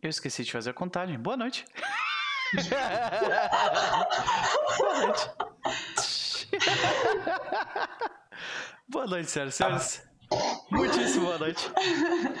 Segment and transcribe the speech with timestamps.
[0.00, 1.18] Eu esqueci de fazer a contagem.
[1.18, 1.64] Boa noite.
[4.78, 5.30] Boa noite.
[8.88, 10.08] boa noite, senhoras e senhores.
[10.70, 11.70] Muitíssimo boa noite.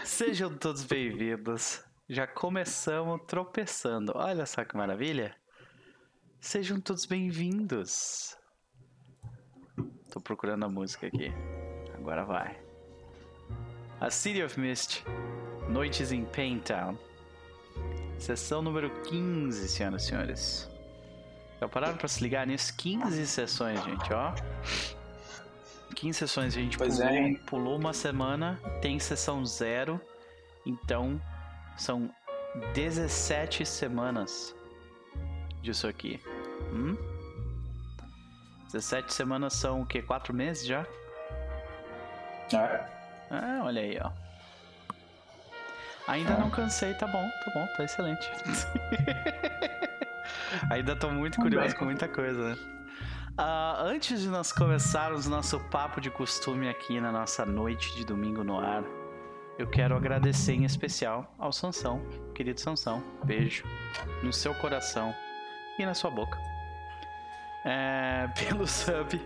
[0.04, 1.84] Sejam todos bem-vindos.
[2.08, 4.12] Já começamos tropeçando.
[4.14, 5.34] Olha só que maravilha.
[6.40, 8.36] Sejam todos bem-vindos.
[10.10, 11.32] Tô procurando a música aqui.
[11.94, 12.56] Agora vai.
[14.00, 15.04] A City of Mist.
[15.68, 16.96] Noites em Paintown.
[18.18, 20.70] Sessão número 15, senhoras e senhores.
[21.60, 22.74] Já pararam pra se ligar nisso?
[22.76, 24.32] 15 sessões, gente, ó.
[25.94, 27.34] 15 sessões, a gente Pois pulou, é.
[27.46, 30.00] pulou uma semana, tem sessão zero.
[30.66, 31.20] Então,
[31.76, 32.10] são
[32.74, 34.54] 17 semanas
[35.62, 36.20] disso aqui.
[36.72, 36.96] Hum?
[38.66, 40.02] 17 semanas são o quê?
[40.02, 40.86] 4 meses já?
[42.52, 42.86] É.
[43.30, 44.10] Ah, olha aí, ó.
[46.08, 48.30] Ainda não cansei, tá bom, tá bom, tá excelente.
[50.70, 52.50] Ainda tô muito curioso com muita coisa.
[52.50, 52.56] né?
[53.36, 58.42] Ah, antes de nós começarmos nosso papo de costume aqui na nossa noite de domingo
[58.42, 58.82] no ar,
[59.58, 62.00] eu quero agradecer em especial ao Sansão,
[62.34, 63.04] querido Sansão.
[63.24, 63.64] Beijo
[64.22, 65.14] no seu coração
[65.78, 66.38] e na sua boca.
[67.64, 69.20] É, pelo sub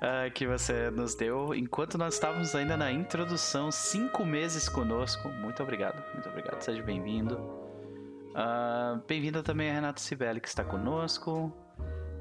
[0.00, 5.28] ah, que você nos deu enquanto nós estávamos ainda na introdução, cinco meses conosco.
[5.28, 6.60] Muito obrigado, muito obrigado.
[6.60, 7.38] Seja bem-vindo.
[8.34, 11.52] Ah, Bem-vinda também a Renato Sibeli, que está conosco.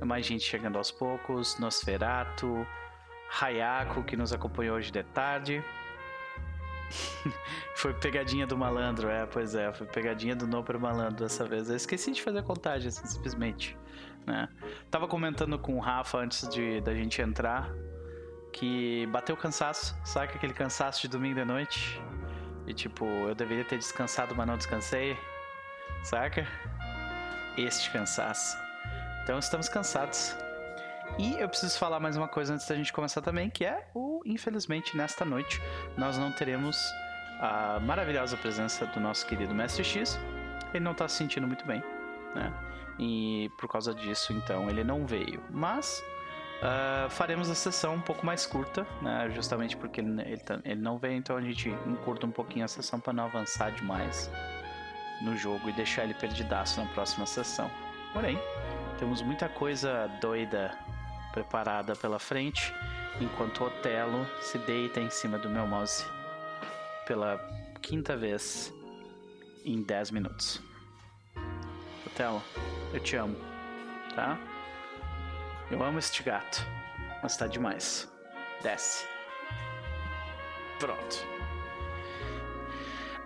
[0.03, 1.59] Mais gente chegando aos poucos.
[1.59, 2.66] Nosferato,
[3.39, 5.64] Hayako, que nos acompanhou hoje de tarde.
[7.76, 11.70] foi pegadinha do malandro, é, pois é, foi pegadinha do Noper Malandro dessa vez.
[11.70, 13.78] Eu esqueci de fazer a contagem, assim, simplesmente.
[14.26, 14.48] Né?
[14.92, 17.72] Tava comentando com o Rafa antes de da gente entrar
[18.52, 22.02] que bateu cansaço, sabe aquele cansaço de domingo de noite?
[22.66, 25.18] E tipo, eu deveria ter descansado, mas não descansei,
[26.04, 26.46] saca?
[27.58, 28.58] Este cansaço.
[29.24, 30.36] Então estamos cansados.
[31.18, 34.22] E eu preciso falar mais uma coisa antes da gente começar também, que é o,
[34.24, 35.59] infelizmente, nesta noite
[35.97, 36.78] nós não teremos
[37.40, 40.19] a maravilhosa presença do nosso querido Mestre X.
[40.74, 41.81] Ele não tá se sentindo muito bem,
[42.36, 42.53] né?
[43.00, 45.41] E por causa disso, então, ele não veio.
[45.50, 46.03] Mas
[46.62, 49.30] ah, faremos a sessão um pouco mais curta, né?
[49.34, 50.22] Justamente porque ele,
[50.66, 54.30] ele não veio, então a gente encurta um pouquinho a sessão para não avançar demais
[55.22, 57.70] no jogo e deixar ele perdidaço na próxima sessão.
[58.14, 58.40] Porém,
[58.97, 60.78] temos muita coisa doida
[61.38, 62.74] preparada pela frente,
[63.22, 66.03] enquanto Otelo se deita em cima do meu mouse
[67.06, 67.38] pela
[67.80, 68.74] quinta vez
[69.64, 70.59] em 10 minutos.
[72.08, 72.42] Otelo,
[72.92, 73.38] eu te amo,
[74.16, 74.40] tá?
[75.70, 76.66] Eu amo este gato,
[77.22, 78.12] mas tá demais.
[78.64, 79.06] Desce.
[80.80, 81.18] Pronto.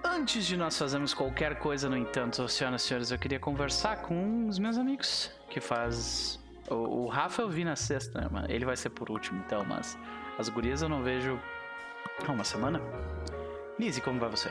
[0.03, 4.49] Antes de nós fazermos qualquer coisa, no entanto, senhoras e senhores, eu queria conversar com
[4.49, 6.40] os meus amigos que faz.
[6.71, 8.27] O, o Rafa eu vi na sexta, né?
[8.31, 9.97] mas Ele vai ser por último, então, mas
[10.39, 11.39] as gurias eu não vejo
[12.25, 12.81] há uma semana.
[13.77, 14.49] Lizzie, como vai você?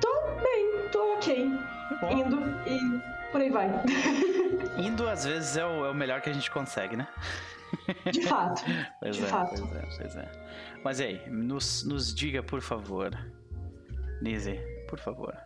[0.00, 1.50] Tô bem, tô ok.
[2.00, 3.68] Bom, Indo e por aí vai.
[4.78, 7.08] indo às vezes é o, é o melhor que a gente consegue, né?
[8.10, 8.62] De fato.
[9.00, 9.60] Pois De é, fato.
[9.60, 10.30] pois é, pois é.
[10.84, 13.10] Mas e aí, nos, nos diga, por favor.
[14.20, 15.36] Lizzie, por favor.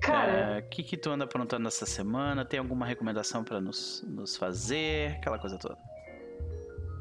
[0.00, 2.44] Cara, O que, que tu anda aprontando essa semana?
[2.44, 5.12] Tem alguma recomendação pra nos, nos fazer?
[5.16, 5.76] Aquela coisa toda.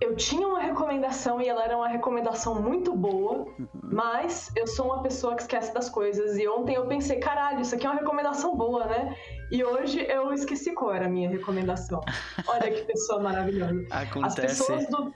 [0.02, 3.46] eu tinha uma recomendação e ela era uma recomendação muito boa,
[3.84, 6.38] mas eu sou uma pessoa que esquece das coisas.
[6.38, 9.16] E ontem eu pensei, caralho, isso aqui é uma recomendação boa, né?
[9.52, 12.00] E hoje eu esqueci qual era a minha recomendação.
[12.48, 13.82] Olha que pessoa maravilhosa.
[13.92, 14.42] As Acontece.
[14.42, 15.14] pessoas do.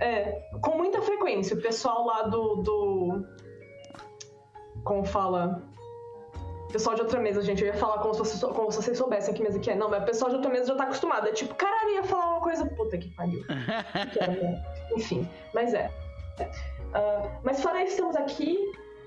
[0.00, 2.56] É, com muita frequência, o pessoal lá do.
[2.62, 3.24] do
[4.84, 5.62] como fala?
[6.72, 7.62] Pessoal de outra mesa, gente.
[7.62, 9.74] Eu ia falar como se, vocês, como se vocês soubessem que mesa que é.
[9.74, 11.28] Não, mas o pessoal de outra mesa já tá acostumado.
[11.28, 12.66] É tipo, caralho, ia falar uma coisa.
[12.66, 13.44] Puta que pariu.
[14.12, 14.64] Que era, né?
[14.96, 15.90] Enfim, mas é.
[16.94, 18.58] Ah, mas fora isso, estamos aqui.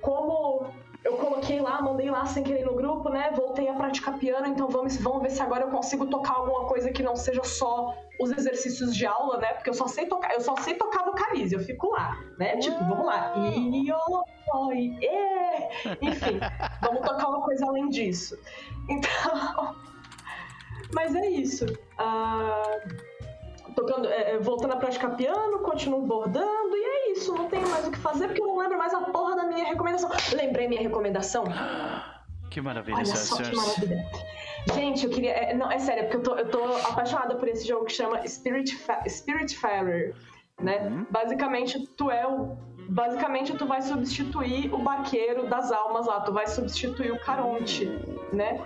[0.02, 0.68] Como
[1.04, 3.32] eu coloquei lá, mandei lá sem querer no grupo, né?
[3.36, 6.92] Voltei a praticar piano, então vamos, vamos ver se agora eu consigo tocar alguma coisa
[6.92, 9.54] que não seja só os exercícios de aula, né?
[9.54, 12.56] Porque eu só sei tocar, eu só sei tocar vocalize, eu fico lá, né?
[12.58, 13.34] Tipo, vamos lá.
[13.38, 13.92] I,
[14.54, 16.08] o, i, e.
[16.08, 16.40] Enfim,
[16.82, 18.38] vamos tocar uma coisa além disso.
[18.90, 19.76] Então.
[20.94, 21.66] Mas é isso.
[21.98, 22.80] Ah,
[23.76, 27.34] tocando, é, é, voltando a praticar piano, continuo bordando, e é isso.
[27.34, 29.66] Não tenho mais o que fazer porque eu não lembro mais a porra da minha
[29.66, 30.10] recomendação.
[30.34, 31.44] Lembrei minha recomendação.
[32.50, 34.06] Que maravilha, Olha só que maravilha.
[34.76, 35.32] Gente, eu queria.
[35.32, 37.94] é, não, é sério, é porque eu tô, eu tô apaixonada por esse jogo que
[37.94, 40.16] chama Spirit, Fa Spirit Farer.
[40.62, 40.88] Né?
[40.88, 41.08] Uhum.
[41.10, 42.56] Basicamente, tu é o
[42.90, 47.86] basicamente tu vai substituir o barqueiro das almas lá, tu vai substituir o Caronte,
[48.32, 48.66] né?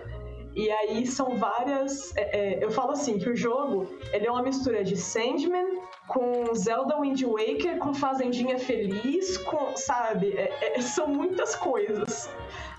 [0.57, 2.15] E aí são várias.
[2.17, 6.51] É, é, eu falo assim que o jogo ele é uma mistura de Sandman com
[6.55, 12.27] Zelda Wind Waker, com Fazendinha Feliz, com sabe, é, é são muitas coisas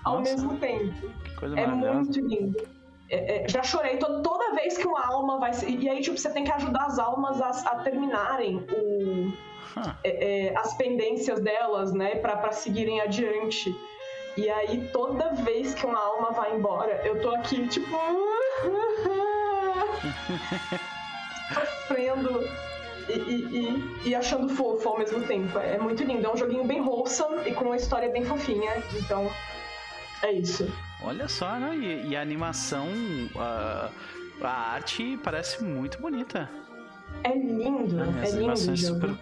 [0.03, 1.09] ao Nossa, mesmo tempo.
[1.55, 2.67] é muito lindo.
[3.09, 5.51] É, é, já chorei toda, toda vez que uma alma vai.
[5.65, 9.31] E aí, tipo, você tem que ajudar as almas a, a terminarem o,
[10.03, 13.75] é, é, as pendências delas, né, para seguirem adiante.
[14.37, 17.89] E aí, toda vez que uma alma vai embora, eu tô aqui, tipo.
[21.89, 22.47] sofrendo
[23.09, 25.57] e, e, e, achando fofo ao mesmo tempo.
[25.57, 26.25] É muito lindo.
[26.25, 28.83] É um joguinho bem wholesome e com uma história bem fofinha.
[28.93, 29.29] Então,
[30.21, 30.71] é isso.
[31.01, 31.75] Olha só, né?
[31.75, 32.87] E, e a animação,
[33.35, 33.89] a,
[34.41, 36.47] a arte parece muito bonita.
[37.23, 38.77] É lindo, é, é lindo.
[38.77, 39.15] Super,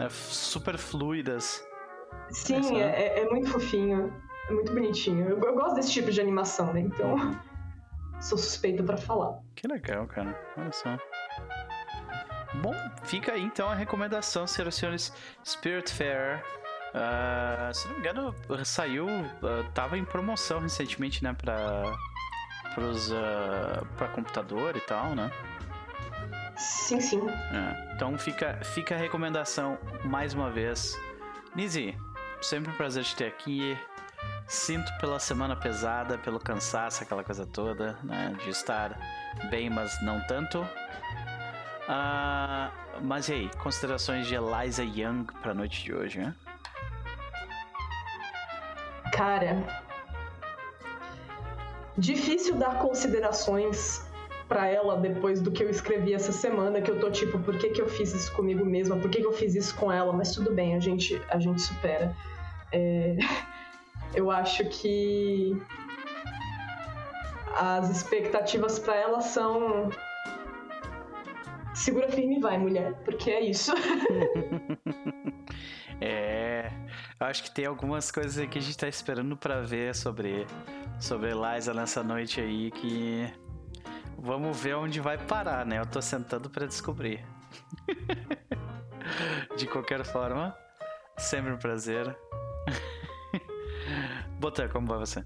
[0.00, 1.66] é, super fluidas.
[2.30, 4.12] Sim, é, é, muito fofinho.
[4.48, 5.28] É muito bonitinho.
[5.28, 6.80] Eu, eu, gosto desse tipo de animação, né?
[6.80, 7.16] Então,
[8.20, 9.38] sou suspeita para falar.
[9.54, 10.38] Que legal, cara.
[10.56, 10.98] Olha só.
[12.62, 12.74] Bom,
[13.04, 15.12] fica aí então a recomendação, senhoras e senhores.
[15.44, 16.42] Spirit Fair
[16.88, 18.34] Uh, se não me engano,
[18.64, 19.06] saiu.
[19.06, 21.34] Uh, tava em promoção recentemente, né?
[21.34, 21.82] Pra.
[22.74, 25.30] Pros, uh, pra computador e tal, né?
[26.58, 27.20] Sim, sim.
[27.30, 30.98] É, então fica, fica a recomendação mais uma vez.
[31.54, 31.96] Nizi,
[32.42, 33.78] sempre um prazer te ter aqui.
[34.48, 38.36] Sinto pela semana pesada, pelo cansaço, aquela coisa toda, né?
[38.42, 38.98] De estar
[39.50, 40.60] bem, mas não tanto.
[41.88, 42.72] Uh,
[43.02, 46.34] mas e aí, considerações de Eliza Young pra noite de hoje, né?
[49.12, 49.62] Cara,
[51.96, 54.07] difícil dar considerações
[54.48, 57.68] para ela depois do que eu escrevi essa semana, que eu tô tipo, por que,
[57.68, 58.96] que eu fiz isso comigo mesma?
[58.96, 60.12] Por que, que eu fiz isso com ela?
[60.12, 62.14] Mas tudo bem, a gente, a gente supera.
[62.72, 63.16] É...
[64.14, 65.54] Eu acho que
[67.58, 69.90] as expectativas para ela são
[71.74, 73.72] segura firme e vai, mulher, porque é isso.
[76.00, 76.70] é,
[77.20, 80.46] acho que tem algumas coisas que a gente tá esperando para ver sobre,
[80.98, 83.30] sobre Eliza nessa noite aí que.
[84.20, 85.78] Vamos ver onde vai parar, né?
[85.78, 87.24] Eu tô sentando para descobrir.
[89.56, 90.56] De qualquer forma,
[91.16, 92.18] sempre um prazer.
[94.40, 95.24] Botar, como vai você?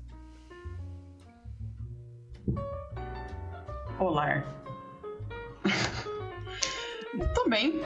[3.99, 4.45] Olá.
[7.35, 7.81] Tô bem.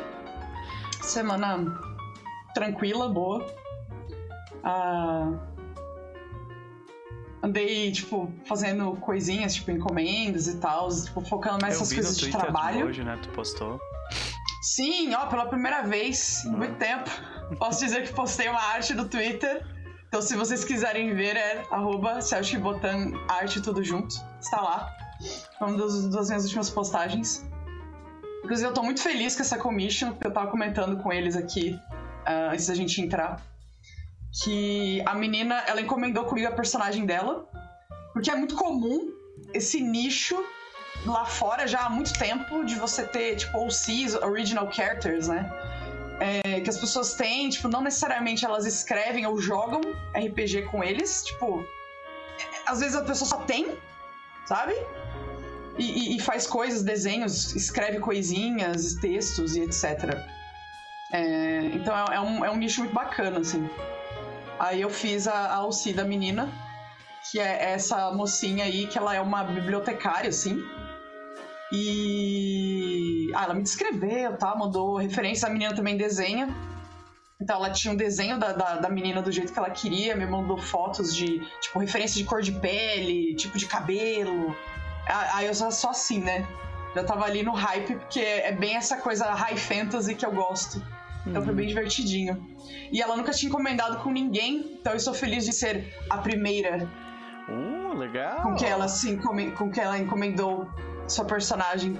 [1.03, 1.81] Semana
[2.53, 3.47] tranquila, boa.
[4.65, 5.31] Ah,
[7.43, 12.87] andei, tipo, fazendo coisinhas, tipo, encomendas e tal, tipo, focando mais nessas coisas de trabalho.
[12.87, 13.19] hoje, né?
[13.23, 13.81] Tu postou.
[14.63, 17.09] Sim, ó, pela primeira vez em muito tempo.
[17.59, 19.65] Posso dizer que postei uma arte do Twitter.
[20.09, 22.19] Então, se vocês quiserem ver, é arroba
[22.61, 24.17] Botan Arte Tudo Junto.
[24.41, 24.93] Está lá.
[25.57, 27.47] Foi uma das, das minhas últimas postagens.
[28.43, 31.79] Inclusive, eu tô muito feliz com essa commission, porque eu tava comentando com eles aqui
[32.27, 33.41] uh, antes da gente entrar
[34.43, 37.49] que a menina, ela encomendou comigo a personagem dela,
[38.13, 39.13] porque é muito comum
[39.53, 40.43] esse nicho
[41.05, 45.51] lá fora já há muito tempo de você ter, tipo, OCs, Original Characters, né?
[46.19, 49.81] É, que as pessoas têm, tipo, não necessariamente elas escrevem ou jogam
[50.15, 51.65] RPG com eles, tipo,
[52.67, 53.77] às vezes a pessoa só tem,
[54.47, 54.75] sabe?
[55.79, 60.19] E, e, e faz coisas, desenhos, escreve coisinhas, textos e etc.
[61.13, 63.69] É, então é, é, um, é um nicho muito bacana, assim.
[64.59, 66.51] Aí eu fiz a, a Alci da menina,
[67.31, 70.63] que é essa mocinha aí, que ela é uma bibliotecária, assim.
[71.73, 73.31] E.
[73.35, 74.55] Ah, ela me descreveu, tá?
[74.55, 75.49] Mandou referência.
[75.49, 76.49] A menina também desenha.
[77.41, 80.25] Então ela tinha um desenho da, da, da, menina do jeito que ela queria, me
[80.25, 84.57] mandou fotos de, tipo, referência de cor de pele, tipo de cabelo.
[85.35, 86.47] Aí eu só, só assim, né?
[86.95, 90.83] Já tava ali no hype, porque é bem essa coisa high fantasy que eu gosto.
[91.27, 92.47] Então foi bem divertidinho.
[92.93, 96.89] E ela nunca tinha encomendado com ninguém, então eu sou feliz de ser a primeira.
[97.49, 98.43] Uh, legal!
[98.43, 100.69] Com que ela, sim, com que ela encomendou
[101.09, 101.97] sua personagem.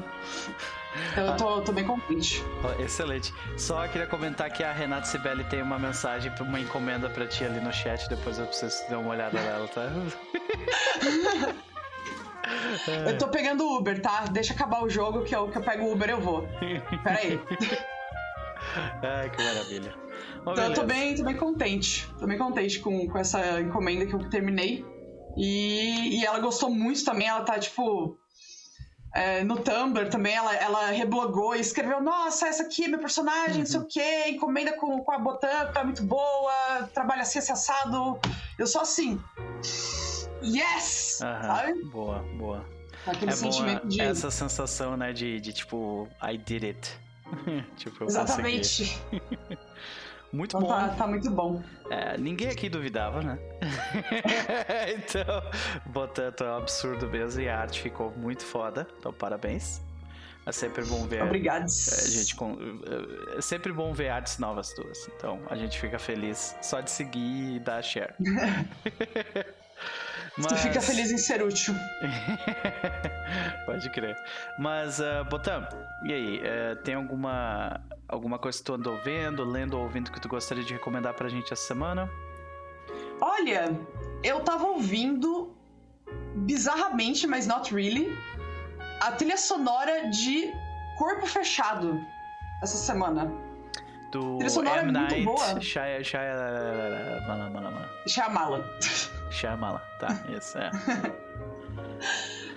[1.13, 2.43] Então eu tô, tô bem contente.
[2.79, 3.35] Excelente.
[3.57, 7.61] Só queria comentar que a Renata Sibeli tem uma mensagem, uma encomenda pra ti ali
[7.61, 9.91] no chat, depois eu preciso dar uma olhada nela, tá?
[13.07, 14.25] eu tô pegando Uber, tá?
[14.31, 16.49] Deixa acabar o jogo que eu, que eu pego o Uber eu vou.
[17.05, 17.41] Pera aí.
[19.03, 19.95] Ai, que maravilha.
[20.45, 22.09] Bom, então, eu tô bem, tô bem contente.
[22.19, 24.85] Tô bem contente com, com essa encomenda que eu terminei.
[25.37, 27.29] E, e ela gostou muito também.
[27.29, 28.19] Ela tá, tipo.
[29.15, 33.61] É, no Tumblr também, ela, ela reblogou e escreveu: Nossa, essa aqui é meu personagem,
[33.61, 37.51] não sei o quê, encomenda com, com a Botan, tá muito boa, trabalha assim, esse
[37.51, 38.21] assado.
[38.59, 39.19] Eu sou assim.
[40.43, 41.21] Yes!
[41.23, 41.85] Aham, Sabe?
[41.85, 42.65] Boa, boa.
[43.07, 44.01] Aquele é sentimento boa de.
[44.03, 47.06] essa sensação, né, de, de tipo, I did it.
[47.77, 48.09] tipo, eu.
[48.09, 48.99] Exatamente.
[50.33, 50.75] Muito Então bom.
[50.75, 51.63] tá, tá muito bom.
[51.89, 53.39] É, ninguém aqui duvidava, né?
[54.99, 55.25] então,
[55.87, 58.87] botando é um absurdo mesmo e a arte ficou muito foda.
[58.99, 59.81] Então, parabéns.
[60.45, 61.23] É sempre bom ver.
[61.23, 61.65] Obrigado.
[61.65, 62.59] É, gente, com-
[63.37, 65.09] é sempre bom ver artes novas tuas.
[65.17, 68.13] Então, a gente fica feliz só de seguir e dar share.
[70.37, 71.75] Tu fica feliz em ser útil.
[73.65, 74.17] Pode crer.
[74.59, 75.67] Mas, uh, Botan,
[76.05, 76.41] e aí?
[76.45, 80.63] eh, tem alguma, alguma coisa que tu andou vendo, lendo ou ouvindo que tu gostaria
[80.63, 82.11] de recomendar pra gente essa semana?
[83.21, 83.71] Olha,
[84.23, 85.57] eu tava ouvindo
[86.35, 88.17] bizarramente, mas not really,
[89.01, 90.53] a trilha sonora de
[90.99, 91.99] Corpo Fechado
[92.63, 93.33] essa semana.
[94.13, 94.93] Do Trilha sonora é M.
[94.93, 95.61] muito Night boa.
[95.61, 96.21] Shia, Shia,
[97.27, 97.91] Mala, Mala, Mala.
[98.07, 98.65] Shyamala.
[99.37, 99.81] Shyamala.
[100.01, 100.71] Tá, isso, é.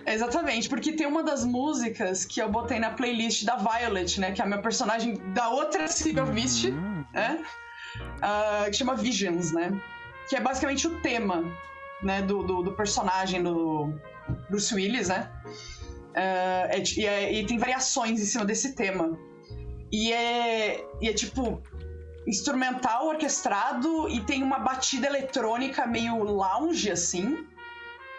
[0.13, 4.31] Exatamente, porque tem uma das músicas que eu botei na playlist da Violet, né?
[4.31, 7.43] Que é a minha personagem da outra Sea of Mist, Hum, né?
[8.21, 9.71] Ah, que chama Visions, né?
[10.29, 11.43] Que é basicamente o tema,
[12.01, 12.21] né?
[12.21, 13.93] Do, do, do personagem do
[14.49, 15.29] Bruce Willis, né?
[16.15, 19.17] Ah, é e, é- e tem variações em cima desse tema.
[19.91, 21.61] E é, e é tipo
[22.29, 27.45] instrumental, orquestrado e tem uma batida eletrônica meio lounge, assim.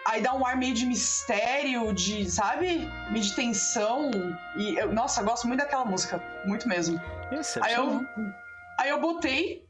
[0.07, 2.88] Aí dá um ar meio de mistério, de, sabe?
[3.11, 4.11] Meio de tensão.
[4.57, 6.21] E, eu, nossa, eu gosto muito daquela música.
[6.45, 7.00] Muito mesmo.
[7.31, 8.05] Isso, Aí eu,
[8.79, 9.64] aí eu botei.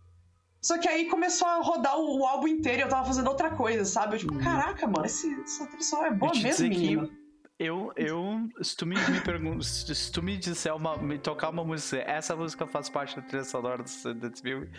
[0.63, 3.51] Só que aí começou a rodar o, o álbum inteiro e eu tava fazendo outra
[3.51, 4.15] coisa, sabe?
[4.15, 4.41] Eu, tipo, Uhum.
[4.41, 7.11] caraca, mano, esse, essa trilha é boa mesmo, menino.
[7.61, 11.63] Eu, eu, se tu me, me pergun- se tu me disser uma, me tocar uma
[11.63, 14.71] música, essa música faz parte da trilha sonora desse filme,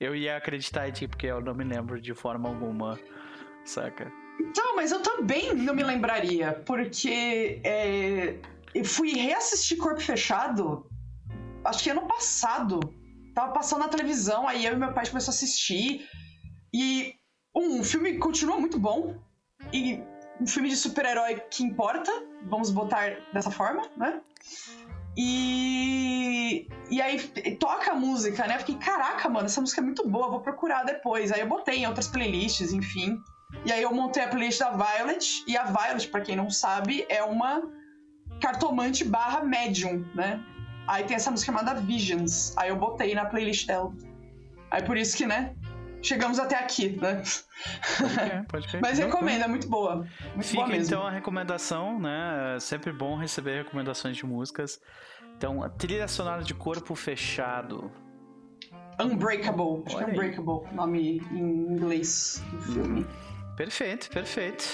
[0.00, 2.98] eu ia acreditar em ti, porque eu não me lembro de forma alguma,
[3.64, 4.12] saca?
[4.40, 8.36] Então, mas eu também não me lembraria, porque é,
[8.74, 10.90] eu fui reassistir Corpo Fechado,
[11.64, 12.80] acho que ano passado.
[13.32, 16.08] Tava passando na televisão, aí eu e meu pai começou a assistir.
[16.72, 17.14] E,
[17.54, 19.16] um, o filme continua muito bom.
[19.72, 20.00] E
[20.40, 22.10] um filme de super-herói que importa,
[22.42, 24.20] vamos botar dessa forma, né?
[25.16, 27.18] E, e aí
[27.58, 28.58] toca a música, né?
[28.58, 31.30] Fiquei, caraca, mano, essa música é muito boa, vou procurar depois.
[31.30, 33.20] Aí eu botei em outras playlists, enfim.
[33.64, 37.06] E aí eu montei a playlist da Violet, e a Violet, pra quem não sabe,
[37.08, 37.62] é uma
[38.40, 40.42] cartomante barra medium, né?
[40.86, 42.56] Aí tem essa música chamada Visions.
[42.56, 43.92] Aí eu botei na playlist dela.
[44.70, 45.54] Aí por isso que, né?
[46.04, 47.22] Chegamos até aqui, né?
[47.98, 48.82] Pode crer, pode crer.
[48.82, 50.06] Mas recomendo, é muito boa.
[50.34, 52.56] Muito Fica boa então a recomendação, né?
[52.56, 54.78] É sempre bom receber recomendações de músicas.
[55.36, 57.90] Então, trilha sonora de corpo fechado.
[59.00, 59.82] Unbreakable.
[59.86, 60.12] Acho que é aí.
[60.12, 63.06] Unbreakable, nome em inglês do filme.
[63.56, 64.64] Perfeito, perfeito.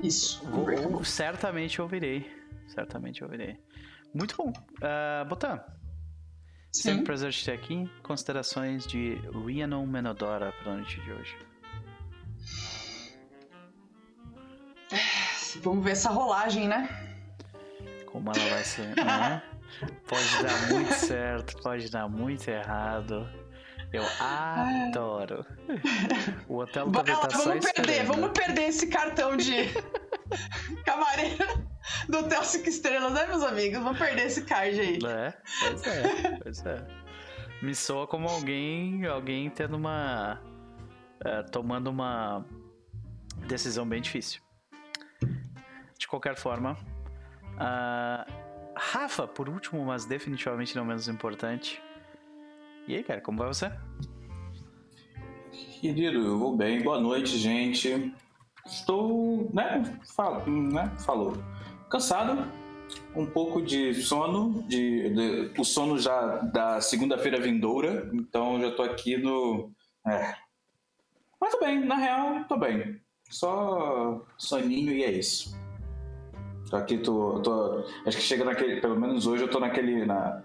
[0.00, 1.04] Isso, Vou, Unbreakable.
[1.04, 2.30] certamente ouvirei.
[2.68, 3.58] Certamente ouvirei.
[4.14, 4.50] Muito bom.
[4.50, 5.60] Uh, Botan,
[6.74, 7.04] sempre um Sim.
[7.04, 7.88] prazer te ter aqui.
[8.02, 11.36] Considerações de Rhiannon Menodora para a noite de hoje.
[15.62, 16.88] Vamos ver essa rolagem, né?
[18.06, 19.42] Como ela vai ser, né?
[20.06, 23.28] Pode dar muito certo, pode dar muito errado.
[23.92, 25.44] Eu adoro.
[26.48, 28.06] O hotel tá só vamos perder, esperando.
[28.06, 29.68] vamos perder esse cartão de
[30.84, 31.46] camareira
[32.08, 33.82] do Hotel 5 Estrelas, né, meus amigos?
[33.82, 34.98] Vamos perder esse card aí.
[35.04, 36.86] É, pois é, pois é.
[37.62, 40.40] Me soa como alguém, alguém tendo uma.
[41.24, 42.44] é, tomando uma
[43.46, 44.40] decisão bem difícil.
[45.98, 46.76] De qualquer forma.
[48.76, 51.80] Rafa, por último, mas definitivamente não menos importante.
[52.86, 53.72] E aí, cara, como vai você?
[55.80, 56.82] Querido, eu vou bem.
[56.82, 58.12] Boa noite, gente.
[58.66, 59.82] Estou, né?
[60.46, 60.92] Né?
[61.04, 61.34] Falou.
[61.90, 62.46] Cansado,
[63.14, 68.82] um pouco de sono, de, de- o sono já da segunda-feira vindoura, então já tô
[68.82, 69.70] aqui no.
[70.06, 70.34] É.
[71.40, 73.00] Mas tô bem, na real, tô bem.
[73.30, 75.54] Só soninho e é isso.
[76.70, 77.84] Tô aqui, tô, tô.
[78.06, 78.80] Acho que chega naquele.
[78.80, 80.04] Pelo menos hoje eu tô naquele.
[80.06, 80.42] Na,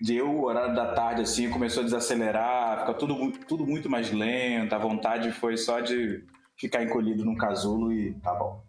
[0.00, 4.72] deu o horário da tarde assim, começou a desacelerar, fica tudo, tudo muito mais lento,
[4.74, 6.24] a vontade foi só de
[6.56, 8.64] ficar encolhido num casulo e tá bom.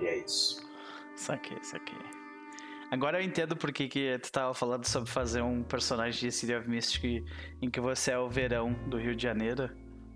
[0.00, 0.60] E é isso.
[1.16, 1.98] Saquei, saquei.
[2.90, 6.68] Agora eu entendo por que, tu tava falando sobre fazer um personagem de City of
[6.68, 7.24] Mystic
[7.62, 9.70] em que você é o verão do Rio de Janeiro,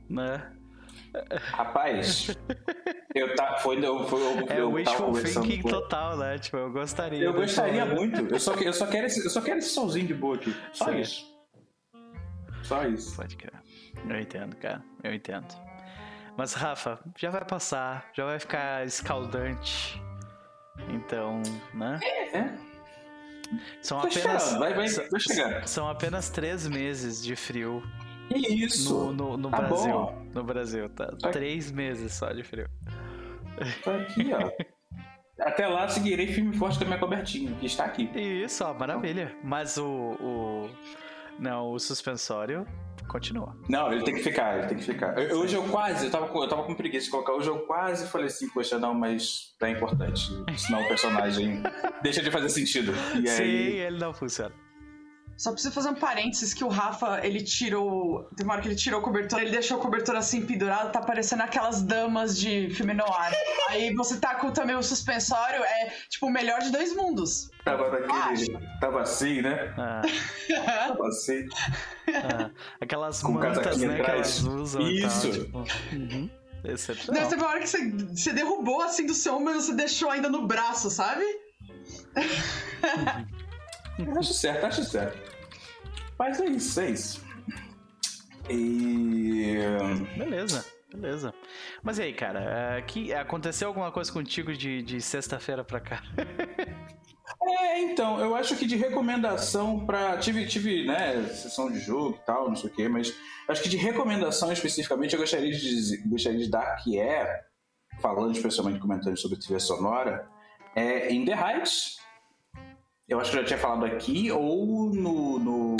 [0.08, 0.50] né?
[1.52, 2.36] Rapaz,
[3.14, 6.36] eu tá, foi, eu, foi, eu, É eu wishful thinking com- total, né?
[6.38, 7.22] Tipo, eu gostaria.
[7.22, 7.94] Eu gostaria falar.
[7.94, 8.20] muito.
[8.34, 10.52] Eu só, eu só quero esse, eu só quero esse solzinho de boa aqui.
[10.72, 11.00] Só Sim.
[11.00, 11.24] isso.
[12.64, 13.14] Só isso.
[13.14, 13.52] Pode crer.
[14.08, 14.82] Eu entendo, cara.
[15.04, 15.46] Eu entendo.
[16.36, 20.02] Mas, Rafa, já vai passar, já vai ficar escaldante.
[20.88, 21.40] Então,
[21.72, 22.00] né?
[22.02, 22.52] É,
[23.80, 24.52] São tô apenas.
[24.54, 25.04] Vai, vai, são-.
[25.66, 27.80] São apenas três meses de frio
[28.34, 28.92] Isso.
[28.92, 29.92] no, no, no Tá Brasil.
[29.92, 30.26] bom.
[30.34, 31.14] No Brasil, tá?
[31.20, 32.68] Só- Três meses só de frio.
[33.84, 34.50] Tá aqui, ó.
[35.40, 38.10] Até lá seguirei firme e forte com a minha cobertinha, que está aqui.
[38.18, 39.32] Isso, ó, maravilha.
[39.44, 39.86] Mas o.
[40.20, 40.70] o...
[41.38, 42.66] Não, o suspensório
[43.08, 43.56] continua.
[43.68, 45.18] Não, ele tem que ficar, ele tem que ficar.
[45.18, 47.32] Eu- hoje eu quase, eu tava, com, eu tava com preguiça de colocar.
[47.32, 50.30] Hoje eu quase falei assim, poxa, não, mas é importante.
[50.56, 51.62] Senão o personagem
[52.02, 52.92] deixa de fazer sentido.
[53.22, 53.78] E Sim, aí.
[53.80, 54.52] ele não funciona.
[55.36, 58.24] Só preciso fazer um parênteses que o Rafa, ele tirou.
[58.36, 61.00] Teve uma hora que ele tirou o cobertor, ele deixou o cobertor assim pendurado, tá
[61.00, 63.32] parecendo aquelas damas de filme noir.
[63.70, 67.50] Aí você tá com também o suspensório, é tipo o melhor de dois mundos.
[67.64, 68.58] Tava naquele.
[68.80, 69.74] Tava assim, né?
[69.76, 70.02] Ah,
[70.88, 71.46] Tava assim.
[72.08, 72.50] ah.
[72.80, 74.82] Aquelas Com mantas, né, que elas usam.
[74.82, 75.30] e tal, Isso.
[75.32, 75.58] tipo,
[75.92, 76.30] uhum.
[76.62, 77.28] Não, Excepcional.
[77.28, 80.30] teve uma hora que você, você derrubou assim do seu ombro, mas você deixou ainda
[80.30, 81.24] no braço, sabe?
[84.18, 85.32] Acho certo, acho certo.
[86.18, 87.24] Mas é isso, é isso.
[88.48, 89.56] E.
[90.16, 91.34] Beleza, beleza.
[91.82, 92.76] Mas e aí, cara?
[92.78, 96.02] é, que, aconteceu alguma coisa contigo de, de sexta-feira pra cá?
[97.46, 100.16] É, então, eu acho que de recomendação pra.
[100.18, 103.14] Tive, tive, né, sessão de jogo e tal, não sei o quê, mas
[103.48, 107.40] acho que de recomendação especificamente eu gostaria de, dizer- gostaria de dar que é,
[108.00, 110.28] falando especialmente comentando sobre trilha sonora,
[110.76, 111.96] é In the Heights.
[113.08, 115.76] Eu acho que eu já tinha falado aqui, ou no, no,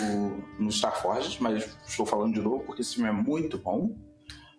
[0.59, 3.97] no Star Forge, mas estou falando de novo porque esse filme é muito bom.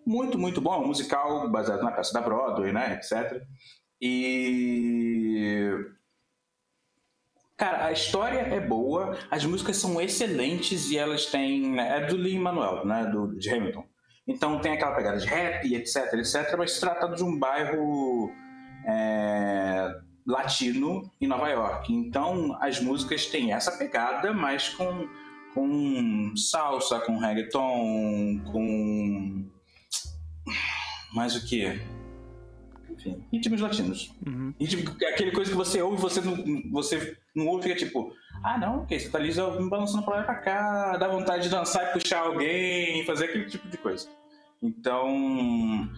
[0.06, 0.74] Muito, muito bom.
[0.74, 3.42] É um musical baseado na peça da Broadway, né, etc.
[4.02, 5.72] E
[7.58, 11.72] Cara, a história é boa, as músicas são excelentes e elas têm.
[11.72, 13.06] né, É do Lee Manuel, né?
[13.06, 13.86] Do, de Hamilton.
[14.28, 18.30] Então tem aquela pegada de rap, etc, etc, mas se trata de um bairro
[18.86, 19.88] é,
[20.26, 21.94] latino em Nova York.
[21.94, 25.08] Então as músicas têm essa pegada, mas com,
[25.54, 29.46] com salsa, com reggaeton, com.
[31.14, 31.80] Mais o que?
[32.90, 34.12] Enfim, ritmos latinos.
[34.26, 34.54] Uhum.
[34.60, 38.58] E tipo, aquele coisa que você ouve, você não, você não ouve, fica tipo, ah
[38.58, 41.50] não, ok, você tá ali me balançando pra lá e pra cá, dá vontade de
[41.50, 44.10] dançar e puxar alguém, fazer aquele tipo de coisa.
[44.62, 45.90] Então.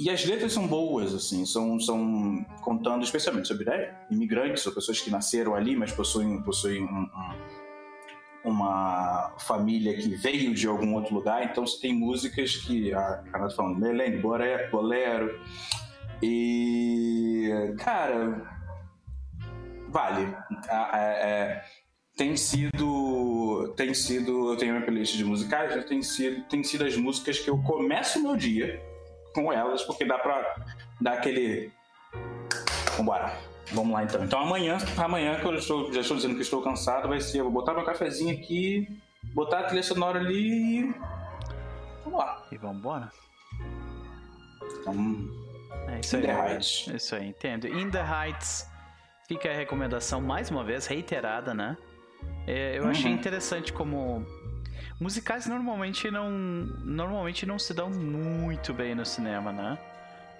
[0.00, 4.98] E as letras são boas, assim, são, são contando especialmente sobre né, imigrantes ou pessoas
[4.98, 11.14] que nasceram ali, mas possuem, possuem um- um- uma família que veio de algum outro
[11.14, 11.44] lugar.
[11.44, 13.78] Então você tem músicas que a Renata falando,
[14.22, 15.38] Boré, Bolero.
[16.22, 17.50] E.
[17.78, 18.42] Cara.
[19.90, 20.34] Vale.
[20.70, 21.62] A- é,
[22.16, 23.74] tem sido.
[23.76, 24.52] Tem sido.
[24.52, 25.82] Eu tenho uma playlist de musicais, né?
[25.82, 28.89] tem sido, tem sido as músicas que eu começo o meu dia
[29.34, 30.56] com elas, porque dá pra
[31.00, 31.72] dar aquele.
[32.96, 33.32] Vambora.
[33.72, 34.24] Vamos lá então.
[34.24, 37.38] Então amanhã, amanhã, que eu estou, já estou dizendo que estou cansado, vai ser.
[37.38, 38.88] Eu vou botar meu cafezinho aqui,
[39.32, 40.94] botar a trilha sonora ali e.
[42.04, 42.46] Vamos lá.
[42.50, 43.08] E vambora.
[44.80, 44.94] Então,
[45.88, 46.26] É isso In aí.
[46.26, 46.88] the Heights.
[46.90, 47.66] É Isso aí, entendo.
[47.68, 48.68] In the Heights
[49.28, 51.76] fica a recomendação mais uma vez, reiterada, né?
[52.46, 53.16] É, eu achei Uhum.
[53.18, 54.26] interessante como
[55.00, 59.78] musicais normalmente não normalmente não se dão muito bem no cinema, né?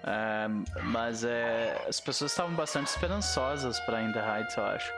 [0.03, 0.47] É,
[0.85, 4.93] mas é, as pessoas estavam bastante esperançosas para In the Heights, eu acho.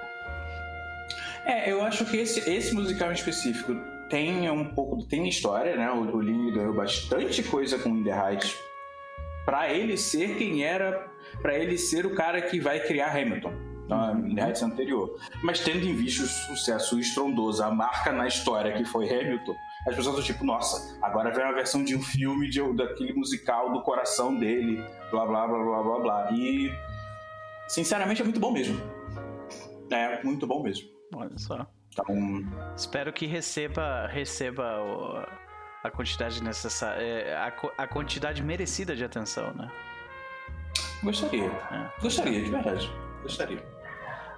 [1.46, 3.76] É, eu acho que esse, esse musical em específico
[4.10, 5.06] tem um pouco.
[5.08, 5.92] Tem história, né?
[5.92, 8.56] O, o ganhou bastante coisa com In The Heights
[9.46, 11.08] pra ele ser quem era.
[11.42, 13.73] pra ele ser o cara que vai criar Hamilton.
[13.86, 15.20] Então, a In The Heights é anterior.
[15.44, 19.56] Mas tendo em vista o sucesso estrondoso, a marca na história que foi Hamilton,
[19.88, 23.74] as pessoas estão tipo, nossa, agora vem uma versão de um filme de, daquele musical
[23.74, 24.78] do coração dele,
[25.12, 26.32] blá blá blá blá blá blá.
[26.32, 26.72] E.
[27.68, 28.80] Sinceramente é muito bom mesmo.
[29.92, 30.88] É, muito bom mesmo.
[31.16, 31.66] Olha só.
[31.92, 32.06] Então,
[32.76, 35.26] Espero que receba receba o-
[35.84, 39.70] a quantidade necessária, a, co- a quantidade merecida de atenção, né?
[41.04, 41.46] gostaria.
[41.52, 42.02] É.
[42.02, 42.90] Gostaria, de verdade.
[43.22, 43.73] Gostaria.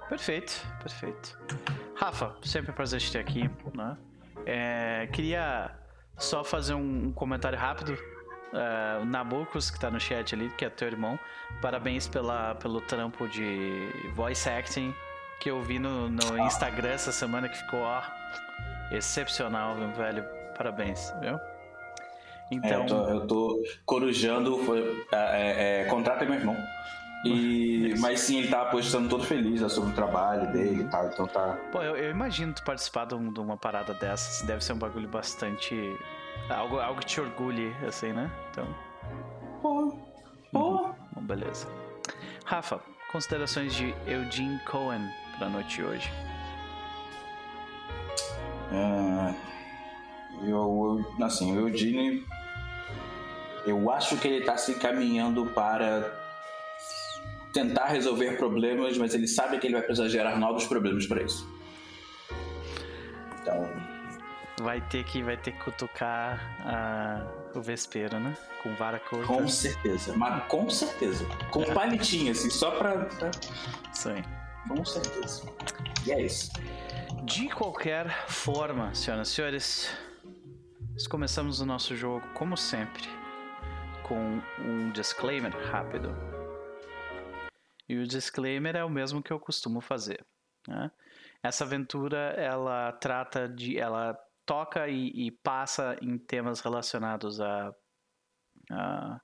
[0.08, 1.38] Perfeito, perfeito.
[1.94, 3.96] Rafa, sempre um prazer te ter aqui, né?
[4.44, 5.70] É, queria
[6.16, 7.98] só fazer um, comentário rápido.
[8.52, 11.18] É, o Nabucos, que tá no chat ali, que é teu irmão,
[11.60, 14.94] parabéns pela, pelo trampo de voice acting
[15.40, 18.02] que eu vi no, no Instagram essa semana, que ficou, ó,
[18.90, 20.24] excepcional, meu velho.
[20.56, 21.38] Parabéns, viu?
[22.50, 26.56] Então, É, eu, tô, eu tô corujando, foi, é, é, contrata meu irmão.
[27.24, 31.06] E, mas sim, ele tá postando todo feliz né, sobre o trabalho dele e tal,
[31.08, 31.58] então tá.
[31.72, 34.46] pô, eu, eu imagino tu participar de, um- de uma parada dessas.
[34.46, 35.74] Deve ser um bagulho bastante.
[36.48, 38.30] Algo, algo que te orgulhe, assim, né?
[38.50, 38.66] Então,
[39.62, 39.96] Pô,
[40.52, 40.94] pô.
[41.12, 41.66] bom, beleza.
[42.44, 42.78] Rafa,
[43.10, 45.00] considerações de Eugene Cohen
[45.38, 46.12] pra noite de hoje.
[48.72, 49.34] É,
[50.42, 52.24] eu, eu- assim, o Eugene,
[53.66, 56.12] eu acho que ele tá se encaminhando para
[57.56, 61.48] tentar resolver problemas, mas ele sabe que ele vai precisar gerar novos problemas para isso.
[63.40, 63.66] Então,
[64.60, 68.34] Vai ter que, vai ter que cutucar ah, o vespeiro, né?
[68.62, 69.26] Com vara curta.
[69.26, 73.30] com certeza, mas com certeza, com palitinho assim, só pra, pra
[73.92, 74.24] Isso aí.
[74.66, 75.42] com certeza.
[76.06, 76.50] E é isso.
[77.24, 79.90] De qualquer forma, senhoras e senhores,
[80.94, 83.06] nós começamos o nosso jogo, como sempre,
[84.02, 86.35] com um disclaimer rápido.
[87.88, 90.24] E o disclaimer é o mesmo que eu costumo fazer.
[90.66, 90.90] né?
[91.42, 93.78] Essa aventura, ela trata de...
[93.78, 97.74] Ela toca e, e passa em temas relacionados a,
[98.70, 99.20] a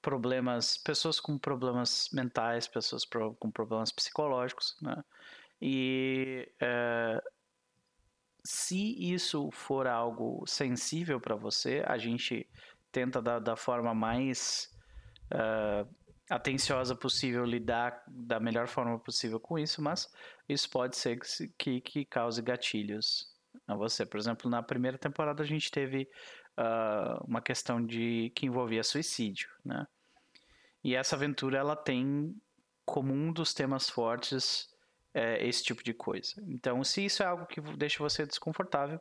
[0.00, 0.78] problemas...
[0.78, 5.02] Pessoas com problemas mentais, pessoas pro- com problemas psicológicos, né?
[5.62, 7.22] E eh,
[8.42, 12.48] se isso for algo sensível para você, a gente
[12.90, 14.70] tenta da, da forma mais
[15.30, 15.86] eh,
[16.30, 20.08] atenciosa possível lidar da melhor forma possível com isso, mas
[20.48, 21.18] isso pode ser
[21.58, 23.34] que, que, cause gatilhos
[23.66, 24.06] a você.
[24.06, 26.08] Por exemplo, na primeira temporada a gente teve
[26.56, 29.86] ah, uma questão de que envolvia suicídio, né?
[30.84, 32.34] E essa aventura ela tem
[32.86, 34.72] como um dos temas fortes
[35.12, 36.42] é, esse tipo de coisa.
[36.46, 39.00] Então, se isso é algo que deixa você desconfortável,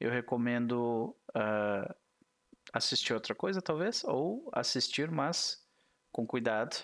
[0.00, 1.94] eu recomendo ah,
[2.72, 5.63] assistir outra coisa, talvez, ou assistir, mas
[6.14, 6.76] com cuidado.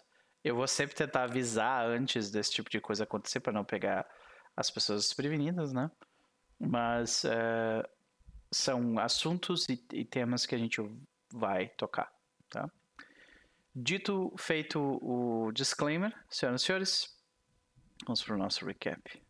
[0.43, 4.05] Eu vou sempre tentar avisar antes desse tipo de coisa acontecer para não pegar
[4.57, 5.89] as pessoas desprevenidas, né?
[6.59, 7.89] Mas eh,
[8.51, 10.81] são assuntos e, e temas que a gente
[11.33, 12.13] vai tocar,
[12.49, 12.69] tá?
[13.75, 17.17] Dito feito o disclaimer, senhoras e senhores,
[18.05, 19.23] vamos para o nosso recap.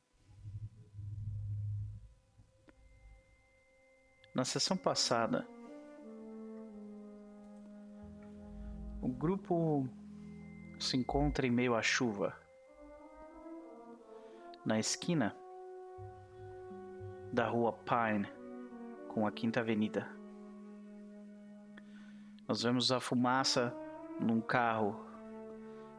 [4.35, 5.47] Na sessão passada,
[9.03, 9.89] o grupo
[10.79, 12.37] se encontra em meio à chuva,
[14.65, 15.35] na esquina
[17.33, 18.29] da rua Pine
[19.09, 20.07] com a Quinta Avenida.
[22.47, 23.75] Nós vemos a fumaça
[24.21, 25.07] num carro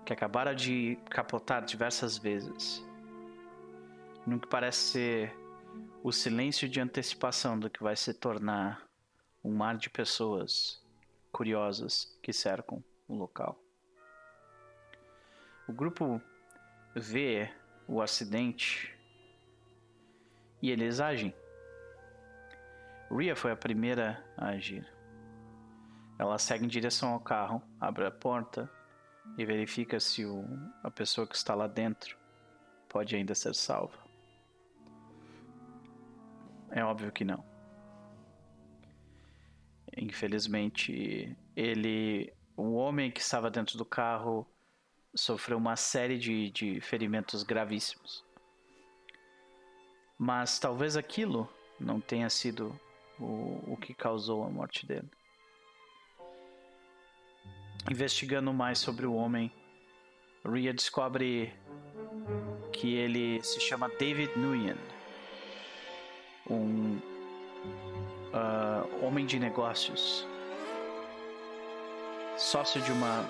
[0.05, 2.85] que acabara de capotar diversas vezes.
[4.27, 5.37] No que parece ser
[6.03, 8.87] o silêncio de antecipação do que vai se tornar
[9.43, 10.85] um mar de pessoas
[11.31, 13.59] curiosas que cercam o local.
[15.67, 16.21] O grupo
[16.95, 17.49] vê
[17.87, 18.97] o acidente
[20.61, 21.33] e eles agem.
[23.11, 24.87] Ria foi a primeira a agir.
[26.17, 28.71] Ela segue em direção ao carro, abre a porta
[29.37, 30.45] e verifica se o,
[30.83, 32.17] a pessoa que está lá dentro
[32.87, 33.97] pode ainda ser salva.
[36.69, 37.43] É óbvio que não.
[39.97, 44.45] Infelizmente, ele, o homem que estava dentro do carro,
[45.13, 48.23] sofreu uma série de, de ferimentos gravíssimos.
[50.17, 52.79] Mas talvez aquilo não tenha sido
[53.19, 55.09] o, o que causou a morte dele.
[57.89, 59.51] Investigando mais sobre o homem,
[60.45, 61.53] Ria descobre
[62.71, 64.77] que ele se chama David Nguyen,
[66.49, 66.99] um
[68.33, 70.27] ah, homem de negócios,
[72.41, 73.29] sócio de uma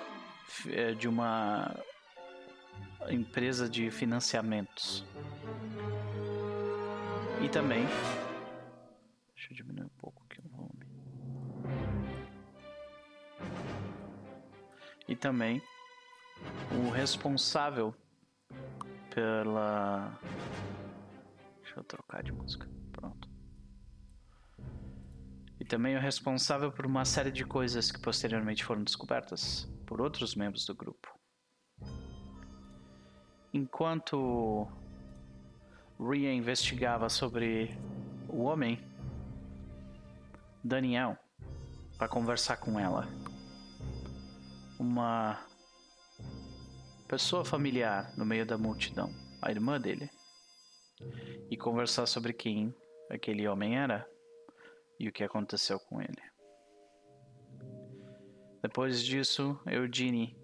[0.67, 1.75] eh, de uma
[3.09, 5.05] empresa de financiamentos.
[7.41, 7.85] E também.
[9.35, 10.85] Deixa eu diminuir um pouco aqui o volume.
[15.07, 15.61] E também
[16.71, 17.93] o responsável
[19.13, 20.19] pela.
[21.61, 22.69] Deixa eu trocar de música.
[22.91, 23.30] Pronto.
[25.61, 30.33] E também o responsável por uma série de coisas que posteriormente foram descobertas por outros
[30.33, 31.07] membros do grupo.
[33.53, 34.67] Enquanto
[35.99, 37.77] Ria investigava sobre
[38.27, 38.83] o homem,
[40.63, 41.15] Daniel,
[41.95, 43.07] para conversar com ela.
[44.79, 45.45] Uma
[47.07, 50.09] pessoa familiar no meio da multidão, a irmã dele,
[51.51, 52.73] e conversar sobre quem
[53.11, 54.10] aquele homem era
[55.01, 56.21] e o que aconteceu com ele.
[58.61, 60.37] Depois disso, Eugene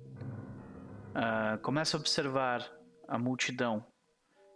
[1.12, 2.68] uh, começa a observar
[3.08, 3.86] a multidão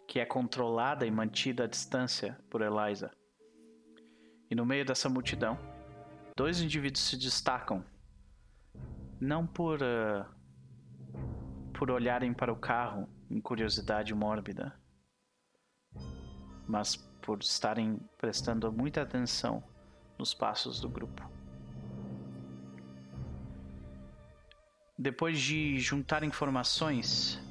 [0.07, 3.11] que é controlada e mantida à distância por Eliza.
[4.49, 5.55] E no meio dessa multidão,
[6.35, 7.85] dois indivíduos se destacam,
[9.19, 10.25] não por uh,
[11.77, 14.75] por olharem para o carro em curiosidade mórbida,
[16.67, 19.63] mas por estarem prestando muita atenção
[20.17, 21.29] nos passos do grupo.
[24.97, 27.41] Depois de juntar informações,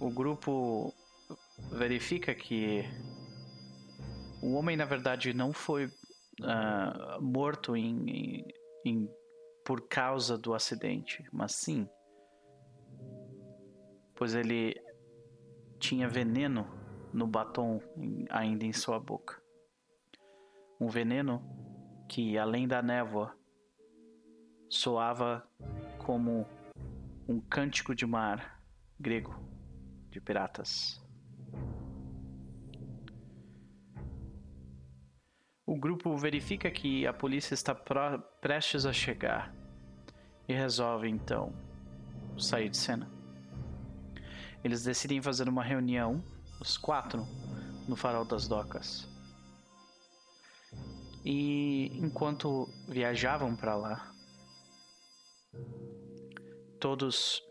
[0.00, 0.92] o grupo
[1.70, 2.84] verifica que
[4.42, 8.44] o homem, na verdade, não foi uh, morto em, em,
[8.84, 9.10] em,
[9.64, 11.88] por causa do acidente, mas sim,
[14.14, 14.74] pois ele
[15.78, 16.66] tinha veneno
[17.12, 17.80] no batom
[18.30, 19.40] ainda em sua boca.
[20.80, 21.42] Um veneno
[22.08, 23.36] que, além da névoa,
[24.68, 25.46] soava
[25.98, 26.46] como
[27.28, 28.62] um cântico de mar
[28.98, 29.34] grego
[30.10, 31.02] de piratas.
[35.64, 39.52] O grupo verifica que a polícia está prestes a chegar
[40.48, 41.52] e resolve então
[42.38, 43.10] sair de cena.
[44.62, 46.22] Eles decidem fazer uma reunião,
[46.60, 47.26] os quatro,
[47.88, 49.08] no farol das docas.
[51.28, 54.14] E enquanto viajavam para lá,
[56.78, 57.42] todos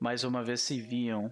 [0.00, 1.30] mais uma vez se viam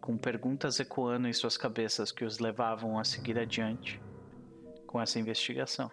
[0.00, 4.00] com perguntas ecoando em suas cabeças que os levavam a seguir adiante
[4.86, 5.90] com essa investigação.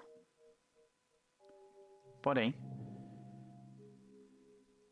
[2.22, 2.56] Porém,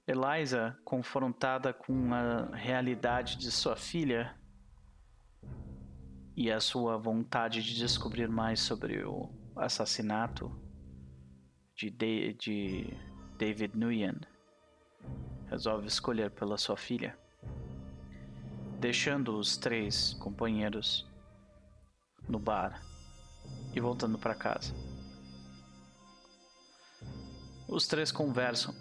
[0.08, 4.36] Eliza, confrontada com a realidade de sua filha
[6.42, 10.52] e a sua vontade de descobrir mais sobre o assassinato
[11.76, 11.92] de,
[12.34, 12.98] de
[13.38, 14.20] David Nguyen,
[15.52, 17.16] resolve escolher pela sua filha
[18.80, 21.08] deixando os três companheiros
[22.28, 22.82] no bar
[23.76, 24.74] e voltando para casa.
[27.68, 28.74] Os três conversam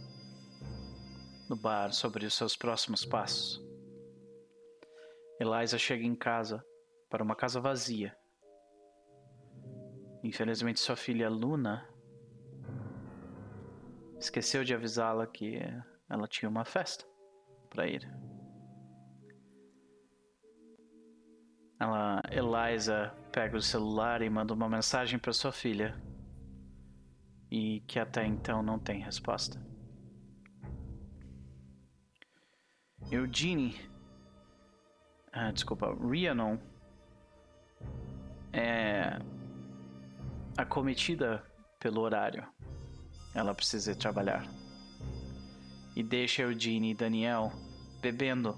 [1.47, 3.63] no bar sobre os seus próximos passos.
[5.39, 6.65] Eliza chega em casa
[7.11, 8.17] para uma casa vazia.
[10.23, 11.87] Infelizmente, sua filha Luna
[14.19, 15.61] esqueceu de avisá-la que
[16.09, 17.05] ela tinha uma festa
[17.69, 18.09] para ir.
[21.81, 26.01] Ela, Eliza pega o celular e manda uma mensagem para sua filha.
[27.51, 29.61] E que até então não tem resposta.
[33.11, 33.75] Eugenie.
[35.33, 36.59] Ah, desculpa, Rhiannon
[38.53, 39.19] é
[40.57, 41.45] acometida
[41.79, 42.47] pelo horário.
[43.35, 44.45] Ela precisa trabalhar.
[45.97, 47.53] E deixa Eugenie e Daniel
[48.01, 48.57] bebendo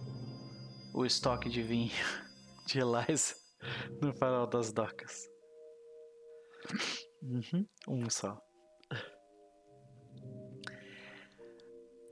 [0.94, 1.92] o estoque de vinho
[2.66, 3.34] de Eliza
[4.00, 5.28] no farol das docas.
[7.22, 8.40] Uhum, um só.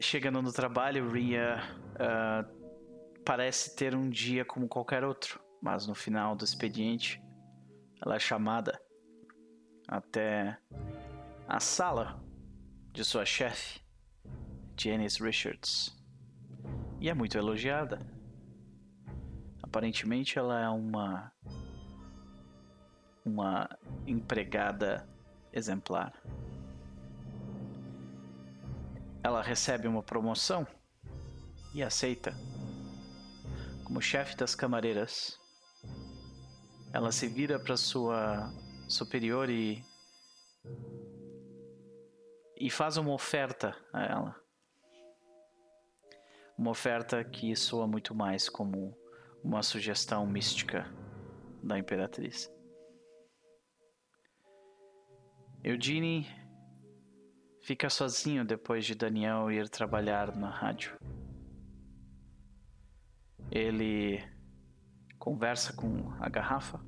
[0.00, 1.58] Chegando no trabalho, Ria
[1.94, 7.20] uh, parece ter um dia como qualquer outro, mas no final do expediente,
[8.04, 8.80] ela é chamada
[9.86, 10.58] até
[11.46, 12.22] a sala
[12.92, 13.80] de sua chefe,
[14.76, 15.96] Janice Richards,
[17.00, 17.98] e é muito elogiada.
[19.62, 21.32] Aparentemente ela é uma
[23.24, 23.68] uma
[24.06, 25.08] empregada
[25.52, 26.12] exemplar.
[29.22, 30.66] Ela recebe uma promoção
[31.74, 32.34] e aceita.
[33.84, 35.39] Como chefe das camareiras,
[36.92, 38.53] ela se vira para sua
[38.88, 39.85] superior e
[42.57, 44.37] e faz uma oferta a ela.
[46.59, 48.94] Uma oferta que soa muito mais como
[49.42, 50.87] uma sugestão mística
[51.62, 52.53] da Imperatriz.
[55.64, 56.26] Eugene
[57.62, 60.98] fica sozinho depois de Daniel ir trabalhar na rádio.
[63.50, 64.22] Ele
[65.20, 66.80] conversa com a garrafa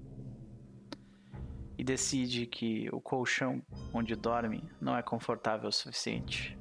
[1.77, 6.59] e decide que o colchão onde dorme não é confortável o suficiente.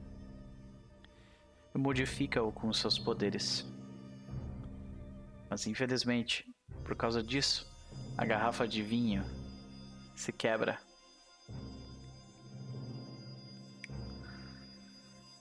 [1.73, 3.65] Modifica-o com seus poderes.
[5.49, 6.45] Mas infelizmente,
[6.84, 7.65] por causa disso,
[8.17, 9.23] a garrafa de vinho
[10.13, 10.77] se quebra.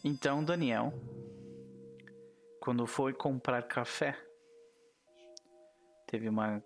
[0.04, 0.94] Então Daniel,
[2.60, 4.16] quando foi comprar café,
[6.10, 6.60] teve uma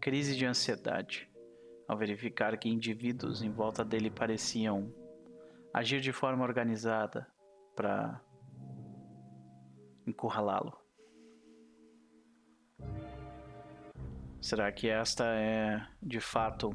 [0.00, 1.30] crise de ansiedade
[1.86, 4.90] ao verificar que indivíduos em volta dele pareciam
[5.74, 7.26] agir de forma organizada
[7.76, 8.18] para
[10.06, 10.72] encurralá-lo.
[14.40, 16.70] Será que esta é de fato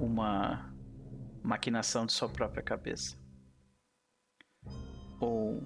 [0.00, 0.74] uma
[1.42, 3.14] maquinação de sua própria cabeça?
[5.20, 5.62] Ou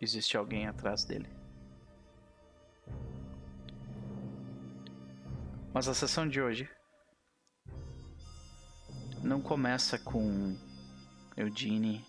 [0.00, 1.43] existe alguém atrás dele?
[5.74, 6.70] Mas a sessão de hoje
[9.24, 10.56] não começa com
[11.36, 12.06] Eudine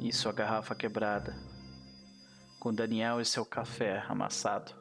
[0.00, 1.32] e sua garrafa quebrada,
[2.58, 4.74] com Daniel e seu café amassado,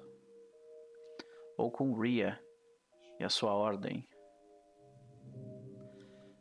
[1.55, 2.43] ou com Ria
[3.19, 4.09] e a sua ordem.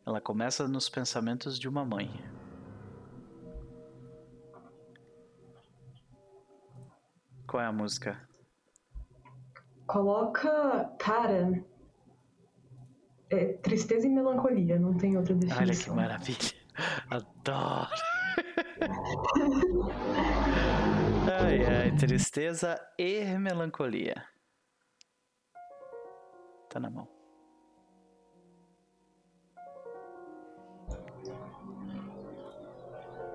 [0.07, 2.09] Ela começa nos pensamentos de uma mãe.
[7.47, 8.30] Qual é a música?
[9.91, 10.95] Coloca.
[10.99, 11.63] Cara.
[13.29, 15.63] É tristeza e melancolia, não tem outra definição.
[15.63, 16.55] Olha que maravilha.
[17.11, 17.91] Adoro.
[21.41, 24.27] ai, ai, tristeza e melancolia.
[26.69, 27.09] Tá na mão.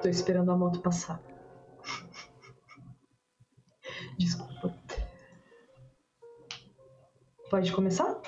[0.01, 1.21] Tô esperando a moto passar.
[4.19, 4.74] Desculpa.
[7.49, 8.19] Pode começar?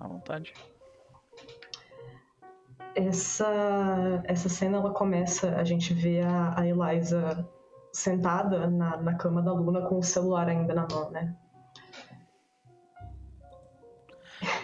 [0.00, 0.54] À vontade.
[2.94, 7.46] Essa, essa cena ela começa, a gente vê a, a Eliza
[7.92, 11.36] sentada na, na cama da Luna com o celular ainda na mão, né?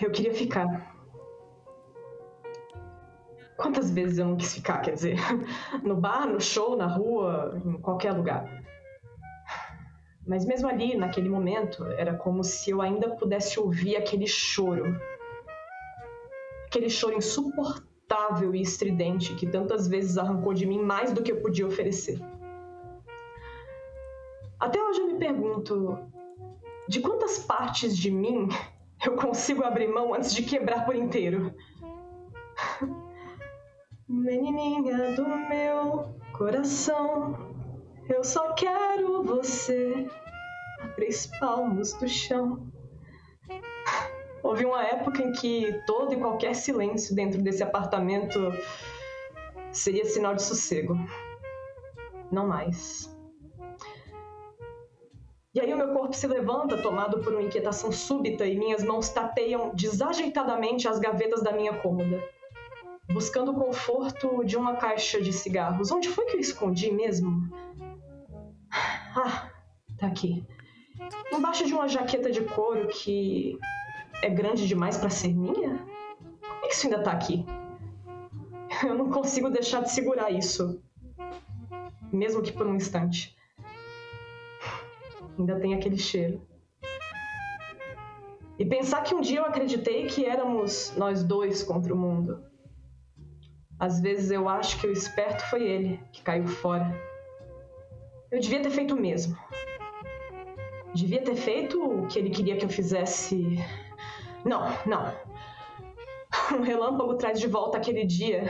[0.01, 0.95] Eu queria ficar.
[3.57, 5.17] Quantas vezes eu não quis ficar, quer dizer,
[5.83, 8.64] no bar, no show, na rua, em qualquer lugar.
[10.27, 14.99] Mas mesmo ali, naquele momento, era como se eu ainda pudesse ouvir aquele choro.
[16.67, 21.43] Aquele choro insuportável e estridente que tantas vezes arrancou de mim mais do que eu
[21.43, 22.19] podia oferecer.
[24.59, 25.99] Até hoje eu me pergunto:
[26.89, 28.49] de quantas partes de mim
[29.05, 31.55] eu consigo abrir mão antes de quebrar por inteiro?
[34.09, 37.54] Menininha do meu coração,
[38.09, 40.07] eu só quero você
[40.81, 42.67] a três palmos do chão.
[44.43, 48.53] Houve uma época em que todo e qualquer silêncio dentro desse apartamento
[49.73, 50.97] seria sinal de sossego.
[52.31, 53.15] Não mais.
[55.55, 59.09] E aí o meu corpo se levanta, tomado por uma inquietação súbita, e minhas mãos
[59.09, 62.21] tapeiam desajeitadamente as gavetas da minha cômoda,
[63.13, 65.93] buscando o conforto de uma caixa de cigarros.
[65.93, 67.49] Onde foi que eu escondi mesmo?
[69.17, 69.49] Ah,
[69.97, 70.45] tá aqui.
[71.33, 73.57] Embaixo de uma jaqueta de couro que
[74.23, 75.79] é grande demais para ser minha?
[76.41, 77.45] Como é que isso ainda tá aqui?
[78.83, 80.83] Eu não consigo deixar de segurar isso.
[82.13, 83.37] Mesmo que por um instante.
[85.39, 86.43] Ainda tem aquele cheiro.
[88.59, 92.45] E pensar que um dia eu acreditei que éramos nós dois contra o mundo.
[93.81, 96.95] Às vezes eu acho que o esperto foi ele que caiu fora.
[98.35, 99.39] Eu devia ter feito o mesmo.
[100.93, 103.65] Devia ter feito o que ele queria que eu fizesse.
[104.45, 105.15] Não, não.
[106.53, 108.45] Um relâmpago traz de volta aquele dia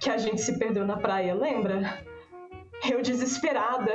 [0.00, 2.02] que a gente se perdeu na praia, lembra?
[2.90, 3.92] Eu desesperada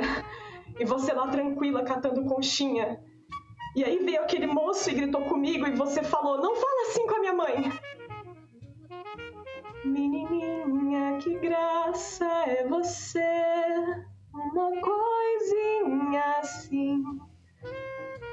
[0.78, 3.02] e você lá tranquila catando conchinha.
[3.74, 7.14] E aí veio aquele moço e gritou comigo e você falou: Não fala assim com
[7.16, 7.72] a minha mãe.
[9.84, 17.04] Menininha, que graça é você uma coisinha assim,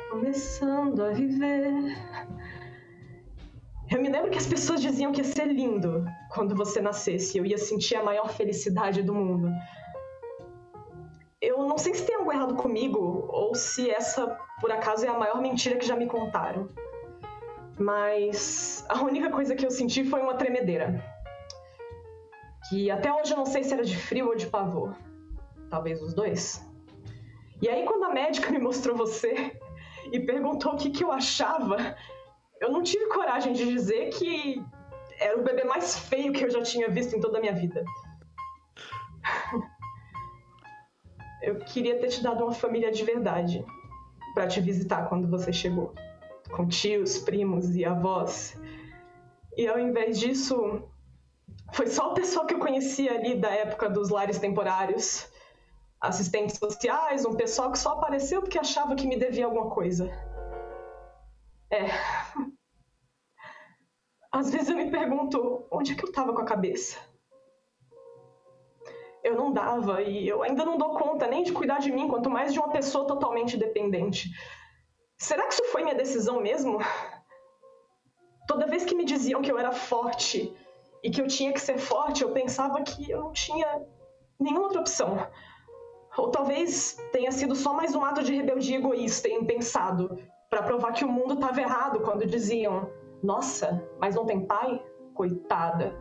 [0.10, 1.96] começando a viver.
[3.90, 7.46] Eu me lembro que as pessoas diziam que ia ser lindo quando você nascesse, eu
[7.46, 9.52] ia sentir a maior felicidade do mundo.
[11.40, 14.28] Eu não sei se tem algo errado comigo ou se essa,
[14.60, 16.70] por acaso, é a maior mentira que já me contaram.
[17.78, 21.04] Mas a única coisa que eu senti foi uma tremedeira.
[22.70, 24.96] Que até hoje eu não sei se era de frio ou de pavor
[25.72, 26.62] talvez os dois.
[27.62, 29.58] E aí, quando a médica me mostrou você
[30.12, 31.96] e perguntou o que, que eu achava,
[32.60, 34.62] eu não tive coragem de dizer que
[35.20, 37.84] era o bebê mais feio que eu já tinha visto em toda a minha vida.
[41.44, 43.66] Eu queria ter te dado uma família de verdade
[44.36, 45.92] para te visitar quando você chegou,
[46.52, 48.56] com tios, primos e avós.
[49.58, 50.84] E ao invés disso,
[51.74, 55.31] foi só o pessoal que eu conhecia ali da época dos lares temporários
[56.02, 60.10] assistentes sociais, um pessoal que só apareceu porque achava que me devia alguma coisa.
[61.70, 61.86] É.
[64.32, 66.98] Às vezes eu me pergunto onde é que eu tava com a cabeça.
[69.24, 72.30] Eu não dava e eu ainda não dou conta nem de cuidar de mim, quanto
[72.30, 74.32] mais de uma pessoa totalmente dependente.
[75.20, 76.80] Será que isso foi minha decisão mesmo?
[78.48, 80.52] Toda vez que me diziam que eu era forte
[81.04, 83.86] e que eu tinha que ser forte, eu pensava que eu não tinha
[84.40, 85.16] nenhuma outra opção.
[86.18, 90.18] Ou talvez tenha sido só mais um ato de rebeldia egoísta e impensado
[90.50, 92.90] para provar que o mundo estava errado quando diziam:
[93.24, 94.84] Nossa, mas não tem pai?
[95.14, 95.96] Coitada.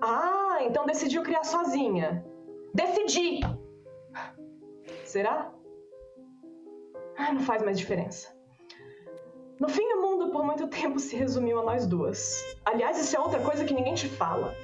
[0.00, 2.24] Ah, então decidiu criar sozinha.
[2.74, 3.40] Decidi!
[5.04, 5.52] Será?
[7.16, 8.34] Ah, não faz mais diferença.
[9.60, 12.42] No fim, o mundo por muito tempo se resumiu a nós duas.
[12.64, 14.54] Aliás, isso é outra coisa que ninguém te fala.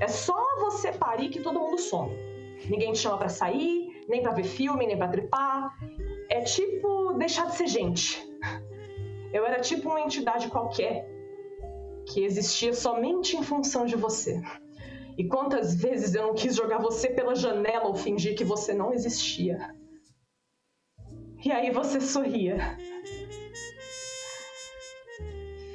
[0.00, 2.33] É só você parir que todo mundo some.
[2.68, 5.70] Ninguém te chama para sair, nem para ver filme, nem para tripar.
[6.30, 8.22] É tipo deixar de ser gente.
[9.32, 11.08] Eu era tipo uma entidade qualquer
[12.06, 14.40] que existia somente em função de você.
[15.16, 18.92] E quantas vezes eu não quis jogar você pela janela ou fingir que você não
[18.92, 19.74] existia?
[21.44, 22.56] E aí você sorria.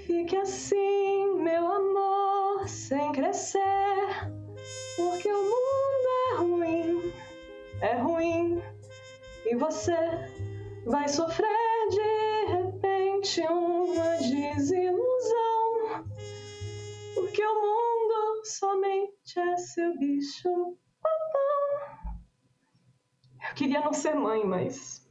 [0.05, 4.07] Fique assim, meu amor, sem crescer,
[4.95, 5.68] porque o mundo
[7.81, 8.61] é ruim,
[9.45, 9.95] e você
[10.85, 11.47] vai sofrer
[11.89, 16.05] de repente uma desilusão,
[17.15, 22.19] porque o mundo somente é seu bicho papão.
[23.49, 25.09] Eu queria não ser mãe, mas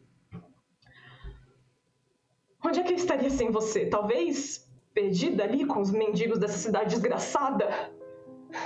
[2.65, 3.87] Onde é que eu estaria sem você?
[3.87, 7.69] Talvez perdida ali com os mendigos dessa cidade desgraçada?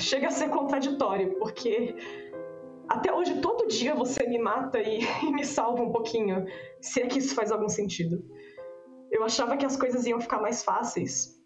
[0.00, 1.94] Chega a ser contraditório, porque
[2.88, 6.46] até hoje, todo dia você me mata e, e, me salva um pouquinho,
[6.80, 8.24] se é que isso faz algum sentido.
[9.10, 11.40] Eu achava que as coisas iam ficar mais fáceis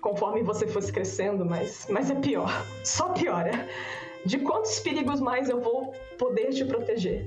[0.00, 2.50] conforme você fosse crescendo, mas, mas é pior.
[2.84, 3.68] Só piora.
[4.24, 7.24] De quantos perigos mais eu vou poder te proteger?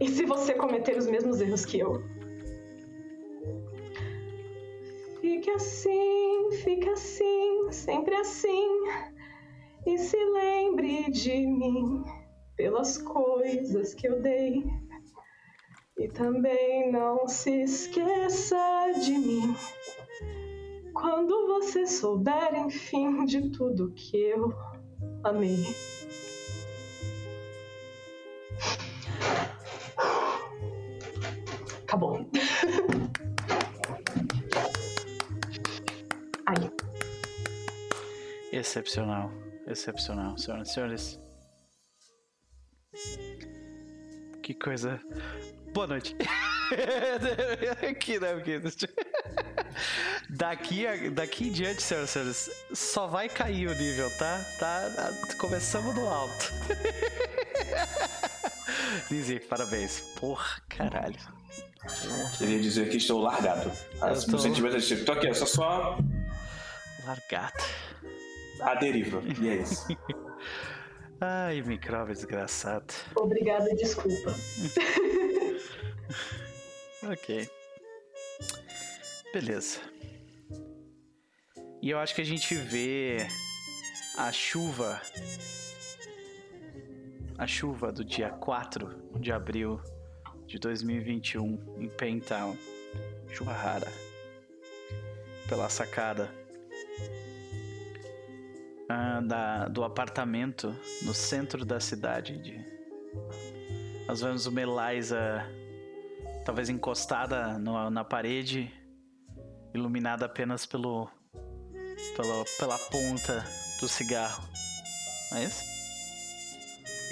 [0.00, 2.02] E se você cometer os mesmos erros que eu?
[5.20, 8.84] Fique assim, fique assim, sempre assim.
[9.86, 12.04] E se lembre de mim
[12.56, 14.64] pelas coisas que eu dei.
[15.98, 19.54] E também não se esqueça de mim
[20.92, 24.52] quando você souber, enfim, de tudo que eu
[25.24, 25.64] amei.
[31.82, 32.26] Acabou.
[36.46, 36.70] Aí.
[38.52, 39.30] Excepcional.
[39.70, 41.20] Excepcional, senhoras e senhores.
[44.42, 45.00] Que coisa.
[45.72, 46.16] Boa noite.
[47.88, 48.34] Aqui, né?
[48.34, 48.60] Porque...
[50.28, 54.44] Daqui, daqui em diante, senhoras e senhores, só vai cair o nível, tá?
[54.58, 56.52] tá começamos no alto.
[59.08, 60.00] Lizzie, parabéns.
[60.18, 61.18] Porra, caralho.
[62.38, 63.70] Queria dizer que estou largado.
[64.00, 64.36] As, tô...
[64.38, 65.98] sentimentos tipo, tô aqui, eu sou só.
[67.06, 67.64] Largado.
[68.62, 69.22] A deriva.
[69.40, 69.86] E é isso.
[71.20, 72.94] Ai, micróbio desgraçado.
[73.14, 74.34] Obrigada, desculpa.
[77.12, 77.48] ok.
[79.32, 79.80] Beleza.
[81.82, 83.26] E eu acho que a gente vê
[84.16, 85.00] a chuva.
[87.36, 89.80] A chuva do dia 4 de abril
[90.46, 92.56] de 2021 em Paintown,
[93.28, 93.90] chuva rara,
[95.48, 96.39] pela sacada
[98.90, 102.36] ah, da, do apartamento no centro da cidade.
[102.38, 102.64] De...
[104.08, 105.46] Nós vemos uma Eliza
[106.44, 108.68] talvez encostada no, na parede,
[109.72, 111.08] iluminada apenas pelo,
[112.16, 113.46] pela, pela ponta
[113.80, 114.42] do cigarro.
[115.30, 115.64] Não é isso?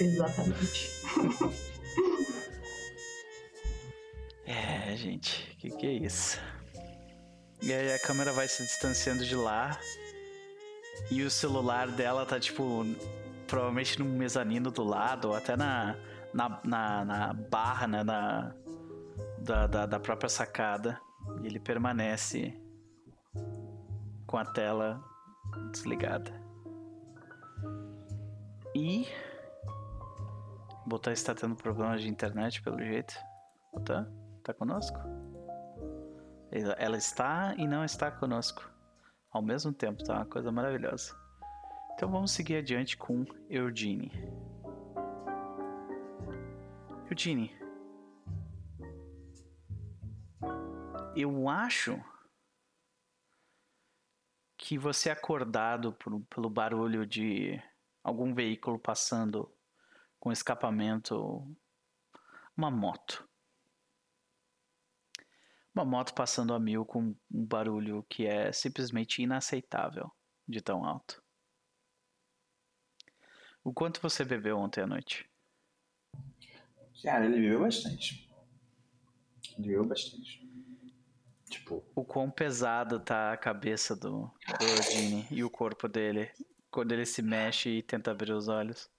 [0.01, 0.89] Exatamente.
[4.51, 6.39] É, gente, que que é isso?
[7.61, 9.79] E aí a câmera vai se distanciando de lá
[11.11, 12.85] e o celular dela tá tipo
[13.47, 15.95] provavelmente no mezanino do lado ou até na
[16.33, 18.53] na, na, na barra, né, na
[19.39, 20.99] da, da, da própria sacada
[21.41, 22.53] e ele permanece
[24.27, 25.03] com a tela
[25.71, 26.31] desligada.
[28.75, 29.07] E
[30.85, 33.13] Botar está tendo problemas de internet pelo jeito.
[33.73, 34.07] Botar?
[34.37, 34.99] Está conosco?
[36.51, 38.68] Ela está e não está conosco
[39.31, 40.15] ao mesmo tempo, tá?
[40.15, 41.15] Uma coisa maravilhosa.
[41.93, 44.11] Então vamos seguir adiante com Eugene.
[47.09, 47.51] Eugene.
[51.15, 52.01] Eu acho
[54.57, 57.61] que você é acordado por, pelo barulho de
[58.03, 59.51] algum veículo passando
[60.19, 61.45] com escapamento,
[62.55, 63.28] uma moto.
[65.79, 70.11] Uma moto passando a mil com um barulho que é simplesmente inaceitável
[70.45, 71.23] de tão alto.
[73.63, 75.25] O quanto você bebeu ontem à noite?
[77.01, 78.29] Cara, ele bebeu bastante.
[79.57, 80.45] Ele bebeu bastante.
[81.49, 81.81] Tipo.
[81.95, 84.29] O quão pesada tá a cabeça do,
[84.79, 86.29] Odine e o corpo dele
[86.69, 88.91] quando ele se mexe e tenta abrir os olhos.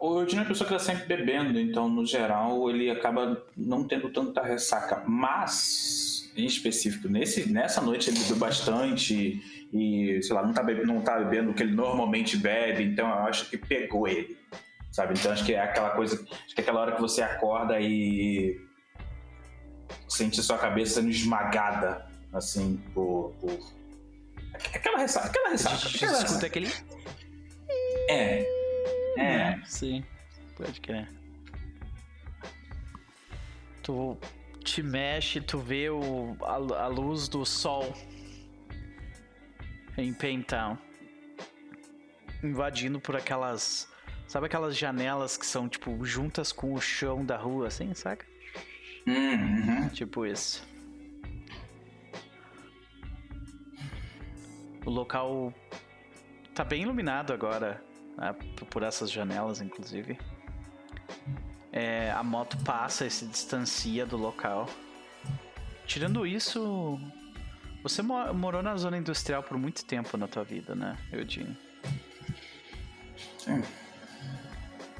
[0.00, 3.84] O Odine é uma pessoa que está sempre bebendo, então, no geral, ele acaba não
[3.84, 5.02] tendo tanta ressaca.
[5.06, 11.00] Mas, em específico, nesse, nessa noite ele bebeu bastante e, sei lá, não tá, bebendo,
[11.02, 14.36] tá bebendo o que ele normalmente bebe, então eu acho que pegou ele,
[14.90, 15.14] sabe?
[15.18, 18.58] Então acho que é aquela coisa, acho que é aquela hora que você acorda e
[20.08, 23.34] sente sua cabeça sendo esmagada, assim, por...
[23.40, 23.58] por...
[24.74, 25.88] Aquela ressaca, aquela ressaca.
[25.88, 26.68] Aquela Escuta aquele...
[28.08, 28.57] É,
[29.20, 29.60] é.
[29.64, 30.04] Sim,
[30.56, 31.08] pode crer.
[33.82, 34.16] Tu
[34.64, 37.94] te mexe, tu vê o, a, a luz do sol
[39.96, 40.76] em Paintown.
[42.42, 43.88] Invadindo por aquelas.
[44.26, 48.26] Sabe aquelas janelas que são, tipo, juntas com o chão da rua, assim, saca?
[49.06, 49.88] Uhum.
[49.88, 50.66] Tipo isso.
[54.84, 55.52] O local
[56.54, 57.82] tá bem iluminado agora,
[58.18, 58.34] né,
[58.70, 60.18] por essas janelas, inclusive.
[61.72, 64.68] É, a moto passa e se distancia do local.
[65.86, 66.98] Tirando isso,
[67.82, 71.56] você mo- morou na zona industrial por muito tempo na tua vida, né, Eudine?
[73.38, 73.62] Sim.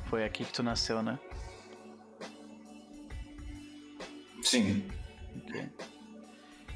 [0.06, 1.18] Foi aqui que tu nasceu, né?
[4.42, 4.88] Sim.
[5.36, 5.68] Ok.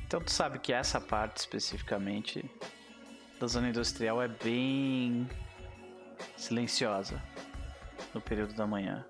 [0.07, 2.45] Então tu sabe que essa parte especificamente
[3.41, 5.27] da zona industrial é bem
[6.37, 7.23] silenciosa
[8.15, 9.05] no período da manhã.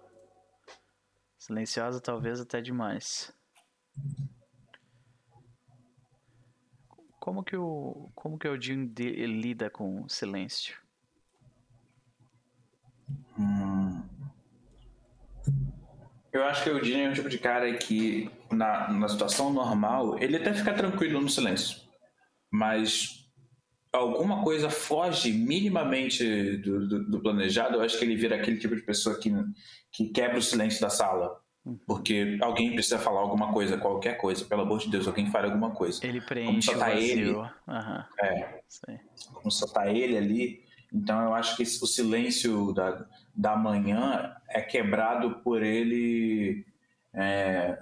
[1.39, 3.33] Silenciosa talvez até demais.
[7.19, 10.77] Como que o como que o Jim de- lida com o silêncio?
[13.39, 14.03] Hum.
[16.33, 20.19] Eu acho que o Dini é um tipo de cara que, na, na situação normal,
[20.19, 21.83] ele até fica tranquilo no silêncio.
[22.51, 23.22] Mas
[23.93, 28.75] alguma coisa foge minimamente do, do, do planejado, eu acho que ele vira aquele tipo
[28.75, 29.31] de pessoa que,
[29.91, 31.41] que quebra o silêncio da sala.
[31.87, 34.45] Porque alguém precisa falar alguma coisa, qualquer coisa.
[34.45, 36.05] Pelo amor de Deus, alguém fale alguma coisa.
[36.05, 37.11] Ele preenche só o tá vazio.
[37.11, 37.51] ele.
[37.69, 38.99] Aham, É, sei.
[39.33, 40.65] como só tá ele ali.
[40.93, 46.67] Então eu acho que o silêncio da, da manhã é quebrado por ele
[47.15, 47.79] é,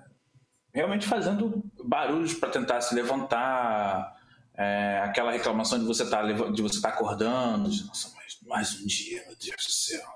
[0.75, 4.15] realmente fazendo barulhos para tentar se levantar,
[4.61, 8.87] é, aquela reclamação de você estar de você tá acordando, de, nossa, mais, mais um
[8.87, 10.07] dia, meu Deus do céu,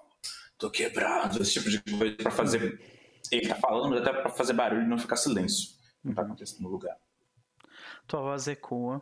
[0.59, 2.79] tô quebrado, esse tipo de coisa para fazer.
[3.33, 5.71] Ele tá falando até para fazer barulho e não ficar silêncio.
[6.05, 6.95] Não tá acontecendo no lugar.
[8.07, 9.01] Tua voz ecoa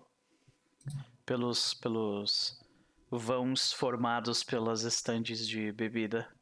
[1.26, 2.64] pelos, pelos
[3.10, 6.32] vãos formados pelas estandes de bebida.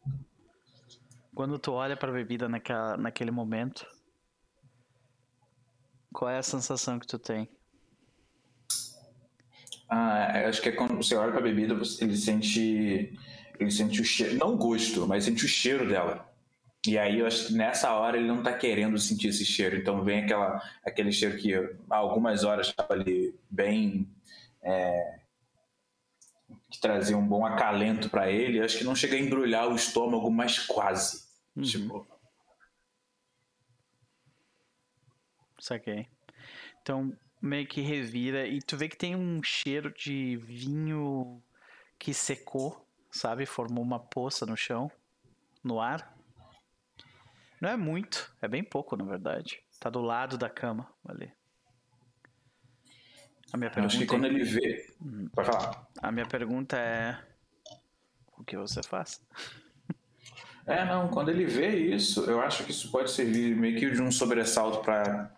[1.34, 3.86] Quando tu olha pra bebida naquela, naquele momento,
[6.12, 7.48] qual é a sensação que tu tem?
[9.90, 13.18] Ah, eu acho que é quando você olha pra bebida, você- ele sente.
[13.58, 14.36] Ele sente o cheiro.
[14.36, 16.26] Não o gosto, mas sente o cheiro dela.
[16.86, 19.76] E aí eu acho que nessa hora ele não tá querendo sentir esse cheiro.
[19.76, 24.08] Então vem aquela, aquele cheiro que há algumas horas estava ali bem.
[24.62, 25.20] é,
[26.70, 28.58] que trazia um bom acalento pra ele.
[28.60, 31.24] Eu acho que não chega a embrulhar o estômago, mas quase.
[31.56, 31.62] Uhum.
[31.64, 32.06] Tipo,
[35.58, 36.06] Saquei.
[36.80, 41.42] Então, meio que revira e tu vê que tem um cheiro de vinho
[41.98, 43.46] que secou, sabe?
[43.46, 44.90] Formou uma poça no chão,
[45.62, 46.16] no ar.
[47.60, 49.62] Não é muito, é bem pouco, na verdade.
[49.78, 51.32] Tá do lado da cama, ali.
[53.52, 54.94] A minha eu acho que pergunta, quando ele vê.
[55.32, 55.88] Pode falar.
[56.00, 57.18] a minha pergunta é
[58.36, 59.20] o que você faz?
[60.66, 64.00] É, não, quando ele vê isso, eu acho que isso pode servir meio que de
[64.00, 65.34] um sobressalto para.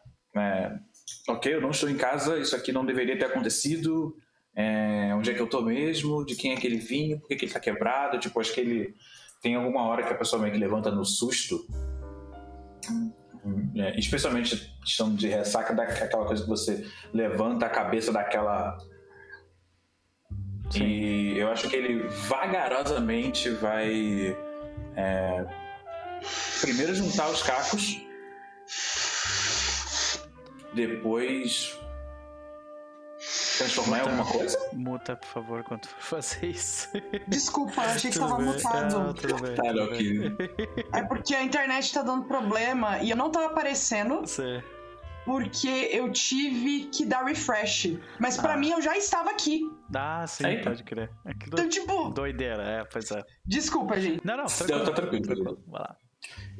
[1.28, 4.16] Ok, eu não estou em casa, isso aqui não deveria ter acontecido.
[4.54, 6.24] é, onde é que eu tô mesmo?
[6.24, 7.18] De quem é aquele vinho?
[7.20, 8.18] Por que, que ele tá quebrado?
[8.18, 8.94] Tipo, acho que ele.
[9.40, 11.66] Tem alguma hora que a pessoa meio que levanta no susto.
[13.74, 18.78] É, especialmente questão de ressaca, daquela coisa que você levanta a cabeça daquela.
[20.74, 24.36] E eu acho que ele vagarosamente vai.
[24.96, 25.46] é,
[26.60, 28.00] primeiro juntar os cacos.
[30.74, 31.78] Depois
[33.58, 34.58] transformar em alguma coisa?
[34.72, 36.88] Muta, por favor, quando for fazer isso.
[37.28, 38.96] Desculpa, eu achei que estava mutado.
[39.10, 39.54] Ah, tudo bem.
[39.54, 40.18] Tá, tudo ok.
[40.30, 40.36] bem.
[40.92, 44.22] É porque a internet tá dando problema e eu não tava aparecendo
[45.24, 47.96] porque eu tive que dar refresh.
[48.18, 48.56] Mas pra Ah.
[48.56, 49.60] mim eu já estava aqui.
[49.94, 50.70] Ah, sim, Eita.
[50.70, 51.10] pode crer.
[51.24, 51.52] Aquilo...
[51.52, 53.22] Então, tipo, Doideira, é, pois é.
[53.44, 54.26] desculpa, gente.
[54.26, 55.62] Não, não, Não, tá tranquilo.
[55.68, 55.96] Vai lá.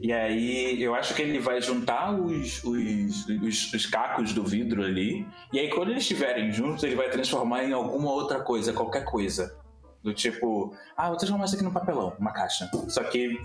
[0.01, 4.83] E aí, eu acho que ele vai juntar os, os, os, os cacos do vidro
[4.83, 5.27] ali.
[5.53, 9.57] E aí, quando eles estiverem juntos, ele vai transformar em alguma outra coisa, qualquer coisa.
[10.03, 12.69] Do tipo, ah, vou transformar isso aqui num papelão, uma caixa.
[12.89, 13.41] Só que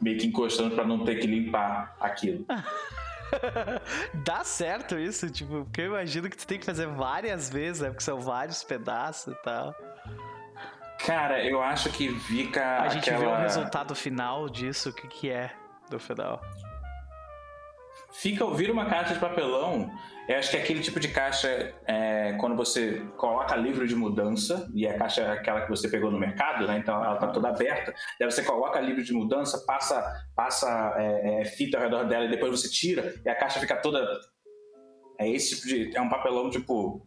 [0.00, 2.44] meio que encostando pra não ter que limpar aquilo.
[4.24, 7.88] Dá certo isso, tipo, porque eu imagino que tu tem que fazer várias vezes, né?
[7.88, 9.74] Porque são vários pedaços e tal.
[11.06, 13.38] Cara, eu acho que fica A gente vê o aquela...
[13.40, 15.52] resultado final disso, o que que é
[15.90, 16.40] do final.
[18.10, 19.90] Fica, vira uma caixa de papelão.
[20.28, 24.70] Eu acho que é aquele tipo de caixa é, quando você coloca livro de mudança,
[24.72, 26.78] e a caixa é aquela que você pegou no mercado, né?
[26.78, 27.92] Então ela tá toda aberta.
[28.18, 30.02] Daí você coloca livro de mudança, passa,
[30.34, 33.76] passa é, é, fita ao redor dela e depois você tira e a caixa fica
[33.76, 34.00] toda.
[35.18, 35.96] É esse tipo de.
[35.96, 37.06] É um papelão tipo.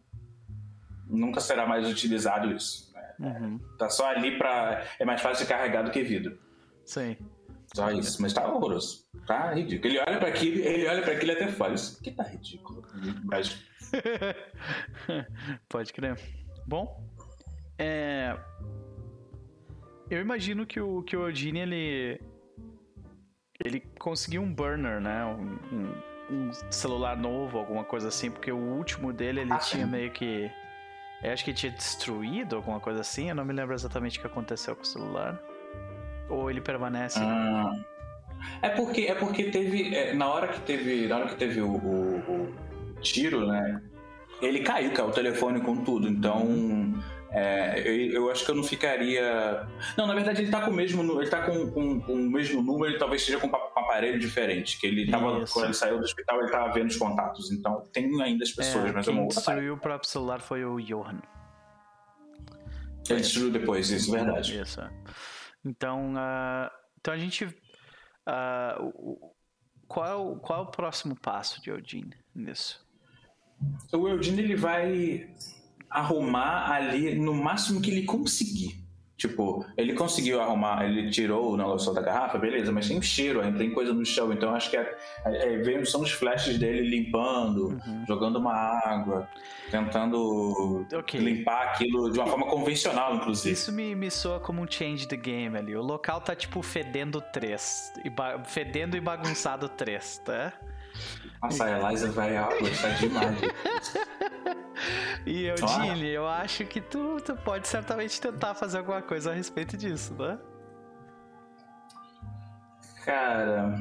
[1.09, 2.86] Nunca será mais utilizado isso.
[3.20, 3.59] Uhum.
[3.78, 4.84] Tá só ali pra.
[4.99, 6.38] É mais fácil de carregar do que vidro.
[6.86, 7.18] Sim.
[7.74, 9.05] Só isso, mas tá horroroso.
[9.26, 9.91] Tá ridículo.
[9.91, 12.82] Ele olha pra aquilo, ele olha pra aquilo e até fala, isso aqui tá ridículo.
[13.26, 13.61] Mas
[15.68, 16.18] Pode crer.
[16.65, 17.03] Bom,
[17.78, 18.38] é...
[20.09, 22.22] Eu imagino que o, que o Odin, ele...
[23.63, 25.26] Ele conseguiu um burner, né?
[25.26, 29.86] Um, um- um celular novo, alguma coisa assim, porque o último dele, ele Ah, tinha
[29.86, 29.91] sim.
[29.91, 30.49] meio que...
[31.24, 34.28] Eu acho que tinha destruído alguma coisa assim, eu não me lembro exatamente o que
[34.28, 35.39] aconteceu com o celular.
[36.30, 37.20] Ou ele permanece...
[37.22, 37.72] Ah,
[38.61, 41.70] é porque é porque teve é, na hora que teve na hora que teve o,
[41.72, 42.53] o-
[42.97, 43.82] o tiro, né?
[44.41, 46.07] Ele caiu, caiu o telefone com tudo.
[46.07, 46.93] Então
[47.38, 49.67] é, eu, eu acho que eu não ficaria.
[49.97, 52.61] Não, na verdade ele tá com o mesmo ele tá com, com- com o mesmo
[52.61, 54.79] número, ele talvez seja com um pa- aparelho diferente.
[54.79, 55.53] Que ele tava Isso.
[55.53, 57.51] quando ele saiu do hospital ele tava vendo os contatos.
[57.51, 59.45] Então tem ainda as pessoas, É, mas quem outra parte.
[59.45, 61.19] destruiu o próprio celular foi o Johan.
[63.09, 64.59] Ele destruiu depois, isso verdade.
[64.59, 64.81] Isso.
[64.81, 64.89] é.
[65.63, 67.45] Então, ah, então a gente.
[68.79, 69.31] o-
[69.88, 72.85] qual, é o- qual é o próximo passo de Odin nisso?
[73.93, 75.29] O Eugene ele vai
[75.89, 78.85] arrumar ali no máximo que ele conseguir.
[79.17, 83.41] Tipo, ele conseguiu arrumar, ele tirou o negócio da garrafa, beleza, mas tem um cheiro
[83.41, 86.88] ainda, tem coisa no chão, então acho que é, é, é, são os flashes dele
[86.88, 88.05] limpando, Uhum.
[88.07, 89.27] jogando uma água,
[89.71, 91.19] tentando Ok.
[91.19, 93.53] limpar aquilo de uma forma convencional, inclusive.
[93.53, 95.75] Isso me, me soa como um change the game ali.
[95.75, 97.93] O local tá tipo fedendo 3.
[98.05, 98.11] E
[98.45, 100.53] fedendo e bagunçado 3, tá?
[101.41, 103.39] Nossa, a Eliza vai ó, gostar demais.
[105.25, 105.55] E eu.
[105.57, 110.13] Gini, eu acho que tu, tu pode certamente tentar fazer alguma coisa a respeito disso,
[110.13, 110.38] né?
[113.05, 113.80] Cara,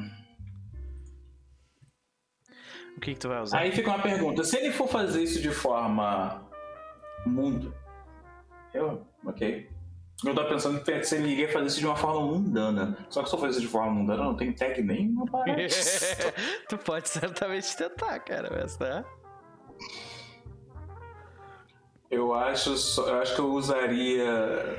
[2.97, 3.59] O que, que tu vai usar?
[3.59, 6.43] Aí fica uma pergunta: se ele for fazer isso de forma
[7.25, 7.73] mundo,
[8.73, 9.69] eu, ok.
[10.25, 12.97] Eu tava pensando que se ele iria fazer isso de uma forma mundana.
[13.07, 15.45] Só que se eu fazer isso de forma mundana, não tem tag nenhuma para
[16.67, 19.05] tu pode certamente tentar, cara, mas né?
[22.09, 24.77] Eu acho, eu acho que eu usaria.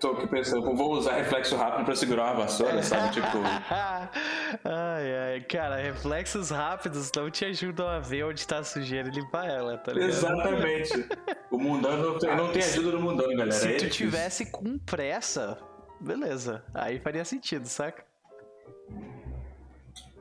[0.00, 3.14] Tô aqui pensando, vou usar reflexo rápido pra segurar uma vassoura, sabe?
[3.14, 3.38] Tipo.
[4.64, 9.12] ai, ai, cara, reflexos rápidos não te ajudam a ver onde tá a sujeira e
[9.12, 10.08] limpar ela, tá ligado?
[10.10, 11.08] Exatamente.
[11.50, 13.52] O mundano não tem, não tem ajuda no mundano, galera.
[13.52, 14.06] Se É tu difícil.
[14.06, 15.58] tivesse com pressa,
[16.00, 16.62] beleza.
[16.74, 18.04] Aí faria sentido, saca?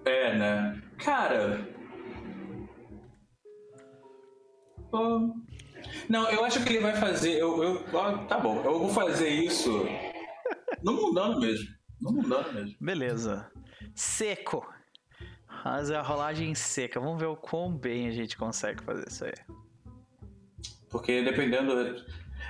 [0.05, 0.81] É, né?
[0.97, 1.67] Cara.
[4.91, 5.35] Pô.
[6.07, 7.39] Não, eu acho que ele vai fazer.
[7.39, 9.85] Eu, eu, ó, tá bom, eu vou fazer isso
[10.83, 11.67] no mundano mesmo.
[11.99, 12.75] No mundano mesmo.
[12.79, 13.51] Beleza.
[13.93, 14.65] Seco.
[15.63, 16.99] Fazer a rolagem seca.
[16.99, 19.33] Vamos ver o quão bem a gente consegue fazer isso aí.
[20.89, 21.95] Porque dependendo.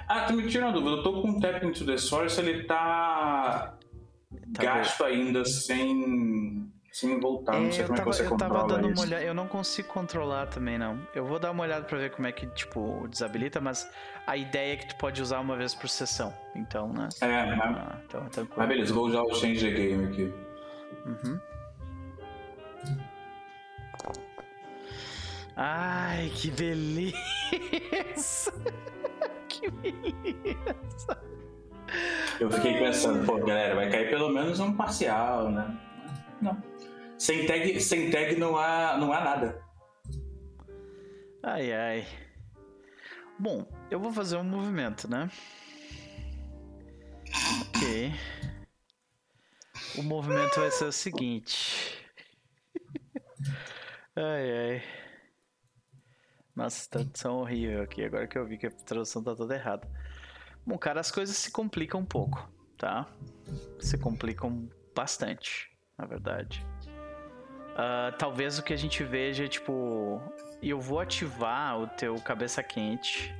[0.08, 0.98] Ah, tu me tira uma dúvida.
[0.98, 3.78] Eu tô com o Tap into the Source, ele tá.
[4.54, 6.70] Tá gasto ainda sem.
[6.98, 7.60] Sem voltar.
[7.60, 9.02] Não sei É, eu como tava, é que você eu tava dando isso.
[9.02, 9.24] uma olhada.
[9.26, 10.98] Eu não consigo controlar também, não.
[11.14, 13.90] Eu vou dar uma olhada pra ver como é que, tipo, desabilita, mas
[14.26, 16.34] a ideia é que tu pode usar uma vez por sessão.
[16.56, 17.10] Então, né?
[17.20, 18.58] É, mas, Ah, então, tranquilo.
[18.58, 20.34] mas beleza, vou usar o Change the Game aqui.
[21.06, 21.40] Uhum.
[25.58, 28.54] Ai, que beleza!
[29.50, 31.18] que beleza!
[32.40, 35.78] Eu fiquei pensando, pô, galera, vai cair pelo menos um parcial, né?
[36.42, 36.58] Não.
[37.18, 39.64] Sem tag, sem tag não há, não há nada.
[41.44, 42.08] Ai, ai.
[43.40, 45.30] Bom, eu vou fazer um movimento, né?
[47.62, 48.14] Ok.
[49.98, 51.98] O movimento vai ser o seguinte.
[54.16, 54.84] Ai, ai.
[56.56, 58.04] Nossa, tradução horrível aqui.
[58.04, 59.88] Agora que eu vi que a tradução tá toda errada.
[60.66, 63.08] Bom, cara, as coisas se complicam um pouco, tá?
[63.80, 66.66] Se complicam bastante, na verdade.
[67.76, 70.22] Uh, talvez o que a gente veja, tipo,
[70.64, 73.36] eu vou ativar o teu cabeça quente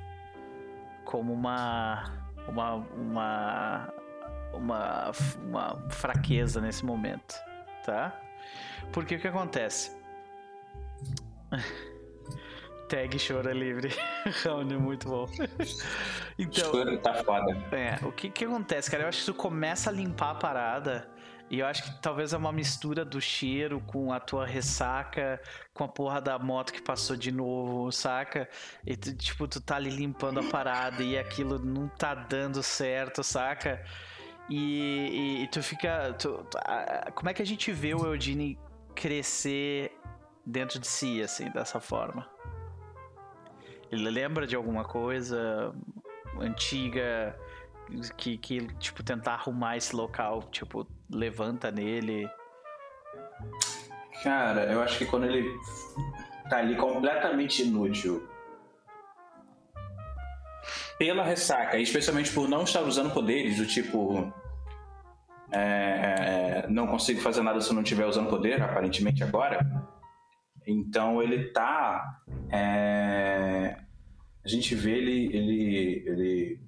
[1.04, 2.04] como uma
[2.46, 3.94] uma uma
[4.52, 5.10] uma,
[5.42, 7.34] uma fraqueza nesse momento,
[7.84, 8.18] tá?
[8.92, 9.96] Porque o que acontece?
[12.88, 13.88] Tag chora livre.
[14.44, 15.26] Raoni, muito bom.
[16.38, 16.70] então.
[16.70, 17.56] Choro tá foda.
[17.72, 19.02] É, o que que acontece, cara?
[19.04, 21.08] Eu acho que tu começa a limpar a parada.
[21.48, 25.40] E eu acho que talvez é uma mistura do cheiro com a tua ressaca,
[25.72, 28.48] com a porra da moto que passou de novo, saca?
[28.84, 33.22] E tu, tipo, tu tá ali limpando a parada e aquilo não tá dando certo,
[33.22, 33.84] saca?
[34.50, 36.12] E, e, e tu fica.
[36.18, 38.58] Tu, tu, a, como é que a gente vê o Eudine
[38.94, 39.96] crescer
[40.44, 42.28] dentro de si, assim, dessa forma?
[43.90, 45.72] Ele lembra de alguma coisa
[46.40, 47.38] antiga
[48.16, 52.28] que, que, tipo, tentar arrumar esse local, tipo, levanta nele?
[54.22, 55.48] Cara, eu acho que quando ele
[56.48, 58.26] tá ali completamente inútil
[60.98, 64.32] pela ressaca, especialmente por não estar usando poderes, do tipo.
[65.52, 69.60] É, é, não consigo fazer nada se não estiver usando poder, aparentemente agora.
[70.66, 72.20] Então ele tá.
[72.50, 73.76] É,
[74.44, 76.60] a gente vê ele, ele, ele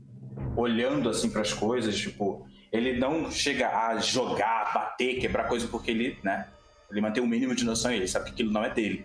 [0.56, 5.90] olhando assim para as coisas, tipo, ele não chega a jogar, bater, quebrar coisa porque
[5.90, 6.48] ele, né?
[6.90, 9.04] Ele mantém o um mínimo de noção e ele sabe que aquilo não é dele.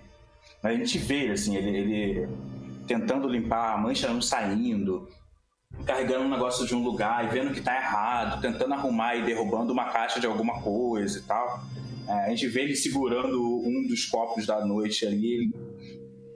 [0.61, 2.29] Mas a gente vê assim, ele, ele
[2.87, 5.09] tentando limpar a mancha não saindo,
[5.85, 9.73] carregando um negócio de um lugar e vendo que tá errado, tentando arrumar e derrubando
[9.73, 11.61] uma caixa de alguma coisa e tal.
[12.07, 15.51] É, a gente vê ele segurando um dos copos da noite ali,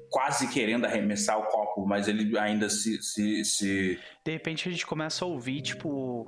[0.09, 3.99] quase querendo arremessar o copo, mas ele ainda se, se, se.
[4.23, 6.25] De repente a gente começa a ouvir, tipo.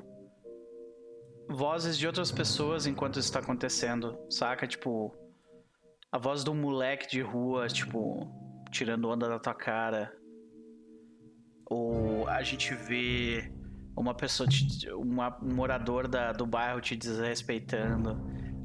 [1.50, 4.68] Vozes de outras pessoas enquanto isso tá acontecendo, saca?
[4.68, 5.14] Tipo.
[6.12, 8.28] A voz de um moleque de rua, tipo.
[8.72, 10.16] Tirando onda da tua cara.
[11.66, 13.52] Ou a gente vê
[13.96, 18.18] uma pessoa, te, uma, um morador da, do bairro te desrespeitando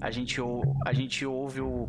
[0.05, 0.39] a gente,
[0.85, 1.85] a gente ouve o.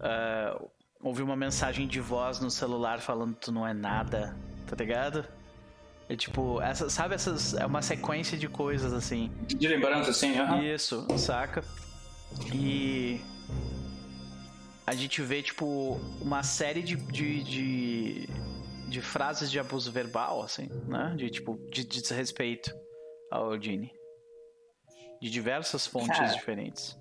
[0.00, 0.70] Uh,
[1.00, 5.24] uma mensagem de voz no celular falando tu não é nada, tá ligado?
[6.08, 7.54] É tipo, essa, sabe essas.
[7.54, 9.30] É uma sequência de coisas assim.
[9.46, 10.62] De lembrança, assim, uhum.
[10.62, 11.64] Isso, saca?
[12.54, 13.20] E.
[14.86, 18.28] A gente vê, tipo, uma série de, de, de,
[18.86, 21.14] de frases de abuso verbal, assim, né?
[21.16, 22.70] De tipo, de, de desrespeito
[23.30, 23.90] ao Gene.
[25.22, 26.32] De diversas fontes Cara.
[26.32, 26.98] diferentes.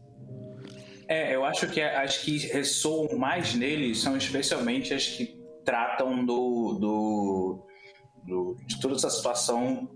[1.09, 6.77] É, eu acho que as que ressoam mais nele são especialmente as que tratam do,
[6.79, 7.67] do,
[8.25, 9.89] do de toda essa situação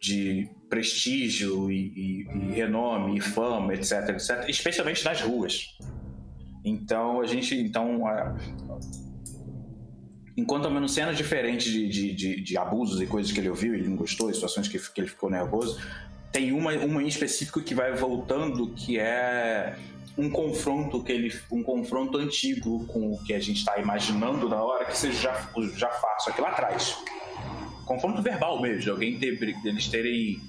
[0.00, 5.76] de prestígio e, e, e, renome e fama, etc, etc, especialmente nas ruas.
[6.64, 8.36] Então a gente, então, a,
[10.36, 13.74] enquanto ao menos cenas diferentes de, de, de, de, abusos e coisas que ele ouviu,
[13.74, 15.78] ele não gostou, situações que, que ele ficou nervoso,
[16.32, 19.76] tem uma, uma em específico que vai voltando que é
[20.16, 24.62] um confronto que ele um confronto antigo com o que a gente está imaginando na
[24.62, 26.96] hora que seja já, já faço aqui lá atrás
[27.90, 30.40] confronto verbal mesmo de alguém ter eles terem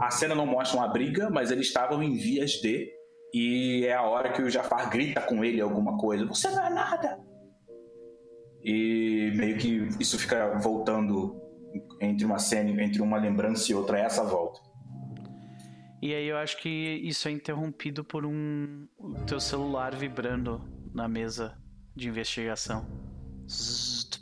[0.00, 2.90] a cena não mostra uma briga mas eles estavam em vias de
[3.32, 6.70] e é a hora que o Jafar grita com ele alguma coisa você não é
[6.70, 7.20] nada!
[8.64, 11.40] E meio que isso fica voltando
[12.00, 14.60] entre uma cena entre uma lembrança e outra essa volta.
[16.00, 20.60] E aí eu acho que isso é interrompido por um o teu celular vibrando
[20.92, 21.56] na mesa
[21.94, 22.86] de investigação.
[23.48, 24.21] É,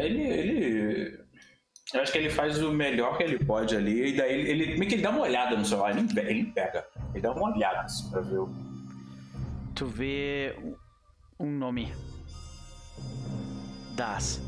[0.00, 1.18] ele, ele,
[1.92, 4.78] eu acho que ele faz o melhor que ele pode ali e daí ele, ele
[4.78, 7.80] meio que ele dá uma olhada no celular, ele, ele pega, ele dá uma olhada
[7.80, 8.48] assim pra ver o.
[9.74, 10.56] Tu vê
[11.38, 11.92] um nome.
[13.96, 14.40] Das.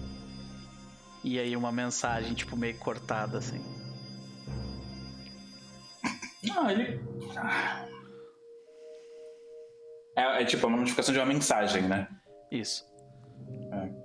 [1.23, 3.61] E aí uma mensagem, tipo, meio cortada, assim.
[6.43, 7.01] Não, ele.
[10.17, 12.09] É, é, tipo uma notificação de uma mensagem, né?
[12.51, 12.85] Isso.
[13.73, 14.04] É.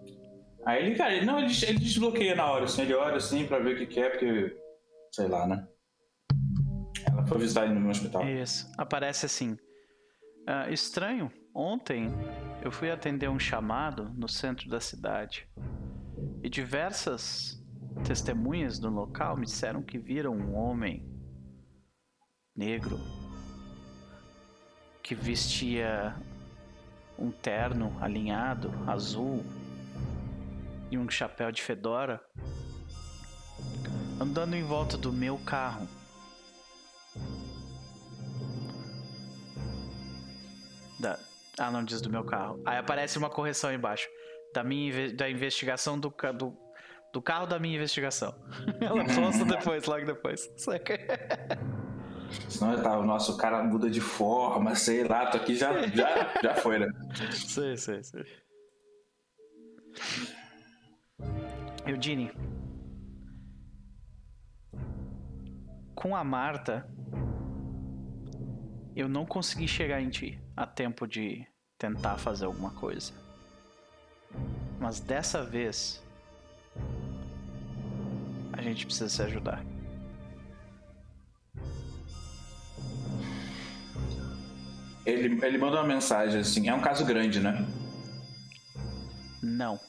[0.66, 3.76] Aí ele, cara, não, ele, ele desbloqueia na hora, assim, ele olha assim pra ver
[3.82, 4.56] o que, é, porque.
[5.12, 5.68] Sei lá, né?
[7.06, 8.28] Ela foi visitar ele no hospital.
[8.28, 8.72] Isso.
[8.78, 9.58] Aparece assim.
[10.46, 11.32] "Ah, estranho.
[11.54, 12.10] Ontem
[12.62, 15.48] eu fui atender um chamado no centro da cidade.
[16.44, 17.60] E diversas
[18.06, 21.10] testemunhas no local me disseram que viram um homem
[22.56, 23.00] negro
[25.02, 26.16] que vestia
[27.18, 29.44] um terno alinhado, azul,
[30.92, 32.22] e um chapéu de fedora,
[34.20, 35.88] andando em volta do meu carro.
[41.00, 41.18] Da...
[41.58, 42.62] Ah, não diz do meu carro.
[42.66, 44.08] Aí aparece uma correção embaixo.
[44.54, 46.58] Da minha da investigação do, ca- do,
[47.14, 48.34] do carro da minha investigação.
[48.82, 50.50] Ela posta depois, logo depois.
[50.58, 50.98] Saca?
[52.50, 56.56] Senão tá, o nosso cara muda de forma, sei lá, tô aqui já, já, já
[56.56, 56.88] foi, né?
[57.32, 58.24] Sei, sei, sei.
[61.90, 62.32] Eudine.
[65.96, 66.88] Com a Marta,
[68.96, 71.46] eu não consegui chegar em ti a tempo de
[71.78, 73.12] tentar fazer alguma coisa.
[74.80, 76.04] Mas dessa vez,
[78.54, 79.64] a gente precisa se ajudar.
[85.06, 87.66] Ele, ele manda uma mensagem assim, é um caso grande, né?
[89.42, 89.80] Não.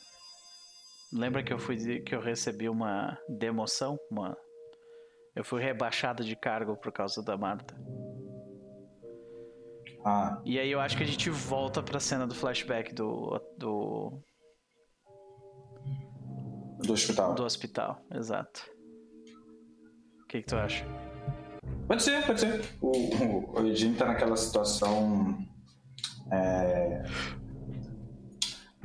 [1.12, 4.36] Lembra que eu fui que eu recebi uma demoção, uma
[5.34, 7.74] eu fui rebaixado de cargo por causa da Marta.
[10.04, 14.20] Ah, E aí eu acho que a gente volta pra cena do flashback do do,
[16.78, 17.34] do hospital.
[17.34, 18.62] do hospital, exato.
[20.22, 20.84] O que, que tu acha?
[21.86, 22.60] Pode ser, pode ser.
[22.80, 25.36] O, o, o Eugene tá naquela situação.
[26.32, 27.02] é,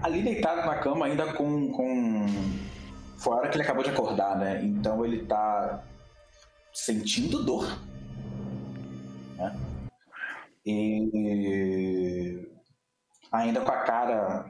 [0.06, 1.72] Ali deitado na cama, ainda com.
[1.72, 2.28] com...
[3.18, 4.64] Foi a hora que ele acabou de acordar, né?
[4.64, 5.84] Então ele tá
[6.72, 7.66] sentindo dor.
[9.36, 9.60] Né?
[10.64, 12.47] E.
[13.32, 14.45] Ainda com a cara.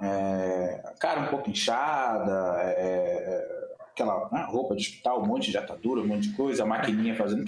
[0.00, 6.00] é, cara um pouco inchada, é, aquela né, roupa de hospital, um monte de atadura,
[6.00, 7.44] um monte de coisa, a maquininha fazendo.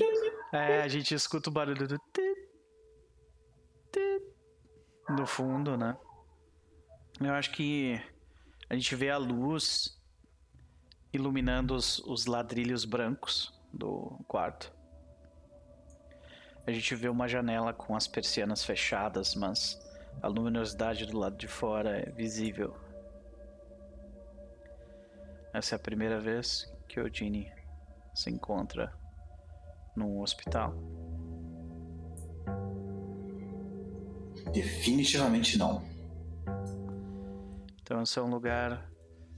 [0.53, 1.99] É, a gente escuta o barulho do
[5.09, 5.97] no fundo, né?
[7.21, 8.01] Eu acho que
[8.71, 10.01] a gente vê a luz
[11.13, 14.73] iluminando os, os ladrilhos brancos do quarto.
[16.65, 19.81] A gente vê uma janela com as persianas fechadas, mas
[20.23, 22.77] a luminosidade do lado de fora é visível.
[25.53, 27.51] Essa é a primeira vez que o Ginny
[28.15, 28.93] se encontra
[29.97, 30.75] num hospital.
[34.53, 35.83] Definitivamente não.
[37.89, 38.87] Então esse é um lugar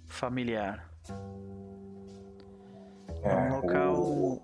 [0.09, 0.90] familiar.
[3.22, 4.42] É, É um local o-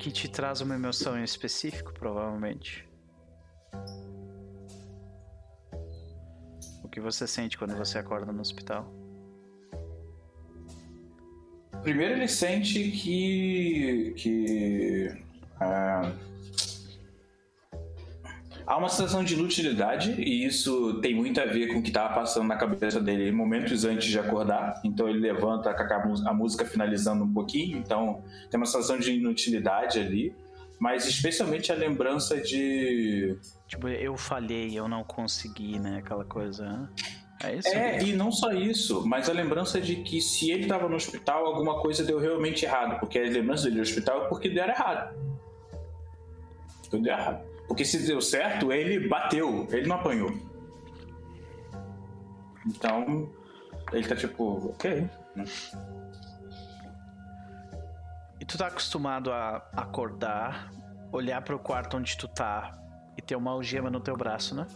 [0.00, 2.84] que te traz uma emoção em específico, provavelmente.
[6.82, 8.92] O que você sente quando você acorda no hospital?
[11.84, 14.12] Primeiro ele sente que.
[14.16, 15.22] que.
[15.60, 16.10] ah,
[18.66, 22.14] há uma sensação de inutilidade, e isso tem muito a ver com o que estava
[22.14, 24.80] passando na cabeça dele momentos antes de acordar.
[24.84, 29.12] Então ele levanta com a, a música finalizando um pouquinho, então tem uma sensação de
[29.12, 30.34] inutilidade ali,
[30.78, 33.36] mas especialmente a lembrança de.
[33.68, 35.98] Tipo, eu falhei, eu não consegui, né?
[35.98, 36.64] Aquela coisa.
[36.64, 36.88] né?
[37.42, 37.68] É isso?
[37.68, 41.44] É, e não só isso, mas a lembrança de que se ele estava no hospital,
[41.44, 42.98] alguma coisa deu realmente errado.
[42.98, 45.14] Porque a lembrança dele no hospital é porque deram errado.
[46.88, 47.53] Tudo deu errado.
[47.66, 50.30] Porque se deu certo, ele bateu, ele não apanhou.
[52.66, 53.30] Então,
[53.92, 55.08] ele tá tipo, ok.
[55.34, 55.44] né?
[58.40, 60.70] E tu tá acostumado a acordar,
[61.12, 62.72] olhar pro quarto onde tu tá
[63.16, 64.66] e ter uma algema no teu braço, né?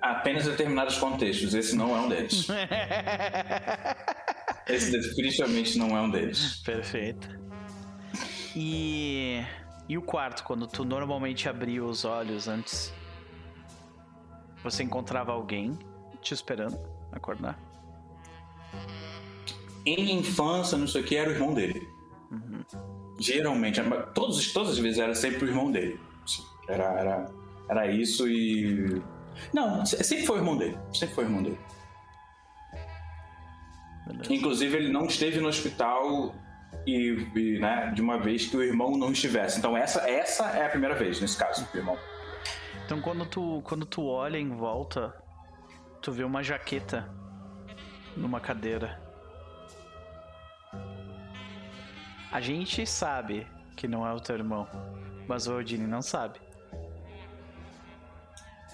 [0.00, 2.46] Apenas determinados contextos, esse não é um deles.
[4.68, 6.62] esse definitivamente não é um deles.
[6.62, 7.43] Perfeito.
[8.56, 9.44] E.
[9.86, 12.92] E o quarto, quando tu normalmente abria os olhos antes,
[14.62, 15.78] você encontrava alguém
[16.22, 16.78] te esperando
[17.12, 17.58] acordar?
[19.84, 21.86] Em infância, não sei o que, era o irmão dele.
[23.18, 23.78] Geralmente,
[24.14, 26.00] todos, todas as vezes era sempre o irmão dele.
[26.66, 27.30] Era, era,
[27.68, 29.02] era isso e.
[29.52, 30.78] Não, se- sempre foi o irmão dele.
[30.94, 31.58] Sempre foi o irmão dele.
[34.06, 34.32] Beleza.
[34.32, 36.34] Inclusive, ele não esteve no hospital
[36.86, 39.58] e, e, né, de uma vez que o irmão não estivesse.
[39.58, 41.98] Então, essa, essa é a primeira vez, nesse caso, do irmão.
[42.84, 45.14] Então quando tu, quando tu olha em volta,
[46.02, 47.08] tu vê uma jaqueta
[48.14, 49.00] numa cadeira.
[52.30, 54.68] A gente sabe que não é o teu irmão,
[55.26, 56.38] mas o Odin não sabe.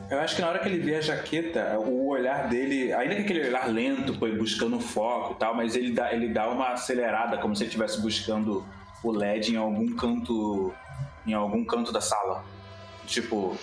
[0.08, 3.22] Eu acho que na hora que ele vê a jaqueta, o olhar dele, ainda que
[3.22, 7.38] aquele olhar lento, foi buscando foco e tal, mas ele dá, ele dá uma acelerada,
[7.38, 8.64] como se ele estivesse buscando
[9.02, 10.74] o LED em algum canto.
[11.26, 12.44] em algum canto da sala.
[13.06, 13.56] Tipo.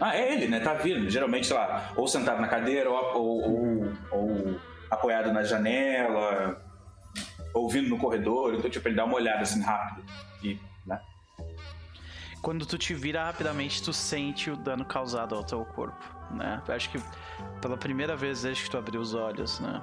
[0.00, 0.60] Ah, é ele, né?
[0.60, 1.10] Tá vindo.
[1.10, 4.60] Geralmente, sei lá, ou sentado na cadeira, ou, ou, ou,
[4.90, 6.62] apoiado na janela,
[7.52, 8.54] ouvindo no corredor.
[8.54, 10.04] Então, tipo, ele dá uma olhada assim rápido.
[10.42, 11.00] E, né?
[12.42, 16.62] Quando tu te vira rapidamente, tu sente o dano causado ao teu corpo, né?
[16.68, 16.98] Acho que
[17.60, 19.82] pela primeira vez desde que tu abriu os olhos, né?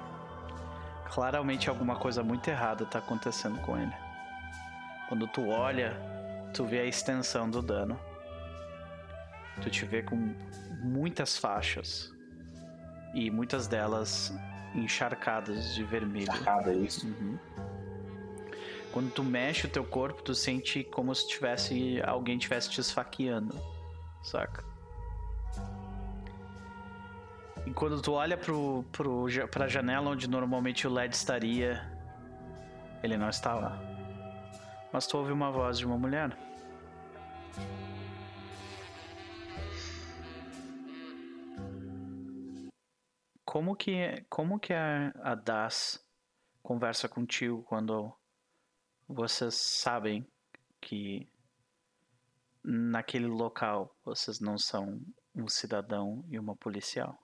[1.12, 3.94] Claramente alguma coisa muito errada tá acontecendo com ele.
[5.08, 5.96] Quando tu olha,
[6.52, 7.98] tu vê a extensão do dano.
[9.62, 10.34] Tu te vê com
[10.82, 12.12] muitas faixas.
[13.14, 14.34] E muitas delas
[14.74, 16.24] encharcadas de vermelho.
[16.24, 17.06] Encharcada, é isso.
[17.06, 17.38] Uhum.
[18.92, 23.54] Quando tu mexe o teu corpo, tu sente como se tivesse alguém tivesse te esfaqueando,
[24.22, 24.64] saca?
[27.66, 31.82] E quando tu olha pro, pro, pra janela onde normalmente o LED estaria,
[33.02, 33.78] ele não está lá.
[34.90, 36.36] Mas tu ouve uma voz de uma mulher.
[43.44, 46.02] Como que, como que a, a Das
[46.62, 48.17] conversa contigo quando
[49.08, 50.26] vocês sabem
[50.80, 51.26] que
[52.62, 55.00] naquele local vocês não são
[55.34, 57.18] um cidadão e uma policial?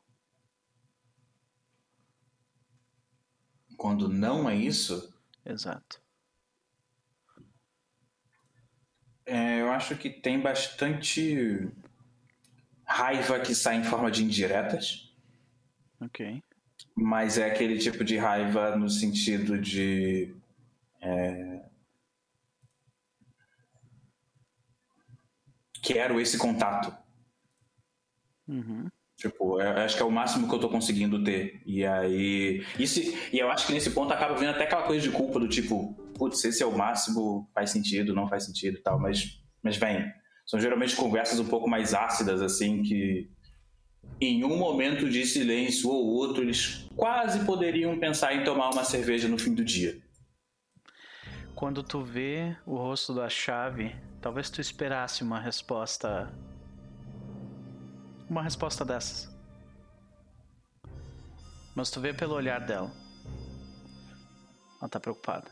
[3.77, 5.13] Quando não é isso,
[5.45, 6.01] Exato.
[9.27, 11.69] é, eu acho que tem bastante
[12.87, 15.13] raiva que sai em forma de indiretas.
[16.01, 16.43] Ok.
[16.95, 20.35] Mas é aquele tipo de raiva no sentido de.
[21.01, 21.63] é,
[25.85, 26.97] Quero esse contato.
[28.49, 28.89] Uhum.
[29.17, 31.63] Tipo, eu acho que é o máximo que eu tô conseguindo ter.
[31.65, 32.65] E aí.
[32.79, 33.01] Isso,
[33.33, 35.95] e eu acho que nesse ponto acaba vendo até aquela coisa de culpa do tipo,
[36.15, 38.99] putz, esse é o máximo, faz sentido, não faz sentido e tal.
[38.99, 40.05] Mas, mas vem.
[40.47, 43.31] São geralmente conversas um pouco mais ácidas, assim, que
[44.21, 49.29] em um momento de silêncio ou outro, eles quase poderiam pensar em tomar uma cerveja
[49.29, 50.04] no fim do dia.
[51.65, 56.31] Quando tu vê o rosto da chave, talvez tu esperasse uma resposta.
[58.29, 59.35] Uma resposta dessas.
[61.75, 62.93] Mas tu vê pelo olhar dela.
[64.79, 65.51] Ela tá preocupada.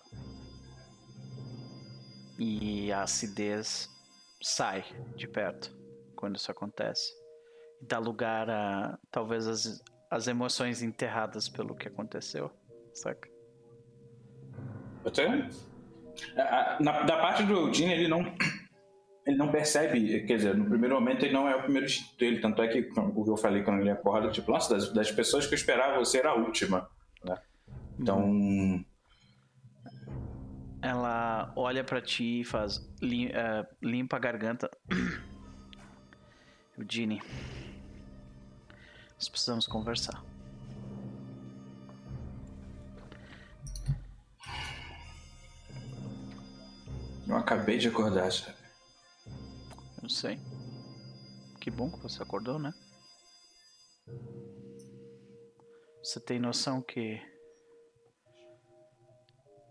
[2.39, 3.89] E a acidez
[4.43, 4.85] sai
[5.17, 5.75] de perto
[6.15, 7.11] quando isso acontece.
[7.81, 12.53] E dá lugar a talvez as, as emoções enterradas pelo que aconteceu.
[12.93, 13.31] Saca?
[15.07, 15.72] Até.
[16.81, 18.21] Na, da parte do Eugene, ele não.
[19.25, 22.41] Ele não percebe, quer dizer, no primeiro momento ele não é o primeiro instinto dele,
[22.41, 25.47] tanto é que o que eu falei quando ele acorda, tipo, nossa, das, das pessoas
[25.47, 26.89] que eu esperava você era a última.
[27.25, 27.39] né?
[28.01, 28.85] Então,
[30.83, 32.85] Ela olha pra ti e faz.
[33.01, 34.69] lim- eh, limpa a garganta.
[36.77, 37.23] Eugene.
[39.15, 40.21] Nós precisamos conversar.
[47.29, 48.57] Eu acabei de acordar, sabe?
[50.03, 50.39] Eu sei.
[51.61, 52.73] Que bom que você acordou, né?
[56.03, 57.21] Você tem noção que.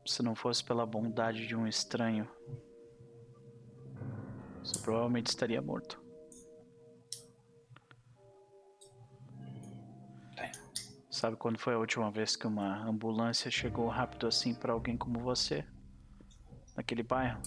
[0.05, 2.27] Se não fosse pela bondade de um estranho,
[4.63, 6.01] você provavelmente estaria morto.
[11.21, 15.19] Sabe quando foi a última vez que uma ambulância chegou rápido assim pra alguém como
[15.19, 15.63] você?
[16.81, 17.39] Naquele bairro?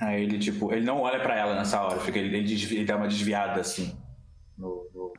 [0.00, 2.96] Aí ele, tipo, ele não olha pra ela nessa hora, fica, ele, ele, ele dá
[2.96, 4.00] uma desviada assim.
[4.56, 5.12] No, no-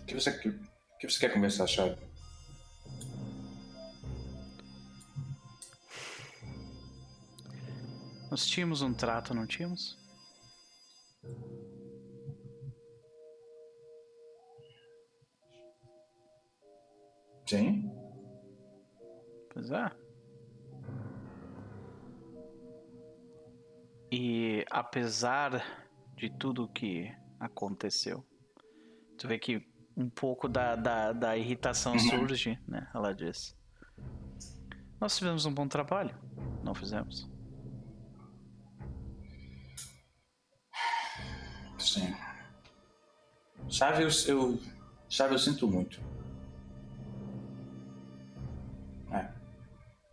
[0.00, 1.96] O que você, o que você quer conversar, Chave?
[8.30, 9.96] Nós tínhamos um trato, não tínhamos?
[17.46, 17.90] Sim?
[19.52, 19.90] Pois é.
[24.10, 25.62] E apesar
[26.16, 28.24] de tudo que aconteceu,
[29.18, 29.66] tu vê que
[29.96, 32.88] um pouco da, da, da irritação surge, né?
[32.94, 33.56] Ela diz.
[35.00, 36.16] Nós tivemos um bom trabalho.
[36.62, 37.28] Não fizemos.
[41.78, 42.14] Sim.
[43.68, 44.58] Chave, eu, eu,
[45.08, 46.00] Chave, eu sinto muito.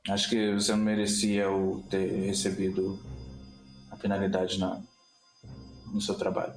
[0.10, 3.00] Acho que você não merecia o ter recebido
[3.92, 4.82] a penalidade na,
[5.94, 6.54] no seu trabalho.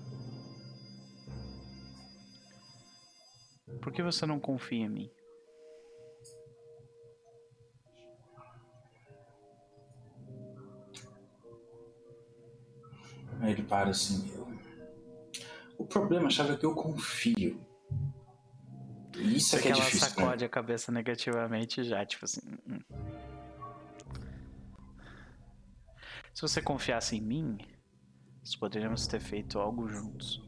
[3.82, 5.11] Por que você não confia em mim?
[13.40, 14.32] Aí ele para assim.
[14.34, 14.49] Eu...
[15.76, 17.61] O problema, chave, é que eu confio.
[19.16, 20.09] E Isso é que é ela difícil.
[20.09, 20.47] sacode né?
[20.47, 22.40] a cabeça negativamente já, tipo assim.
[26.35, 27.59] Se você confiasse em mim,
[28.41, 30.43] nós poderíamos ter feito algo juntos.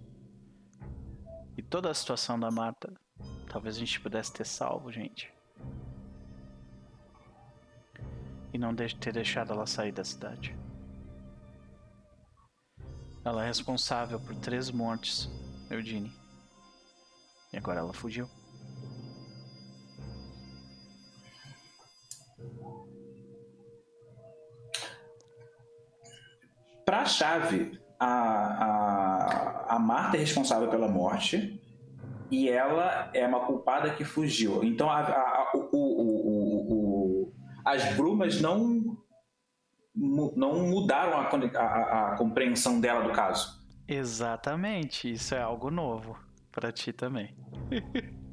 [1.56, 2.92] E toda a situação da Marta,
[3.48, 5.32] talvez a gente pudesse ter salvo, gente.
[8.52, 10.56] E não ter deixado ela sair da cidade.
[13.24, 15.30] Ela é responsável por três mortes,
[15.70, 16.12] Eugene.
[17.52, 18.28] E agora ela fugiu.
[26.86, 31.60] Pra chave, a, a, a Marta é responsável pela morte
[32.30, 34.62] e ela é uma culpada que fugiu.
[34.62, 36.72] Então a- a- a- o- o-
[37.26, 37.34] o-
[37.64, 38.96] as brumas não,
[39.96, 43.60] não mudaram a, a- a- a compreensão dela do caso.
[43.88, 46.16] Exatamente, isso é algo novo
[46.52, 47.34] pra ti também.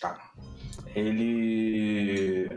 [0.00, 0.18] Tá.
[0.96, 2.48] Ele.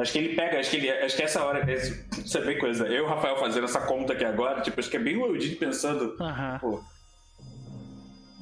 [0.00, 0.90] Acho que ele pega, acho que ele.
[0.90, 1.70] Acho que essa hora.
[1.70, 2.86] esse- Você vê coisa.
[2.86, 5.26] Eu e o Rafael fazendo essa conta aqui agora, tipo, acho que é bem o
[5.26, 6.16] Eudine pensando.
[6.60, 6.82] Pô.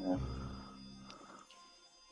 [0.04, 0.16] É.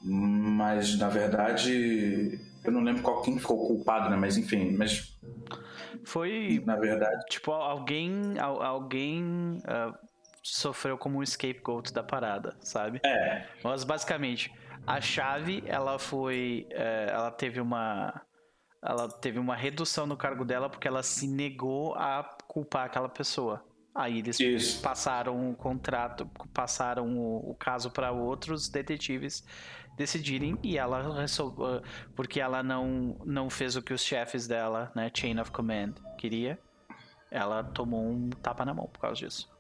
[0.03, 2.41] Mas na verdade.
[2.65, 4.17] Eu não lembro qual quem ficou culpado, né?
[4.17, 5.17] Mas enfim, mas
[6.05, 7.25] Foi na verdade.
[7.31, 9.93] tipo alguém, al- alguém ah,
[10.43, 13.01] sofreu como um scapegoat da parada, sabe?
[13.05, 13.47] É.
[13.63, 14.53] Mas basicamente,
[14.85, 18.21] a chave, ela foi, eh, ela teve uma,
[18.87, 23.65] ela teve uma redução no cargo dela porque ela se negou a culpar aquela pessoa.
[23.93, 24.83] Aí eles Isso.
[24.83, 29.45] passaram o contrato, passaram o, o caso para outros detetives
[29.97, 31.83] decidirem e ela resol- ah,
[32.15, 36.59] porque ela não não fez o que os chefes dela, né, chain of command queria.
[37.31, 39.51] Ela tomou um tapa na mão por causa disso.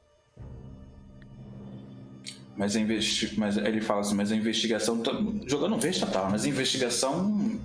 [2.57, 3.39] Mas, a investi...
[3.39, 5.03] mas ele fala assim, mas a investigação.
[5.47, 7.61] Jogando vez total, mas a investigação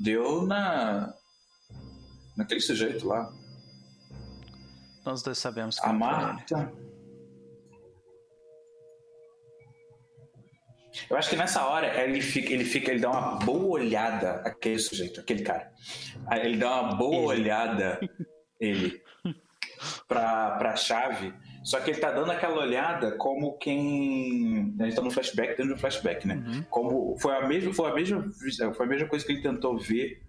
[0.00, 1.12] deu na.
[2.36, 3.30] naquele sujeito lá.
[5.04, 5.92] Nós dois sabemos que A.
[5.92, 6.72] Marta.
[11.08, 14.78] Eu acho que nessa hora ele fica, ele fica, ele dá uma boa olhada aquele
[14.78, 15.72] sujeito, aquele cara.
[16.32, 17.42] Ele dá uma boa Ele.
[17.42, 18.00] olhada,
[18.60, 19.00] ele,
[20.06, 21.32] pra, pra chave.
[21.70, 24.74] Só que ele tá dando aquela olhada como quem.
[24.80, 26.42] A gente tá no flashback dentro do flashback, né?
[26.44, 26.62] Uhum.
[26.68, 28.28] Como foi a mesma, foi a mesma,
[28.74, 30.20] foi a mesma coisa que ele tentou ver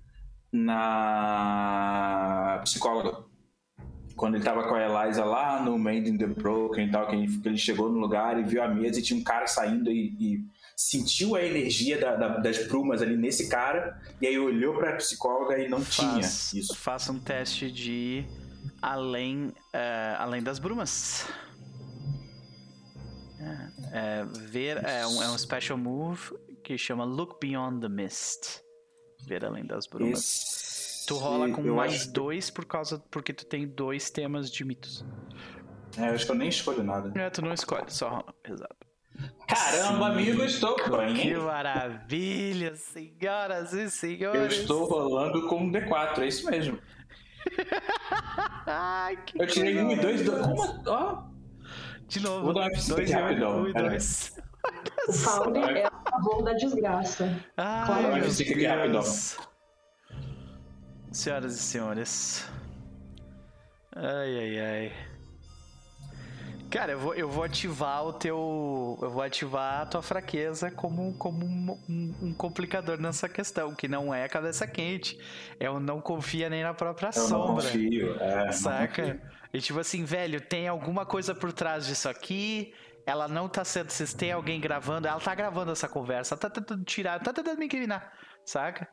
[1.42, 3.24] na psicóloga
[4.16, 7.16] quando ele tava com a Eliza lá no Made in the Broken e tal, que
[7.16, 9.90] ele, que ele chegou no lugar e viu a mesa e tinha um cara saindo
[9.90, 10.46] e, e
[10.78, 15.58] sentiu a energia da- da- das brumas ali nesse cara, e aí olhou pra psicóloga
[15.58, 16.76] e não tinha Faz- isso.
[16.76, 18.24] Faça um teste de
[18.82, 21.28] além, eh, além das brumas.
[23.40, 23.72] É,
[24.22, 26.32] é, ver é um, é um special move
[26.64, 28.62] que chama Look Beyond the Mist.
[29.26, 30.20] Ver além das brumas.
[30.20, 34.50] Esse- Tu rola com eu mais acho, dois por causa porque tu tem dois temas
[34.52, 35.04] de mitos.
[35.98, 37.12] é, eu acho que eu nem escolho nada.
[37.20, 38.36] É, tu não escolhe, só rola.
[38.48, 38.76] Exato.
[39.48, 41.36] Caramba, amigo, estou Que bem.
[41.38, 44.60] maravilha, senhoras e Eu senhores.
[44.60, 46.80] estou rolando com um D4, é isso mesmo.
[48.68, 50.28] Ai, que Eu tirei coisa um e dois.
[50.30, 50.44] horrível.
[50.44, 50.56] Do...
[50.56, 50.84] Como?
[50.88, 51.24] Ó,
[52.08, 52.44] De novo.
[52.46, 53.90] Vou dar uma F5 dois e rapidão, um e pera aí.
[53.90, 54.38] dois.
[55.08, 57.26] O Founder é a favor da desgraça.
[57.58, 58.14] Ai, Claro.
[58.16, 59.02] meu F5 aqui rapidão.
[59.02, 59.38] Deus.
[61.12, 62.48] Senhoras e senhores.
[63.96, 64.94] Ai, ai, ai.
[66.72, 68.98] Cara, eu vou, eu vou ativar o teu.
[69.02, 73.88] Eu vou ativar a tua fraqueza como, como um, um- um complicador nessa questão, que
[73.90, 75.20] não é a cabeça quente.
[75.60, 77.64] É o não confia nem na própria eu não sombra.
[77.66, 78.16] confio.
[78.22, 79.04] É, não Saca?
[79.04, 79.22] confio.
[79.54, 82.74] E tipo assim, velho, tem alguma coisa por trás disso aqui.
[83.06, 83.90] Ela não tá sendo.
[83.90, 87.66] Vocês têm alguém gravando, ela tá gravando essa conversa, tá tentando tirar, tá tentando me
[87.66, 88.14] incriminar,
[88.46, 88.88] saca?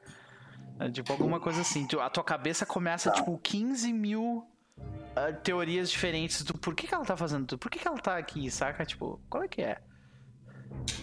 [0.81, 1.87] É, tipo, alguma coisa assim.
[2.01, 3.17] A tua cabeça começa, Tá.
[3.19, 4.45] tipo, 15 mil
[5.17, 7.99] ah, teorias diferentes do por que, que ela tá fazendo tudo, por que, que ela
[7.99, 8.85] tá aqui, saca?
[8.85, 9.79] Tipo, qual é que é?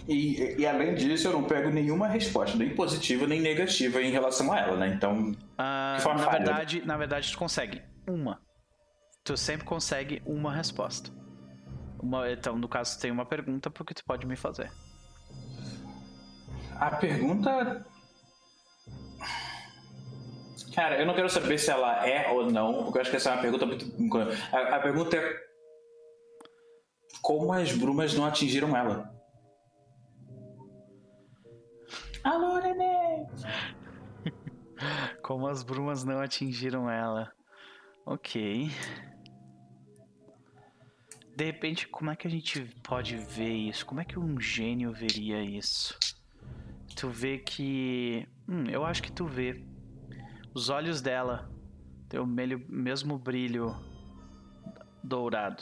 [0.07, 4.51] E, e além disso, eu não pego nenhuma resposta, nem positiva nem negativa em relação
[4.53, 4.87] a ela, né?
[4.89, 6.37] Então, Ah, Que foi uma na falha.
[6.45, 8.39] verdade, na verdade, tu consegue uma.
[9.23, 11.09] Tu sempre consegue uma resposta.
[11.99, 14.71] Uma, então, no caso, tem uma pergunta porque tu pode me fazer.
[16.79, 17.83] A pergunta.
[20.75, 23.29] Cara, eu não quero saber se ela é ou não, porque eu acho que essa
[23.29, 23.85] é uma pergunta muito.
[24.51, 25.45] A, a pergunta é.
[27.21, 29.09] Como as brumas não atingiram ela?
[32.23, 33.25] Alô, neném!
[35.23, 37.31] Como as brumas não atingiram ela.
[38.05, 38.69] Ok.
[41.35, 43.85] De repente, como é que a gente pode ver isso?
[43.85, 45.97] Como é que um gênio veria isso?
[46.95, 48.27] Tu vê que.
[48.47, 49.63] Hum, eu acho que tu vê.
[50.55, 51.51] Os olhos dela
[52.07, 53.75] têm o mesmo brilho
[55.03, 55.61] dourado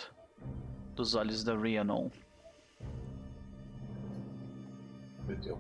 [0.96, 2.12] dos olhos da Rhiannon.
[5.26, 5.60] Meu Deus.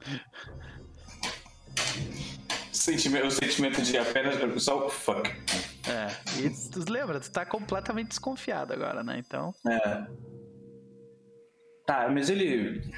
[2.72, 5.28] Sentimento, o sentimento de apenas só fuck.
[5.88, 6.08] É,
[6.42, 9.18] e tu lembra, tu tá completamente desconfiado agora, né?
[9.18, 9.54] Então.
[9.66, 10.06] É.
[11.86, 12.90] Tá, mas ele.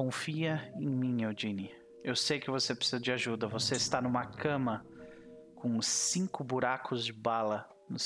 [0.00, 1.70] Confia em mim, Eugene.
[2.02, 3.46] Eu sei que você precisa de ajuda.
[3.46, 4.82] Você está numa cama
[5.54, 7.98] com cinco buracos de bala no,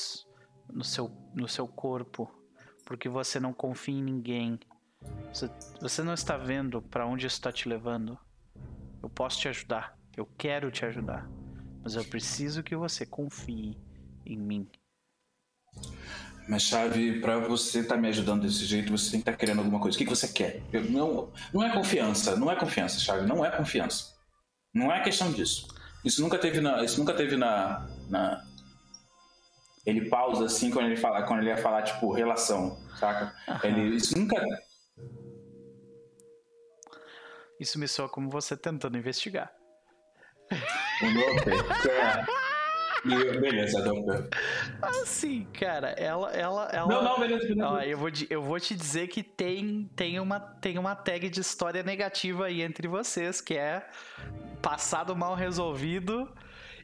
[0.72, 2.28] no seu, no seu corpo.
[2.84, 4.58] Porque você não confia em ninguém.
[5.32, 5.48] Você,
[5.80, 8.18] você não está vendo para onde isso está te levando.
[9.00, 9.96] Eu posso te ajudar.
[10.16, 11.30] Eu quero te ajudar.
[11.80, 13.78] Mas eu preciso que você confie
[14.26, 14.68] em mim.
[16.48, 19.80] Mas, Chave, pra você estar me ajudando desse jeito, você tem que estar querendo alguma
[19.80, 19.96] coisa.
[19.96, 20.62] O que, que você quer?
[20.72, 24.12] Eu- não, não é confiança, não é confiança, Chave, não é confiança.
[24.74, 25.66] Não é questão disso.
[26.04, 26.84] Isso nunca teve na.
[26.84, 27.88] Isso nunca teve na.
[28.10, 28.44] na-
[29.86, 33.34] Ele pausa assim quando ele fala, quando ele ia falar, tipo, relação, saca?
[33.62, 34.36] Ele, isso nunca.
[37.60, 39.50] Isso me soa como você tentando investigar.
[40.50, 42.24] O Doppler, é.
[43.06, 44.28] E- Beleza, Doppler.
[44.80, 46.30] Assim, cara, ela.
[46.32, 46.88] ela, ela...
[46.88, 47.68] Não, não, beleza, beleza.
[47.68, 51.40] Ó, eu, vou, eu vou te dizer que tem, tem, uma, tem uma tag de
[51.40, 53.86] história negativa aí entre vocês, que é
[54.62, 56.32] passado mal resolvido.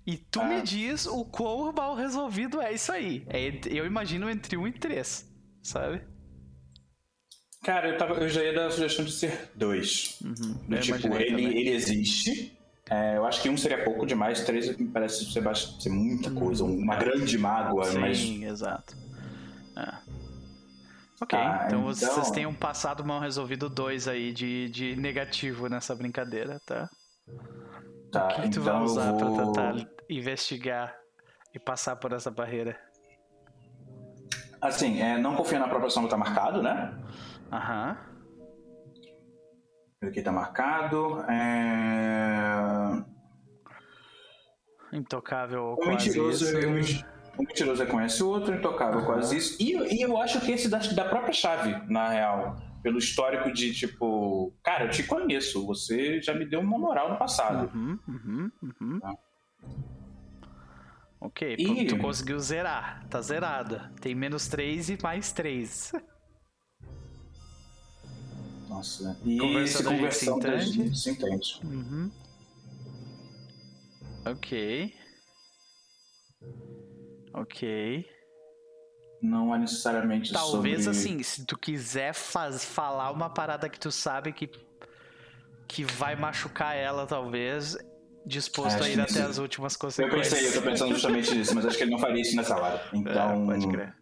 [0.06, 0.44] E tu Ah.
[0.44, 3.24] me diz o quão mal resolvido é isso aí.
[3.28, 5.26] É, eu imagino entre 1 e 3,
[5.62, 6.02] sabe?
[7.62, 10.18] Cara, eu, tava, eu já ia dar a sugestão de ser dois.
[10.24, 11.58] Uhum, tipo, ele, também.
[11.60, 12.58] ele existe.
[12.90, 15.42] É, eu acho que um seria pouco demais, três me parece ser,
[15.80, 18.18] ser muita coisa, uma grande mágoa, Sim, mas.
[18.50, 18.96] exato.
[19.76, 20.10] É.
[21.22, 25.68] Ok, Tá, então, então- vocês têm um passado mal resolvido 2 aí de, de negativo
[25.68, 26.88] nessa brincadeira, tá?
[28.10, 29.74] Tá, O que, que tu vai então usar pra vou- tentar
[30.08, 30.92] investigar
[31.54, 32.76] e passar por essa barreira?
[34.60, 36.92] Assim, é, não confia na própria sombra, tá marcado, né?
[37.52, 37.96] Aham.
[40.02, 41.20] Aqui tá marcado.
[41.30, 43.04] É...
[44.96, 46.66] Intocável O quase mentiroso, isso.
[46.68, 47.06] o menti-
[47.38, 49.62] o mentiroso reconhece o outro, intocável quase isso.
[49.62, 52.56] E, e eu acho que esse da, da própria chave, na real.
[52.82, 57.18] Pelo histórico de tipo, cara, eu te conheço, você já me deu uma moral no
[57.18, 57.70] passado.
[57.76, 58.50] Uhum, uhum,
[58.80, 59.00] uhum.
[59.00, 59.14] Tá.
[61.20, 63.06] Ok, E- tu conseguiu zerar.
[63.10, 63.92] Tá zerada.
[64.00, 65.92] Tem menos 3 e mais 3.
[68.70, 70.72] Nossa, e esse Conversando se conversão da entende?
[70.72, 71.60] gente se entende.
[71.64, 72.10] Uhum.
[74.26, 74.94] Ok.
[77.34, 78.06] Ok.
[79.20, 80.98] Não é necessariamente Talvez sobre...
[80.98, 84.48] assim, se tu quiser faz, falar uma parada que tu sabe que,
[85.68, 87.76] que vai machucar ela, talvez,
[88.24, 90.28] disposto Acho a ir até isso- as últimas Eu consequências.
[90.32, 92.88] pensei, eu tô pensando justamente nisso, mas acho que ele não faria isso nessa hora.
[92.94, 93.94] Então, É, pode crer.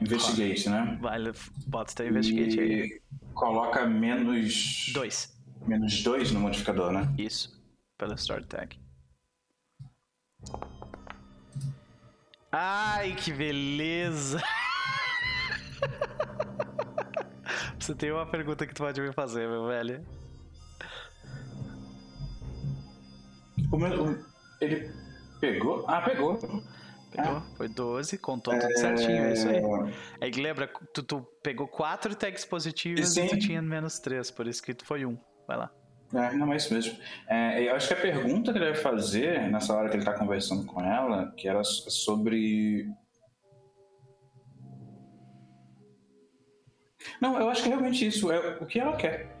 [0.00, 0.98] Investigate, né?
[1.00, 1.32] Vale,
[1.66, 2.82] bota teu investigate aí.
[2.82, 3.00] E
[3.34, 4.90] coloca menos...
[4.92, 5.34] Dois.
[5.66, 7.12] Menos dois no modificador, né?
[7.18, 7.60] Isso.
[7.98, 8.78] Pela Story Tag.
[12.52, 14.40] Ai, que beleza!
[17.78, 20.04] Você tem uma pergunta que tu pode me fazer, meu velho.
[23.70, 24.24] O meu- o-
[24.60, 24.90] ele
[25.40, 25.84] pegou?
[25.88, 26.38] Ah, pegou.
[27.16, 27.40] Pegou?
[27.56, 29.60] Foi 12, contou tudo certinho, é isso aí.
[30.20, 33.38] Aí lembra, tu, tu pegou 4 tags positivas e tu Sim.
[33.38, 35.10] tinha menos 3, por isso que tu foi 1.
[35.10, 35.18] Um.
[35.48, 35.70] Vai lá.
[36.14, 36.96] É, não é isso mesmo.
[37.28, 40.12] É, eu acho que a pergunta que ele vai fazer nessa hora que ele tá
[40.14, 42.88] conversando com ela, que era so- sobre.
[47.20, 48.30] Não, eu acho que é realmente isso.
[48.30, 49.34] É o que ela quer.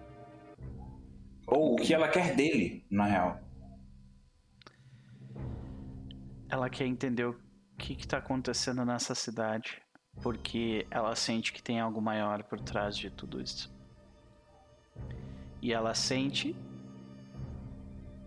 [1.46, 3.40] Ou o que ela quer dele, na real.
[6.48, 7.36] Ela quer entender o
[7.76, 9.82] que que tá acontecendo nessa cidade.
[10.22, 13.70] Porque ela sente que tem algo maior por trás de tudo isso.
[15.60, 16.56] E ela sente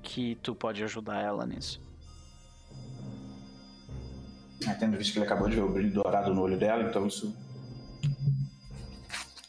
[0.03, 1.81] que tu pode ajudar ela nisso.
[4.67, 7.07] É, tendo visto que ele acabou de ver o brilho dourado no olho dela, então
[7.07, 7.35] isso.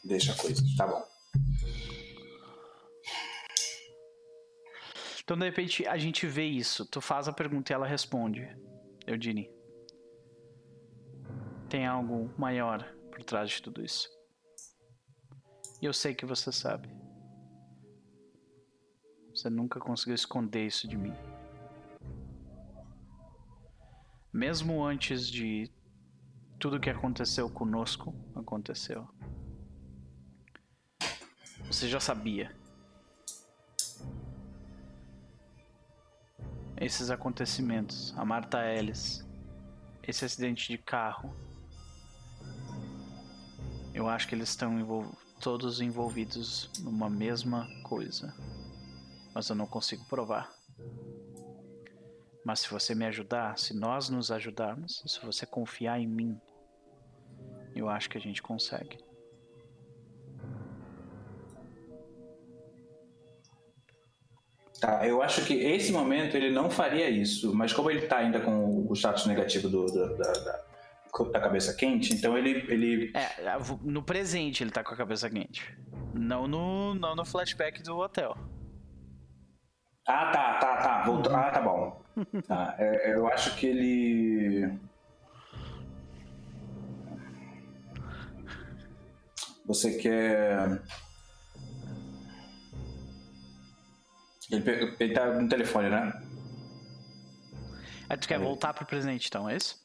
[0.05, 0.75] Deixa coisas.
[0.77, 1.05] Tá bom.
[5.23, 6.85] Então, de repente, a gente vê isso.
[6.87, 8.49] Tu faz a pergunta e ela responde.
[9.07, 9.60] Eudine.
[11.71, 12.83] Tem algo maior
[13.13, 14.11] por trás de tudo isso.
[15.81, 16.91] E eu sei que você sabe.
[19.33, 21.15] Você nunca conseguiu esconder isso de mim.
[24.33, 25.71] Mesmo antes de
[26.59, 29.09] tudo que aconteceu conosco aconteceu.
[31.67, 32.53] Você já sabia.
[36.77, 39.25] Esses acontecimentos, a Marta Ellis,
[40.03, 41.33] esse acidente de carro.
[43.95, 45.07] Eu acho que eles estão envol
[45.41, 48.35] todos envolvidos numa mesma coisa.
[49.35, 50.53] Mas eu não consigo provar.
[52.45, 56.41] Mas se você me ajudar, se nós nos ajudarmos, se você confiar em mim,
[57.75, 58.99] eu acho que a gente consegue.
[64.81, 68.41] Tá, eu acho que esse momento ele não faria isso, mas como ele tá ainda
[68.41, 70.65] com o status negativo do, do- da, da-
[71.33, 73.13] da cabeça quente, então ele, ele.
[73.15, 75.77] É, no presente ele tá com a cabeça quente.
[76.15, 78.37] Não no, não no flashback do hotel.
[80.07, 81.03] Ah, tá, tá, tá.
[81.05, 81.35] Voltou.
[81.35, 82.03] Ah, tá bom.
[82.47, 84.79] Tá, é, eu acho que ele.
[89.67, 90.83] Você quer.
[94.51, 96.13] Ele, ele tá no telefone, né?
[98.09, 99.79] Aí tu quer voltar pro presente então, é isso?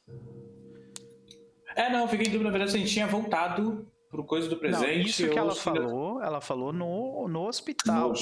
[1.76, 4.48] É, não, eu fiquei em dúvida, na verdade, se a gente tinha voltado pro coisa
[4.48, 4.82] do presente.
[5.00, 8.14] não, isso que ela se falou, ela falou no, no hospital.
[8.14, 8.16] No,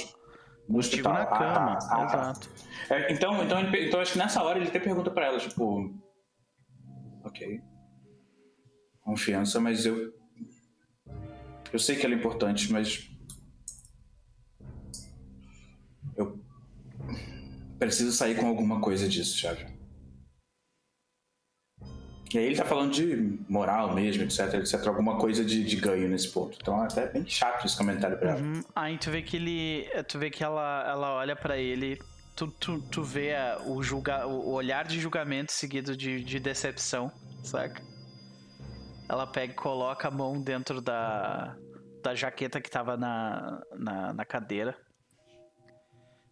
[0.70, 1.14] no hospital.
[1.14, 1.78] na Ah, tá, cama.
[1.92, 2.04] ah.
[2.06, 2.50] Exato.
[2.90, 5.94] É, então, então, então acho que nessa hora ele até pergunta pra ela, tipo.
[7.24, 7.62] Ok.
[9.02, 10.14] Confiança, mas eu.
[11.72, 13.10] Eu sei que ela é importante, mas.
[16.16, 16.40] Eu.
[17.78, 19.66] Preciso sair com alguma coisa disso, Chave.
[22.34, 24.88] E aí ele tá falando de moral mesmo, etc, etc.
[24.88, 26.58] Alguma coisa de, de ganho nesse ponto.
[26.60, 28.40] Então é até bem chato esse comentário pra ela.
[28.42, 28.62] Uhum.
[28.76, 29.86] Aí tu vê que ele.
[30.08, 32.00] Tu vê que ela, ela olha pra ele.
[32.36, 37.12] Tu, tu, tu vê a- o, julga, o olhar de julgamento seguido de, de decepção,
[37.44, 37.84] saca?
[39.08, 41.56] Ela pega e coloca a mão dentro da,
[42.02, 44.76] da jaqueta que tava na, na, na cadeira.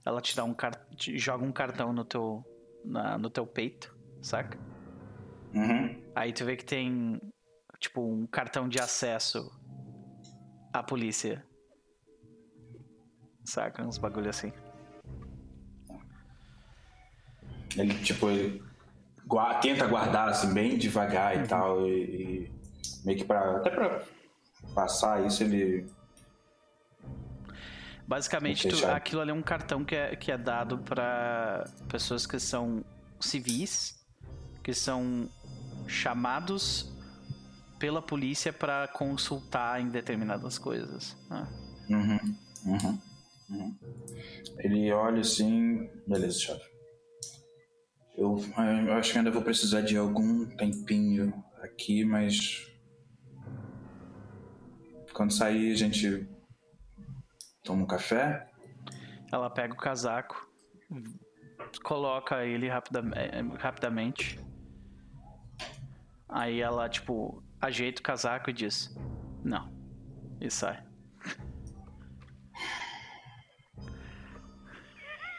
[0.03, 2.43] Ela te dá um car- joga um cartão no teu,
[2.83, 4.57] na, no teu peito, saca?
[5.53, 6.01] Uhum.
[6.15, 7.19] Aí tu vê que tem,
[7.79, 9.51] tipo, um cartão de acesso
[10.73, 11.45] à polícia.
[13.43, 13.83] Saca?
[13.83, 14.51] Uns bagulho assim.
[17.77, 18.63] Ele, tipo, ele
[19.25, 21.87] gua- tenta guardar assim, bem devagar e tal.
[21.87, 21.91] E,
[22.45, 22.51] e
[23.05, 23.57] meio que pra.
[23.57, 24.03] Até pra
[24.75, 25.85] passar isso, ele.
[28.07, 32.37] Basicamente, tu- aquilo ali é um cartão que é, que é dado pra pessoas que
[32.39, 32.83] são
[33.21, 34.05] civis,
[34.61, 35.29] que são
[35.91, 36.89] chamados
[37.79, 41.17] pela polícia pra consultar em determinadas coisas.
[41.29, 41.47] né?
[41.89, 42.35] Uhum,
[42.65, 42.99] uhum,
[43.49, 43.77] uhum.
[44.59, 45.89] Ele olha assim.
[46.07, 46.71] Beleza, chefe.
[48.17, 48.37] Eu,
[48.87, 52.67] eu acho que ainda vou precisar de algum tempinho aqui, mas.
[55.13, 56.27] Quando sair, a gente.
[57.63, 58.47] Toma um café.
[59.31, 60.47] Ela pega o casaco,
[61.83, 64.39] coloca ele rapida- eh, rapidamente.
[66.31, 68.95] Aí ela, tipo, ajeita o casaco e diz:
[69.43, 69.69] Não.
[70.39, 70.81] E sai.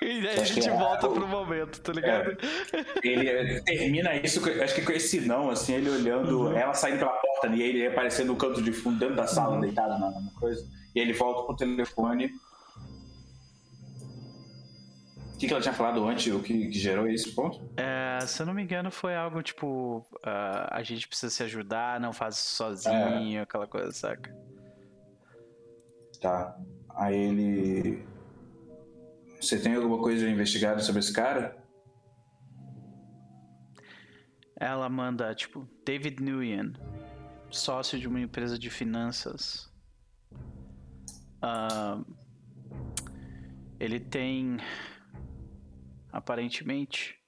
[0.04, 2.36] E daí a gente é- volta pro momento, tá ligado?
[3.04, 7.12] Ele eh, termina isso, acho que com esse não, assim, ele olhando, ela saindo pela
[7.12, 10.66] porta e ele aparecendo no canto de fundo, dentro da sala, deitado na, na coisa.
[10.92, 12.32] E ele volta pro telefone.
[15.42, 17.60] O que, que ela tinha falado antes, o que, que gerou esse ponto?
[17.76, 21.98] É, se eu não me engano, foi algo tipo: ah, a gente precisa se ajudar,
[21.98, 24.32] não faz isso sozinho, aquela coisa, saca?
[26.20, 26.56] Tá.
[26.94, 28.06] Aí ele.
[29.40, 31.56] Você tem alguma coisa investigada sobre esse cara?
[34.54, 36.72] Ela manda, tipo, David Nguyen,
[37.50, 39.68] sócio de uma empresa de finanças.
[41.42, 42.00] Ah,
[43.80, 44.58] ele tem,
[46.12, 47.18] aparentemente,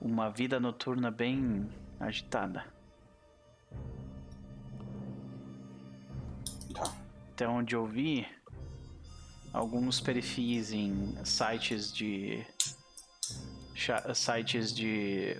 [0.00, 1.68] uma vida noturna bem
[2.00, 2.64] agitada.
[6.74, 6.92] Tá.
[7.32, 8.26] Até onde eu vi,
[9.52, 12.44] alguns perfis em sites de
[14.14, 15.36] sites de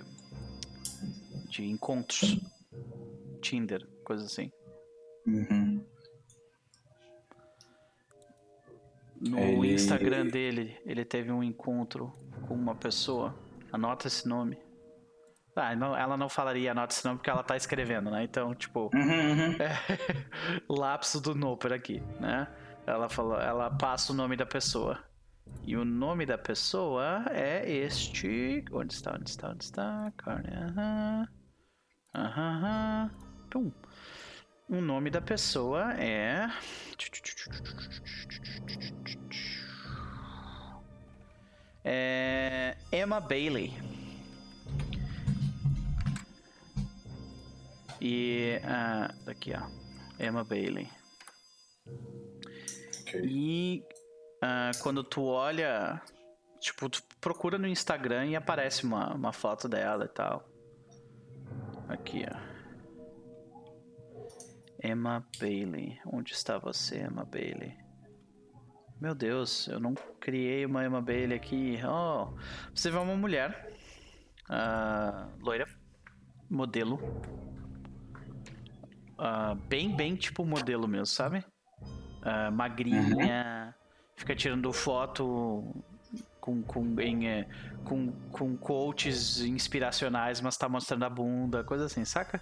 [1.49, 2.39] de encontros.
[3.41, 4.49] Tinder, coisa assim.
[5.27, 5.85] Uhum.
[9.29, 12.11] No Ele- Instagram dele, ele teve um encontro
[12.47, 13.33] com uma pessoa.
[13.71, 14.57] Anota esse nome.
[15.55, 18.23] Ah, não- ela não falaria anota esse nome porque ela tá escrevendo, né?
[18.23, 19.57] Então, tipo, Uhum, uhum.
[20.67, 22.47] lapso do Noper aqui, né?
[22.85, 24.99] Ela falou, ela passa o nome da pessoa.
[25.63, 28.65] E o nome da pessoa é este.
[28.71, 29.13] Onde está?
[29.15, 29.49] Onde está?
[29.51, 30.11] Onde está?
[30.17, 30.49] Carne.
[30.53, 31.27] Aham.
[32.15, 32.57] Aham.
[32.65, 33.11] aham.
[33.49, 33.71] Pum.
[34.69, 36.49] O nome da pessoa é.
[41.83, 42.77] É.
[42.91, 43.73] Emma Bailey.
[47.99, 48.59] E.
[48.63, 49.67] ah, daqui, ó.
[50.19, 50.89] Emma Bailey.
[53.01, 53.21] Ok.
[53.25, 53.83] E
[54.41, 56.01] ah, quando tu olha,
[56.59, 60.47] tipo, tu procura no Instagram e aparece uma, uma foto dela e tal.
[61.89, 62.53] Aqui, ó.
[64.83, 65.99] Emma Bailey.
[66.05, 67.82] Onde está você, Emma Bailey?
[69.03, 71.77] Meu Deus, eu não criei uma Emma Bailey aqui.
[71.85, 72.29] Oh,
[72.73, 73.69] você vê uma mulher.
[74.49, 75.67] ah, loira.
[76.49, 76.97] Modelo.
[79.17, 81.43] Ah, bem, bem tipo modelo mesmo, sabe?
[82.21, 83.75] ah, magrinha,
[84.15, 85.75] fica tirando foto
[86.39, 87.47] com, com, em, eh,
[87.83, 92.41] com, com quotes inspiracionais, mas tá mostrando a bunda, coisa assim, saca?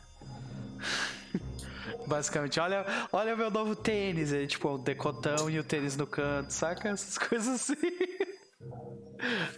[2.08, 6.52] Basicamente, olha, olha meu novo tênis, é tipo o decotão e o tênis no canto,
[6.52, 6.90] saca?
[6.90, 7.76] Essas coisas assim.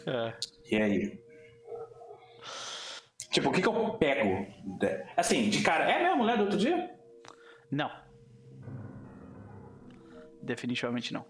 [0.05, 0.33] É.
[0.71, 1.23] E aí?
[3.31, 4.45] Tipo, o que, que eu pego?
[5.17, 6.91] Assim, de cara, é a mesma mulher do outro dia?
[7.71, 7.89] Não.
[10.41, 11.25] Definitivamente não.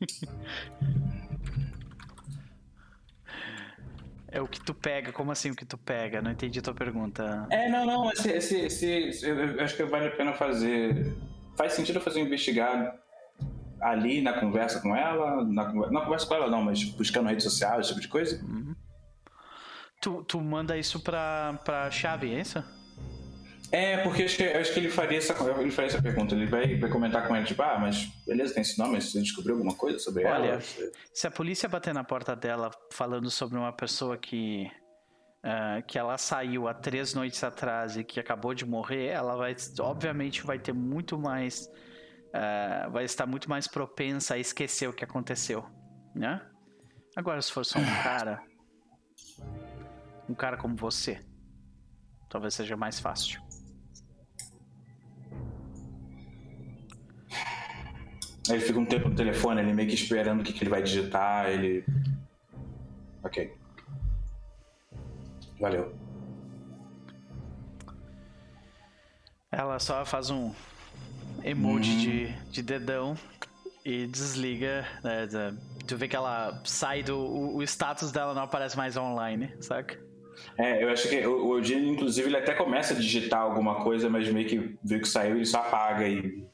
[4.34, 6.20] É o que tu pega, como assim o que tu pega?
[6.20, 7.46] Não entendi a tua pergunta.
[7.50, 11.14] É, não, não, esse, esse, esse, esse- eu acho que vale a pena fazer.
[11.56, 12.90] Faz sentido fazer um investigado
[13.80, 17.44] ali na conversa com ela, na, conver- na conversa com ela não, mas buscando redes
[17.44, 18.44] sociais, esse tipo de coisa.
[20.00, 22.62] Tu, tu manda isso pra, pra chave, é isso?
[23.74, 26.32] É, porque acho que, acho que ele, faria essa, ele faria essa pergunta.
[26.32, 29.56] Ele vai, vai comentar com ela, tipo, ah, mas beleza, tem esse nome, você descobriu
[29.56, 30.60] alguma coisa sobre Olha, ela?
[31.12, 34.70] Se a polícia bater na porta dela falando sobre uma pessoa que.
[35.42, 39.56] ah, que ela saiu há três noites atrás e que acabou de morrer, ela vai.
[39.80, 41.68] Obviamente vai ter muito mais.
[42.32, 45.66] ah, vai estar muito mais propensa a esquecer o que aconteceu,
[46.14, 46.40] né?
[47.16, 48.40] Agora, se for só um cara.
[50.28, 51.20] Um cara como você.
[52.30, 53.42] Talvez seja mais fácil.
[58.48, 60.82] Ele fica um tempo no telefone, ele meio que esperando o que, que ele vai
[60.82, 61.84] digitar, ele.
[63.22, 63.52] Ok.
[65.58, 65.94] Valeu.
[69.50, 70.52] Ela só faz um
[71.44, 73.16] emoji de, de dedão
[73.84, 74.86] e desliga.
[75.02, 75.26] né,
[75.86, 77.16] tu vê que ela sai do.
[77.18, 79.98] O, o status dela não aparece mais online, saca?
[80.58, 84.10] É, eu acho que o, o Eugene, inclusive, ele até começa a digitar alguma coisa,
[84.10, 86.44] mas meio que vê que saiu ele só apaga e.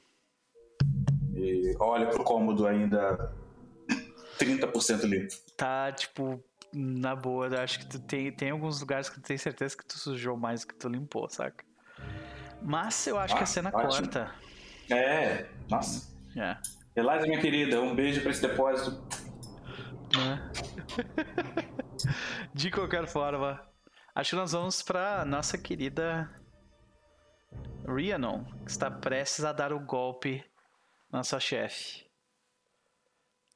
[1.41, 3.33] e olha pro cômodo ainda
[4.39, 5.35] 30% limpo.
[5.57, 6.43] Tá, tipo,
[6.73, 9.99] na boa, acho que tu tem, tem alguns lugares que tu tem certeza que tu
[9.99, 11.65] sujou mais do que tu limpou, saca?
[12.63, 13.89] Mas eu acho que Ah, a cena ótimo.
[13.91, 14.35] corta.
[14.91, 16.11] É, nossa.
[16.37, 16.57] É.
[16.95, 19.03] Eliza, minha querida, um beijo pra esse depósito.
[20.17, 20.51] né?
[22.53, 23.61] De qualquer forma,
[24.15, 26.29] acho que nós vamos pra nossa querida
[27.87, 30.45] Rhiannon, que está prestes a dar o golpe
[31.11, 32.09] na sua chefe.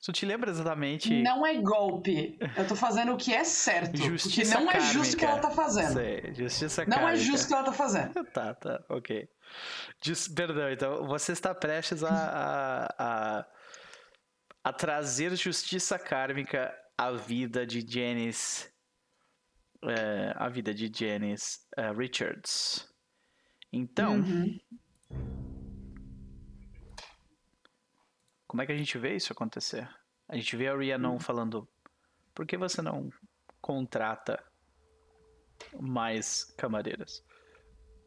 [0.05, 1.23] Tu te lembra exatamente?
[1.23, 2.39] Não é golpe.
[2.59, 3.97] Eu tô fazendo o que é certo.
[3.97, 4.93] Justiça porque não é kármica.
[4.93, 5.93] justo o que ela tá fazendo.
[5.95, 7.25] Sei, justiça Não é kármica.
[7.25, 8.25] justo o que ela tá fazendo.
[8.31, 9.27] Tá, tá, ok.
[10.37, 13.47] Perdão, então você está prestes a, a, a,
[14.65, 18.69] a trazer justiça kármica à vida de Janice.
[19.85, 22.87] é, a vida de Janice é, Richards.
[23.73, 24.61] Então, Uhum.
[28.55, 29.89] Como é que a gente vê isso acontecer?
[30.29, 31.69] A gente vê a Rhiannon falando:
[32.33, 33.11] por que você não
[33.61, 34.41] contrata
[35.81, 37.21] mais camareiras?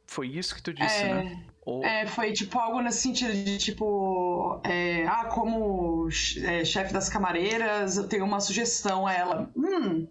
[0.06, 1.48] Foi isso que tu disse, É, né?
[1.66, 1.84] Ou...
[1.84, 6.08] É, foi tipo algo nesse sentido de tipo, é, ah, como
[6.46, 9.52] é, chefe das camareiras, eu tenho uma sugestão a ela.
[9.54, 10.08] Hum,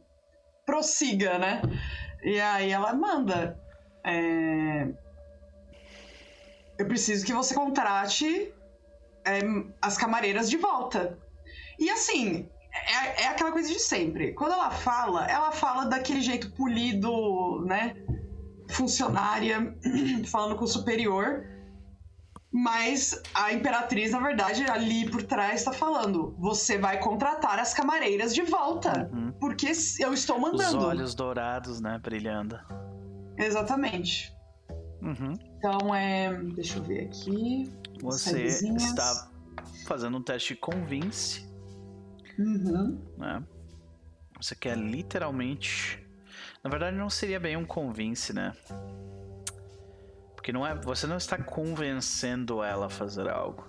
[0.66, 1.62] prossiga, né?
[2.22, 3.58] E aí ela manda.
[4.04, 4.86] é,
[6.78, 8.52] eu preciso que você contrate
[9.26, 9.40] é,
[9.82, 11.18] as camareiras de volta.
[11.78, 14.32] E assim, é, é aquela coisa de sempre.
[14.32, 17.94] Quando ela fala, ela fala daquele jeito polido, né?
[18.68, 19.76] Funcionária,
[20.26, 21.44] falando com o superior.
[22.52, 28.34] Mas a imperatriz, na verdade, ali por trás está falando: você vai contratar as camareiras
[28.34, 29.10] de volta.
[29.12, 29.32] Uhum.
[29.32, 30.86] Porque eu estou Os mandando.
[30.86, 31.98] olhos dourados, né?
[32.02, 32.58] Brilhando.
[33.36, 34.34] Exatamente.
[35.02, 35.34] Uhum.
[35.58, 36.32] Então é.
[36.54, 37.70] Deixa eu ver aqui.
[38.02, 38.82] Você Sedezinhas.
[38.84, 39.30] está
[39.86, 41.46] fazendo um teste de convince,
[42.38, 43.00] Uhum.
[43.16, 43.42] né?
[44.40, 46.04] Você quer literalmente.
[46.62, 48.52] Na verdade, não seria bem um convince, né?
[50.34, 53.64] Porque não é, você não está convencendo ela a fazer algo.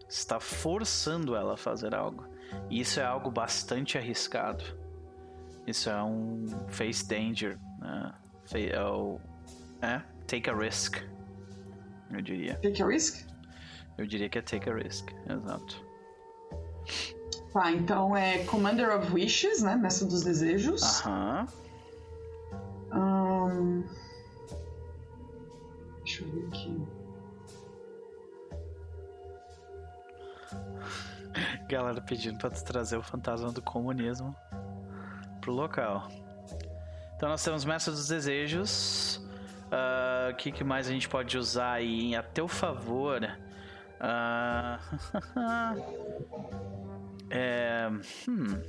[0.00, 2.26] Você está forçando ela a fazer algo.
[2.68, 4.64] E isso é algo bastante arriscado.
[5.66, 8.12] Isso é um face danger, né?
[8.54, 10.96] É, é take a risk.
[12.10, 12.54] Eu diria.
[12.56, 13.26] Take a risk?
[13.98, 15.84] Eu diria que é take a risk, exato.
[17.52, 19.74] Tá, então é Commander of Wishes, né?
[19.76, 21.04] Mestre dos Desejos.
[21.04, 21.46] Aham.
[22.92, 23.82] Ahn,
[26.04, 26.80] Deixa eu ver aqui.
[31.68, 34.34] Galera pedindo pra trazer o fantasma do comunismo
[35.40, 36.08] pro local.
[37.16, 39.20] Então nós temos Mestre dos Desejos.
[39.70, 43.20] Ah, O que, que mais a gente pode usar aí a teu favor?
[44.00, 44.78] Ah,
[47.30, 47.88] é,
[48.28, 48.60] hum,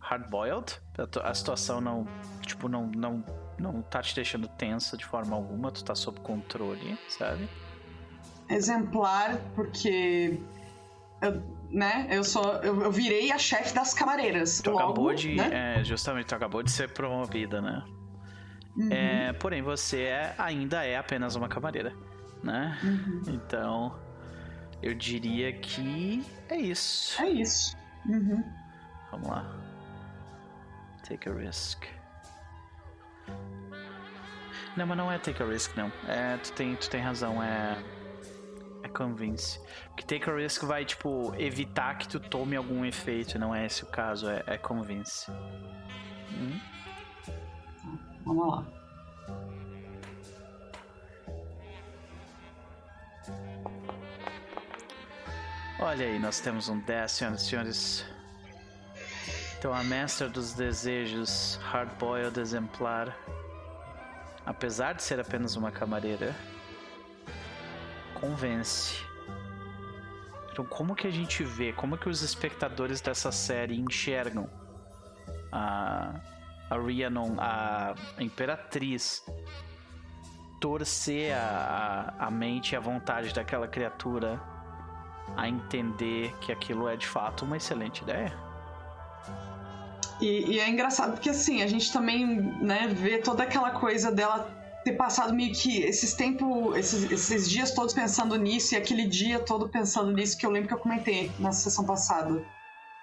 [0.00, 0.80] Hardboiled.
[1.22, 2.06] A situação não,
[2.42, 3.24] tipo, não, não,
[3.58, 5.70] não tá te deixando tensa de forma alguma.
[5.70, 7.48] Tu tá sob controle, sabe?
[8.48, 10.38] Exemplar, porque.
[11.22, 12.06] Eu, né?
[12.10, 12.44] Eu sou.
[12.62, 14.60] Eu, eu virei a chefe das camareiras.
[14.60, 15.34] Tu Logo, acabou de.
[15.34, 15.78] Né?
[15.80, 17.82] É, justamente, tu acabou de ser promovida, né?
[18.76, 21.94] Uhum, É, porém, você é- ainda é apenas uma camareira,
[22.42, 22.76] né?
[22.82, 23.22] uhum.
[23.28, 23.94] Então,
[24.84, 27.22] eu diria que é isso.
[27.22, 27.74] É isso.
[28.06, 28.44] Uhum.
[29.10, 29.50] Vamos lá.
[31.08, 31.84] Take a risk.
[34.76, 35.90] Não, mas não é take a risk, não.
[36.06, 37.82] É, tu tem, tu tem razão, é.
[38.82, 39.58] É convince.
[39.86, 43.38] Porque take a risk vai, tipo, evitar que tu tome algum efeito.
[43.38, 45.30] Não é esse o caso, é, é convince.
[46.30, 46.60] Hum?
[48.26, 48.83] Vamos lá.
[55.80, 58.06] Olha aí, nós temos um 10, senhoras e senhores.
[59.58, 63.18] Então, a mestra dos desejos, hardboiled exemplar,
[64.46, 66.32] apesar de ser apenas uma camareira,
[68.14, 69.04] convence.
[70.52, 74.48] Então, como que a gente vê, como que os espectadores dessa série enxergam
[75.50, 76.20] a,
[76.70, 79.26] a Rhiannon, a Imperatriz,
[80.60, 84.53] torcer a, a, a mente e a vontade daquela criatura
[85.36, 88.32] a entender que aquilo é de fato uma excelente ideia.
[90.20, 92.26] E, e é engraçado porque assim, a gente também,
[92.60, 94.48] né, vê toda aquela coisa dela
[94.84, 99.40] ter passado meio que esses tempos, esses, esses dias todos pensando nisso e aquele dia
[99.40, 102.44] todo pensando nisso que eu lembro que eu comentei na sessão passada.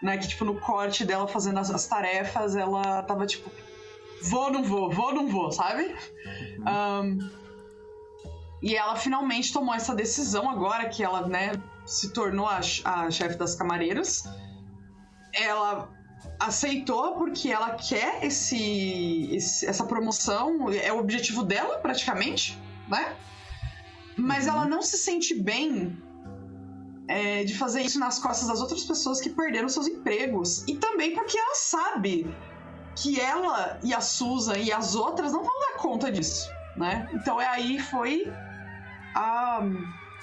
[0.02, 3.52] Né, que tipo, no corte dela fazendo as, as tarefas, ela tava tipo,
[4.24, 5.96] vou, não vou, vou, não vou, sabe?
[6.66, 7.20] Ahn,
[8.62, 11.52] e ela finalmente tomou essa decisão agora que ela, né,
[11.86, 14.24] se tornou a, a chefe das camareiras.
[15.34, 15.90] Ela
[16.40, 23.16] aceitou porque ela quer esse, esse- essa promoção, é o objetivo dela praticamente, né?
[24.18, 25.98] Mas ela não se sente bem
[27.08, 31.14] é, de fazer isso nas costas das outras pessoas que perderam seus empregos e também
[31.14, 32.34] porque ela sabe
[32.96, 37.10] que ela e a Susan e as outras não vão dar conta disso, né?
[37.14, 38.32] Então é aí foi
[39.16, 39.62] a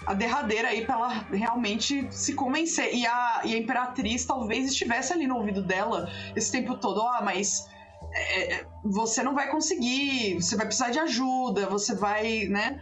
[0.09, 2.95] a derradeira aí pra ela realmente se convencer.
[2.95, 6.99] E a, e a Imperatriz talvez estivesse ali no ouvido dela esse tempo todo.
[6.99, 7.67] Ó, mas
[8.15, 12.81] é, é, você não vai conseguir, você vai precisar de ajuda, você vai, né?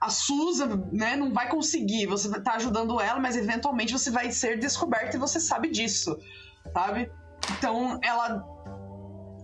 [0.00, 4.32] A Susan, né, não vai conseguir, você vai estar ajudando ela, mas eventualmente você vai
[4.32, 6.16] ser descoberto e você sabe disso,
[6.72, 7.10] sabe?
[7.58, 8.42] Então ela.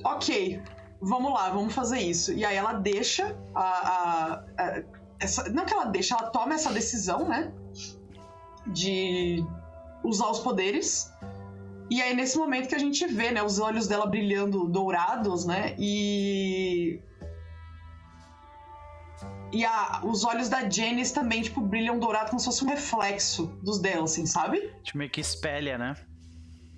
[0.05, 0.61] Ok,
[1.01, 2.33] vamos lá, vamos fazer isso.
[2.33, 6.73] E aí ela deixa a- a- a essa- não que ela deixa, ela toma essa
[6.73, 7.53] decisão, né?
[8.67, 9.45] De
[10.05, 11.11] usar os poderes.
[11.91, 15.75] E aí, nesse momento que a gente vê, né, os olhos dela brilhando dourados, né?
[15.79, 17.01] E.
[19.51, 23.47] E a- os olhos da Janice também, tipo, brilham dourado como se fosse um reflexo
[23.63, 24.61] dos dela, assim, sabe?
[24.83, 25.95] Tipo, meio que espelha, né?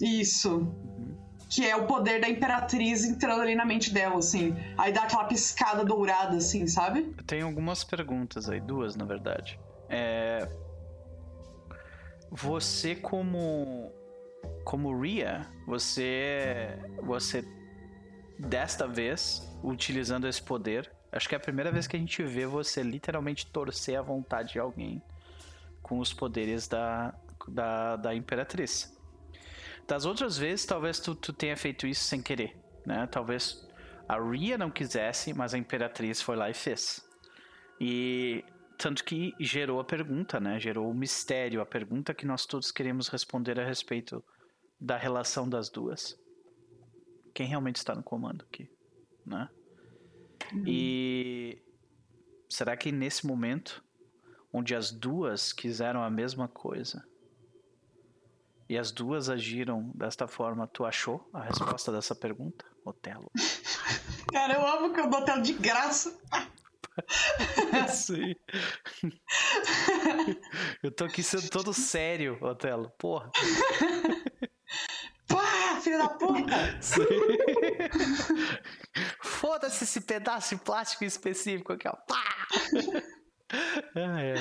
[0.00, 0.72] Isso.
[1.50, 4.56] Que é o poder da Imperatriz entrando ali na mente dela, assim.
[4.78, 7.12] Aí dá aquela piscada dourada, assim, sabe?
[7.18, 9.58] Eu tenho algumas perguntas aí, duas na verdade.
[9.88, 10.48] É...
[12.30, 13.92] Você como
[14.64, 17.44] como Ria, você você
[18.38, 22.46] desta vez utilizando esse poder, acho que é a primeira vez que a gente vê
[22.46, 25.02] você literalmente torcer a vontade de alguém
[25.82, 27.12] com os poderes da
[27.48, 28.96] da, da Imperatriz.
[29.86, 33.06] Das outras vezes, talvez tu, tu tenha feito isso sem querer, né?
[33.06, 33.68] Talvez
[34.08, 37.04] a Ria não quisesse, mas a Imperatriz foi lá e fez.
[37.80, 38.44] E
[38.76, 40.58] tanto que gerou a pergunta, né?
[40.58, 44.24] Gerou o mistério, a pergunta que nós todos queremos responder a respeito
[44.80, 46.18] da relação das duas.
[47.34, 48.70] Quem realmente está no comando aqui,
[49.24, 49.48] né?
[50.66, 51.62] E
[52.48, 53.84] será que nesse momento,
[54.52, 57.06] onde as duas quiseram a mesma coisa,
[58.70, 63.28] e as duas agiram desta forma, tu achou a resposta dessa pergunta, Otelo?
[64.32, 66.16] Cara, eu amo que eu dou Otelo de graça.
[67.90, 68.32] Sim.
[70.84, 72.92] Eu tô aqui sendo todo sério, Otelo.
[72.96, 73.28] Porra.
[75.26, 76.80] Pá, filho da puta!
[79.20, 81.96] Foda-se esse pedaço de plástico específico aqui, ó.
[82.06, 82.46] Pá!
[83.96, 84.34] Ah, é.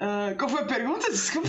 [0.00, 1.08] Ah, qual foi a pergunta?
[1.12, 1.48] Desculpa.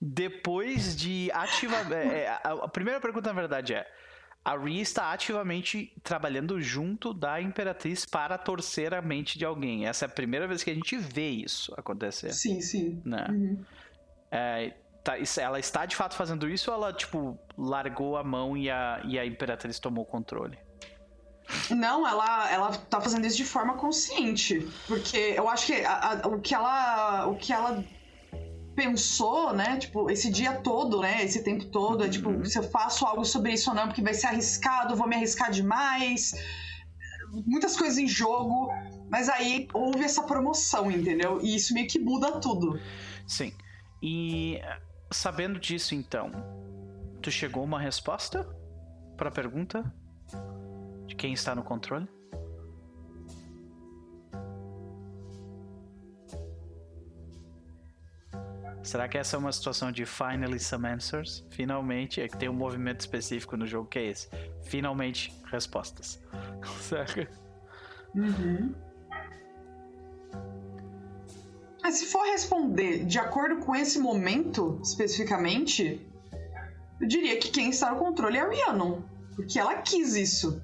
[0.00, 1.92] Depois de ativar.
[1.92, 3.86] é, é, a, a primeira pergunta, na verdade, é:
[4.42, 9.86] a Rhea está ativamente trabalhando junto da Imperatriz para torcer a mente de alguém.
[9.86, 12.32] Essa é a primeira vez que a gente vê isso acontecer.
[12.32, 13.02] Sim, sim.
[13.04, 13.26] Né?
[13.28, 13.64] Uhum.
[14.30, 14.72] É,
[15.04, 19.02] tá, ela está de fato fazendo isso ou ela, tipo, largou a mão e a,
[19.04, 20.58] e a Imperatriz tomou o controle?
[21.70, 24.66] Não, ela, ela tá fazendo isso de forma consciente.
[24.86, 27.26] Porque eu acho que a- a- o que ela.
[27.26, 27.84] O que ela
[28.74, 29.78] pensou, né?
[29.78, 31.24] Tipo, esse dia todo, né?
[31.24, 34.12] Esse tempo todo, é tipo, se eu faço algo sobre isso ou não, porque vai
[34.12, 36.34] ser arriscado, vou me arriscar demais.
[37.46, 38.68] Muitas coisas em jogo.
[39.08, 41.40] Mas aí houve essa promoção, entendeu?
[41.40, 42.78] E isso meio que muda tudo.
[43.26, 43.52] Sim.
[44.02, 44.60] E
[45.12, 46.32] sabendo disso, então,
[47.22, 48.44] tu chegou uma resposta
[49.16, 49.84] para a pergunta
[51.16, 52.08] quem está no controle?
[58.82, 61.44] Será que essa é uma situação de finally some answers?
[61.50, 64.28] Finalmente, é que tem um movimento específico no jogo que é esse.
[64.62, 66.20] Finalmente, respostas.
[66.82, 67.28] Saca?
[71.82, 76.00] Mas se for responder de acordo com esse momento, especificamente,
[77.00, 79.02] eu diria que quem está no controle é a Rhiannon.
[79.34, 80.62] Porque ela quis isso.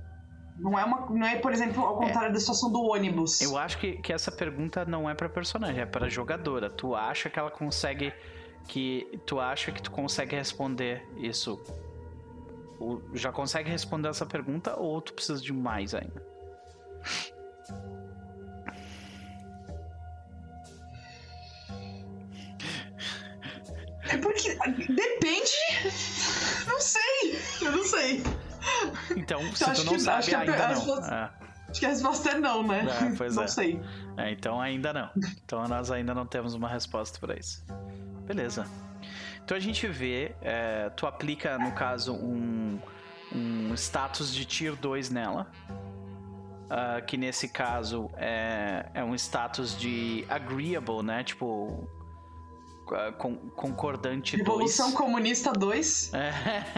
[0.59, 3.41] Não é, uma, não é por exemplo, ao contrário da situação do ônibus.
[3.41, 6.71] Eu acho que, que essa pergunta não é pra personagem, é pra jogadora.
[6.71, 8.13] Tu acha que ela consegue
[8.69, 11.61] que tu acha que tu consegue responder isso?
[12.79, 16.23] Ou já consegue responder essa pergunta ou tu precisa de mais ainda?
[24.09, 24.55] É porque.
[24.93, 25.53] Depende.
[26.67, 27.39] Não sei.
[27.63, 28.23] Eu não sei.
[29.17, 30.75] Então, se acho tu não que- sabe acho a ainda per- não.
[30.75, 31.31] pessoas- É.
[31.71, 32.85] Acho que a resposta é não, né?
[33.13, 33.49] É, pois não é.
[33.49, 33.81] sei.
[34.17, 35.09] É, então ainda não.
[35.45, 37.65] Então nós ainda não temos uma resposta para isso.
[38.27, 38.67] Beleza.
[39.45, 42.79] Então a gente vê, é, tu aplica, no caso, um,
[43.35, 45.51] um status de Tier 2 nela.
[46.71, 51.23] ah, que nesse caso é, é um status de agreeable, né?
[51.25, 51.89] Tipo.
[52.95, 54.47] Ah, con- concordante 2.
[54.47, 56.13] Revolução Comunista 2.
[56.15, 56.33] É,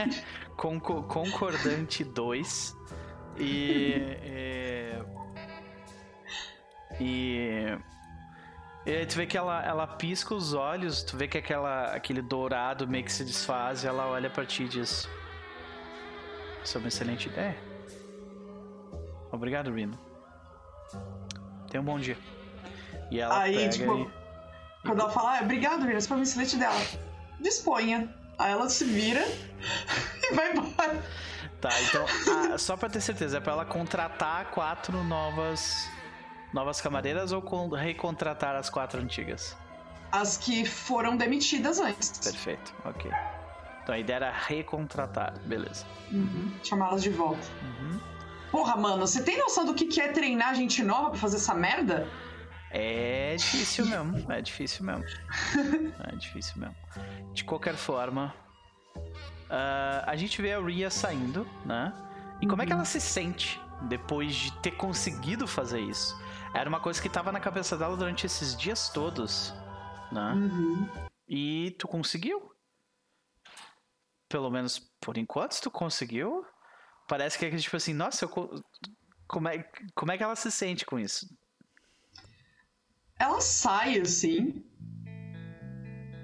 [0.56, 2.76] conco- concordante 2.
[3.38, 3.94] E.
[4.22, 5.02] é,
[7.00, 7.78] e.
[8.86, 12.20] E aí tu vê que ela, ela pisca os olhos, tu vê que aquela, aquele
[12.20, 15.08] dourado meio que se desfaz e ela olha pra ti e diz:
[16.62, 17.56] Isso é uma excelente ideia.
[19.32, 19.98] Obrigado, Rino.
[21.70, 22.16] Tenha um bom dia.
[23.10, 24.23] E ela Aí, pega tipo, e.
[24.84, 26.80] Quando ela fala, ah, obrigado, Rina, esse foi o excelente dela.
[27.40, 28.08] Disponha.
[28.38, 29.20] Aí ela se vira
[30.22, 31.02] e vai embora.
[31.60, 32.04] Tá, então,
[32.52, 35.88] ah, só pra ter certeza, é pra ela contratar quatro novas
[36.52, 39.56] novas camareiras ou con- recontratar as quatro antigas?
[40.12, 42.10] As que foram demitidas antes.
[42.18, 43.10] Perfeito, ok.
[43.82, 45.84] Então a ideia era recontratar, beleza.
[46.12, 46.52] Uhum.
[46.62, 47.42] Chamá-las de volta.
[47.62, 47.98] Uhum.
[48.52, 52.06] Porra, mano, você tem noção do que é treinar gente nova pra fazer essa merda?
[52.76, 55.04] É difícil mesmo, é difícil mesmo.
[56.12, 56.74] É difícil mesmo.
[57.32, 58.34] De qualquer forma,
[59.48, 61.92] ah, a gente vê a Ria saindo, né?
[62.42, 66.20] E como é que ela se sente depois de ter conseguido fazer isso?
[66.52, 69.54] Era uma coisa que tava na cabeça dela durante esses dias todos,
[70.10, 70.32] né?
[70.32, 70.88] Uhum.
[71.28, 72.50] E tu conseguiu.
[74.28, 76.44] Pelo menos por enquanto tu conseguiu.
[77.06, 78.50] Parece que é tipo assim, nossa, eu co-
[79.28, 79.62] como, é,
[79.94, 81.26] como é que ela se sente com isso?
[83.18, 84.62] Ela sai assim.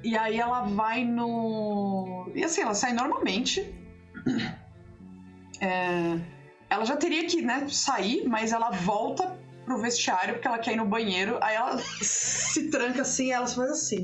[0.02, 2.30] E aí ela vai no.
[2.34, 3.74] E assim, ela sai normalmente.
[5.60, 6.18] É,
[6.68, 10.76] Ela já teria que né, sair, mas ela volta pro vestiário porque ela quer ir
[10.76, 11.38] no banheiro.
[11.42, 14.02] Aí ela se tranca assim e ela faz assim.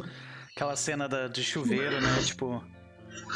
[0.54, 2.18] Aquela cena da, de chuveiro, né?
[2.24, 2.62] Tipo,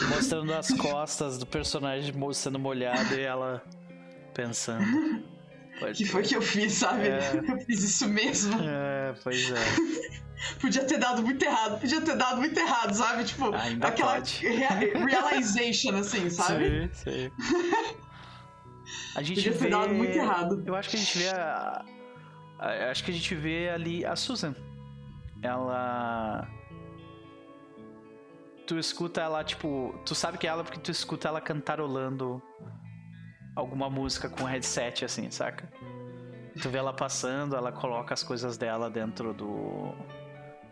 [0.09, 3.63] mostrando as costas do personagem sendo molhado e ela
[4.35, 4.85] pensando.
[5.81, 7.09] Pode Que foi que eu fiz, sabe?
[7.09, 7.43] É.
[7.49, 8.57] Eu fiz isso mesmo.
[8.63, 10.21] É, pois é.
[10.61, 13.25] Podia ter dado muito errado, podia ter dado muito errado, sabe?
[13.25, 14.47] Tipo, Ainda aquela pode.
[14.47, 14.69] rea-
[15.05, 16.89] realization, assim, sabe?
[16.95, 17.31] Sim, sim.
[19.15, 19.69] A gente Podia ter vê...
[19.71, 20.63] dado muito errado.
[20.67, 21.85] Eu acho que a gente vê a...
[22.59, 24.55] a- Acho que a gente vê ali a Susan.
[25.43, 26.49] Ela...
[28.67, 29.95] Tu escuta ela, tipo...
[30.07, 32.41] Tu sabe que é ela porque tu escuta ela cantarolando
[33.61, 35.69] alguma música com headset, assim, saca?
[36.61, 39.95] Tu vê ela passando, ela coloca as coisas dela dentro do...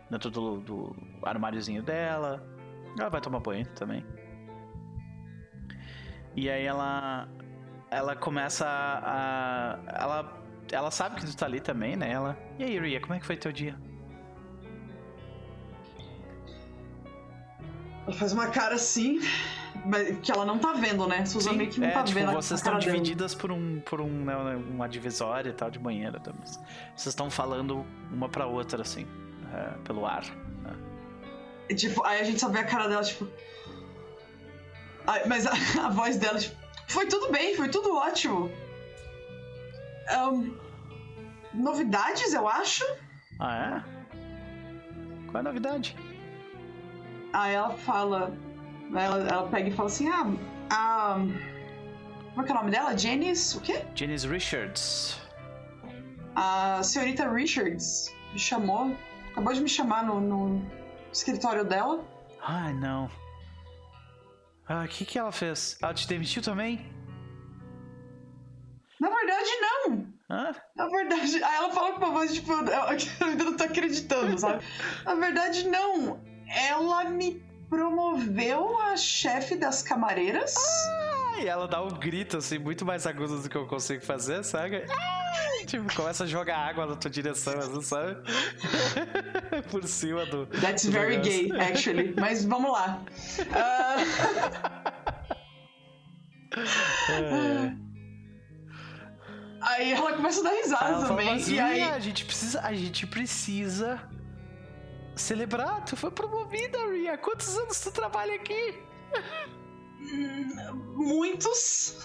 [0.09, 2.43] Dentro do, do armáriozinho dela.
[2.97, 4.03] Ela vai tomar banho também.
[6.35, 7.27] E aí ela
[7.91, 10.39] ela começa a, ela
[10.71, 12.11] ela sabe que tu tá ali também, né?
[12.11, 12.37] Ela.
[12.57, 13.75] E aí, Ria, como é que foi teu dia?
[18.03, 19.19] Ela faz uma cara assim,
[20.21, 21.25] que ela não tá vendo, né?
[21.25, 22.83] Susan meio que não é, tá tipo, vendo a- vocês estão dela.
[22.83, 24.35] divididas por um por um né,
[24.69, 26.31] uma divisória e tal de banheiro, tá?
[26.95, 29.07] Vocês estão falando uma pra outra assim,
[29.53, 30.23] é, pelo ar.
[30.63, 30.73] né?
[31.69, 33.27] E, tipo, aí a gente só vê a cara dela, tipo.
[35.07, 35.51] Ai, mas a,
[35.85, 36.55] a voz dela, tipo,
[36.87, 38.51] foi tudo bem, foi tudo ótimo.
[40.11, 40.51] Ahn,
[41.53, 42.83] novidades, eu acho.
[43.39, 43.99] Ah, é?
[45.27, 45.95] Qual é a novidade?
[47.31, 48.33] Aí ela fala.
[48.93, 50.25] Ela, ela pega e fala assim: ah,
[50.69, 51.15] a.
[52.31, 52.97] Como é que é o nome dela?
[52.97, 53.83] Janice, o quê?
[53.95, 55.19] Janice Richards.
[56.35, 58.95] A senhorita Richards me chamou.
[59.31, 60.71] Acabou de me chamar no, no
[61.11, 62.03] escritório dela.
[62.41, 63.09] Ai, não.
[64.67, 65.77] Ah, o que que ela fez?
[65.81, 66.85] Ela te demitiu também?
[68.99, 70.07] Na verdade, não.
[70.29, 70.55] Hã?
[70.75, 74.37] Na verdade, aí ela fala com uma voz, tipo, eu, eu ainda não tô acreditando,
[74.37, 74.63] sabe?
[75.03, 76.21] Na verdade, não.
[76.47, 80.55] Ela me promoveu a chefe das camareiras.
[81.41, 84.83] E ela dá um grito assim, muito mais agudo do que eu consigo fazer, sabe?
[84.89, 85.65] Ah!
[85.65, 88.17] Tipo, começa a jogar água na tua direção, assim, sabe?
[89.69, 90.47] Por cima do.
[90.47, 91.49] That's do very negócio.
[91.49, 92.13] gay, actually.
[92.19, 93.01] Mas vamos lá.
[93.53, 93.95] Ah,
[97.11, 97.73] É.
[99.61, 101.25] aí ela começa a dar risada fala, também.
[101.33, 101.83] mas, e aí.
[101.83, 102.61] A gente precisa.
[102.61, 104.01] A gente precisa
[105.21, 105.83] celebrar.
[105.85, 107.17] Tu foi promovida, Ria.
[107.17, 108.81] Quantos anos tu trabalha aqui?
[110.95, 111.97] Muitos.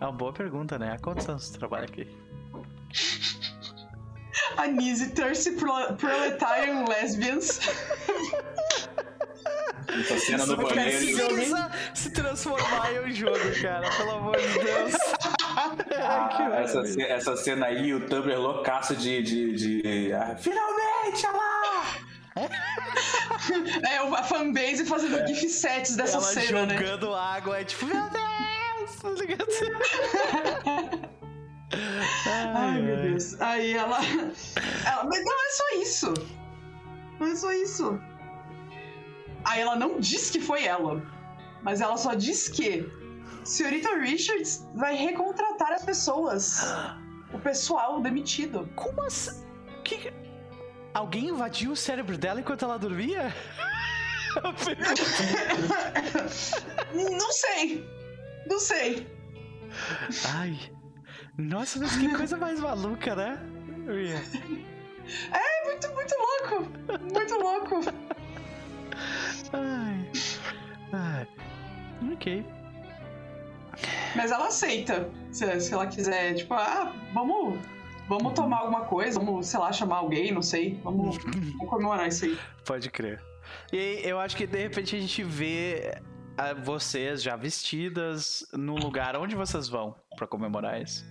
[0.00, 0.92] É uma boa pergunta, né?
[0.92, 2.08] Há quantos anos tu trabalha aqui?
[4.56, 7.60] Anise, Thirsty Pro- Proletarian Lesbians.
[9.88, 11.26] Essa cena no Isso banheiro.
[11.34, 13.88] precisa se transformar em um jogo, cara.
[13.96, 14.92] Pelo amor de Deus.
[15.98, 19.22] Ah, essa, essa cena aí, o Tumblr loucaço de.
[19.22, 19.52] de,
[19.82, 21.51] de- ah, Finalmente, olha lá!
[23.88, 26.78] É, a fanbase fazendo gif sets dessa Ela cena, né?
[26.78, 28.96] jogando água, é tipo, meu Deus!
[29.00, 29.46] Tá ligado?
[32.54, 33.40] Ai, meu Deus.
[33.40, 33.98] Aí ela...
[34.86, 35.04] ela.
[35.04, 36.14] Mas não é só isso.
[37.18, 38.00] Não é só isso.
[39.44, 41.02] Aí ela não diz que foi ela.
[41.62, 42.88] Mas ela só diz que
[43.44, 46.60] Senhorita Richards vai recontratar as pessoas.
[47.32, 48.68] O pessoal demitido.
[48.76, 49.42] Como assim?
[49.84, 50.12] Que...
[50.94, 53.34] Alguém invadiu o cérebro dela enquanto ela dormia?
[56.94, 57.86] Não sei.
[58.46, 59.06] Não sei.
[60.34, 60.58] Ai.
[61.38, 63.38] Nossa, mas que coisa mais maluca, né?
[65.32, 66.68] É muito, muito louco.
[67.12, 67.80] Muito louco.
[69.52, 70.10] Ai.
[70.92, 71.26] Ai.
[72.12, 72.44] Ok.
[74.14, 75.10] Mas ela aceita.
[75.30, 77.58] Se, se ela quiser, tipo, ah, vamos,
[78.12, 80.78] vamos tomar alguma coisa, vamos, sei lá, chamar alguém, não sei.
[80.84, 81.16] Vamos,
[81.56, 82.38] vamos comemorar isso aí.
[82.64, 83.22] Pode crer.
[83.72, 85.98] E aí, eu acho que de repente a gente vê
[86.36, 91.04] ah, vocês já vestidas no lugar onde vocês vão pra comemorar isso.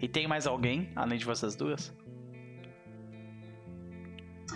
[0.00, 1.92] E tem mais alguém além de vocês duas?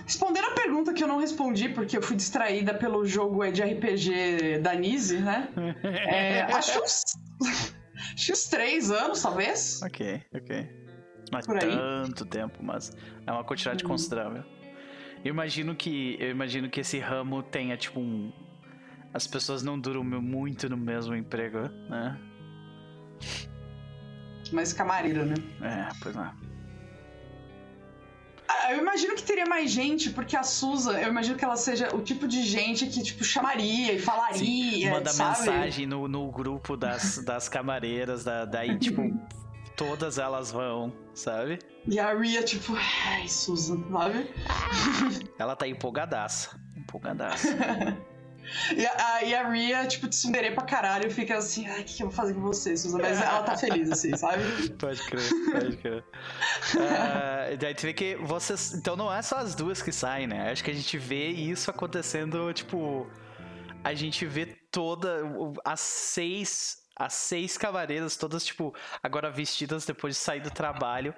[0.05, 4.61] Respondendo a pergunta que eu não respondi, porque eu fui distraída pelo jogo de RPG
[4.61, 5.49] da Nise, né?
[5.85, 7.03] É, acho uns.
[8.15, 9.83] acho uns três anos, talvez.
[9.83, 10.78] Ok, ok.
[11.31, 11.71] Não é Por aí.
[11.71, 12.93] tanto tempo, mas
[13.27, 13.91] é uma quantidade Uhum.
[13.91, 14.43] considerável.
[15.25, 18.33] Eu imagino que eu imagino que esse ramo tenha tipo um
[19.13, 22.19] as pessoas não duram muito no mesmo emprego, né?
[24.53, 25.35] Mas camareira, né?
[25.63, 26.31] É, pois é.
[28.51, 31.95] Ah, eu imagino que teria mais gente, porque a Susan, eu imagino que ela seja
[31.95, 34.91] o tipo de gente que, tipo, chamaria e falaria.
[34.91, 35.39] Manda sabe?
[35.41, 39.03] mensagem no, no grupo das, das camareiras, da, daí, tipo,
[39.79, 41.61] todas elas vão, sabe?
[41.87, 44.29] E a Ria, tipo, ai, Susan, sabe?
[45.39, 46.61] Ela tá empolgadaça.
[46.77, 47.49] Empolgadaça.
[48.75, 52.03] E a, e a Ria, tipo, tsundere pra caralho, fica assim, ai, o que, que
[52.03, 52.97] eu vou fazer com você, Susan?
[52.97, 54.43] Mas ela tá feliz, assim, sabe?
[54.81, 56.05] Pode crer, pode crer.
[56.79, 58.73] Ah, daí tu vê que vocês.
[58.73, 60.51] Então não é só as duas que saem, né?
[60.51, 63.07] Acho que a gente vê isso acontecendo, tipo.
[63.85, 65.23] A gente vê toda.
[65.63, 66.78] As seis.
[66.99, 71.15] As seis cavaleiras, todas, tipo, agora vestidas depois de sair do trabalho.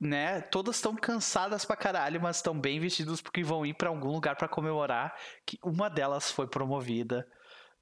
[0.00, 0.40] Né?
[0.40, 4.34] Todas estão cansadas pra caralho, mas estão bem vestidas porque vão ir pra algum lugar
[4.36, 5.16] pra comemorar
[5.46, 7.26] que uma delas foi promovida,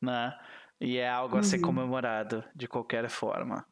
[0.01, 0.33] né?
[0.79, 1.63] E é algo a ser Uhum.
[1.63, 3.67] comemorado de qualquer forma.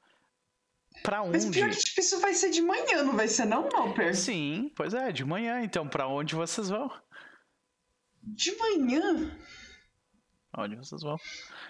[1.02, 1.58] Pra Mas onde?
[1.58, 4.16] pior que, tipo, isso vai ser de manhã, não vai ser não, Noper?
[4.16, 5.60] Sim, pois é, de manhã.
[5.60, 6.90] Então, pra onde vocês vão?
[8.22, 9.30] De manhã?
[10.56, 11.16] Onde vocês vão?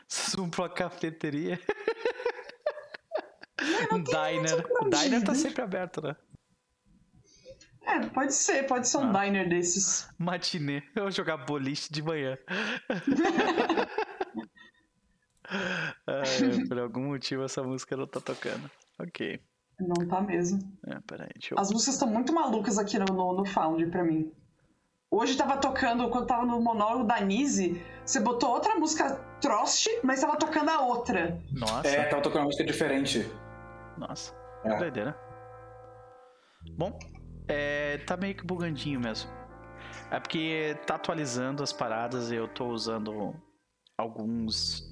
[0.06, 1.60] Vocês vão pra uma cafeteria?
[3.92, 4.62] um diner.
[4.68, 6.16] pra Diner tá sempre aberto, né?
[7.82, 9.24] É, pode ser, pode ser um Ah.
[9.24, 10.08] diner desses.
[10.18, 10.82] Matinê.
[10.94, 12.36] Eu vou jogar boliche de manhã.
[16.06, 18.70] Ai, por algum motivo essa música não tá tocando.
[18.98, 19.40] Ok.
[19.80, 20.58] Não tá mesmo.
[20.86, 21.58] É, peraí, deixa eu.
[21.58, 24.30] As músicas estão muito malucas aqui no, no, no Found pra mim.
[25.10, 30.20] Hoje tava tocando, quando tava no monólogo da Nise, você botou outra música Trost, mas
[30.20, 31.40] tava tocando a outra.
[31.50, 33.26] Nossa, É, tava tocando uma música diferente.
[33.96, 34.34] nossa.
[34.64, 34.76] É.
[34.76, 35.16] Doideira.
[36.76, 36.98] Bom,
[37.46, 39.30] é, tá meio que bugandinho mesmo.
[40.10, 43.34] É porque tá atualizando as paradas e eu tô usando
[43.96, 44.82] alguns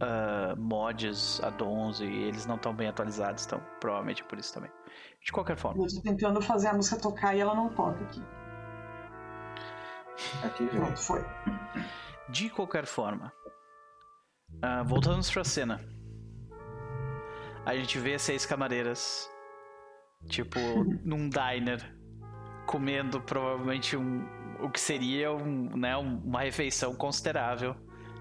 [0.00, 4.70] ah, mods, addons, e eles não estão bem atualizados, então provavelmente é por isso também.
[5.24, 5.82] De qualquer forma.
[5.82, 8.22] Eu tô tentando fazer a música tocar e ela não toca aqui.
[10.44, 10.66] Aqui?
[10.66, 11.24] Pronto, foi.
[12.28, 13.32] De qualquer forma,
[14.62, 15.80] ah, voltamos pra cena.
[17.64, 19.30] A gente vê seis camareiras,
[20.28, 20.58] tipo,
[21.04, 21.80] num diner,
[22.66, 24.24] comendo provavelmente um,
[24.60, 27.74] o que seria um, né, um- uma refeição considerável.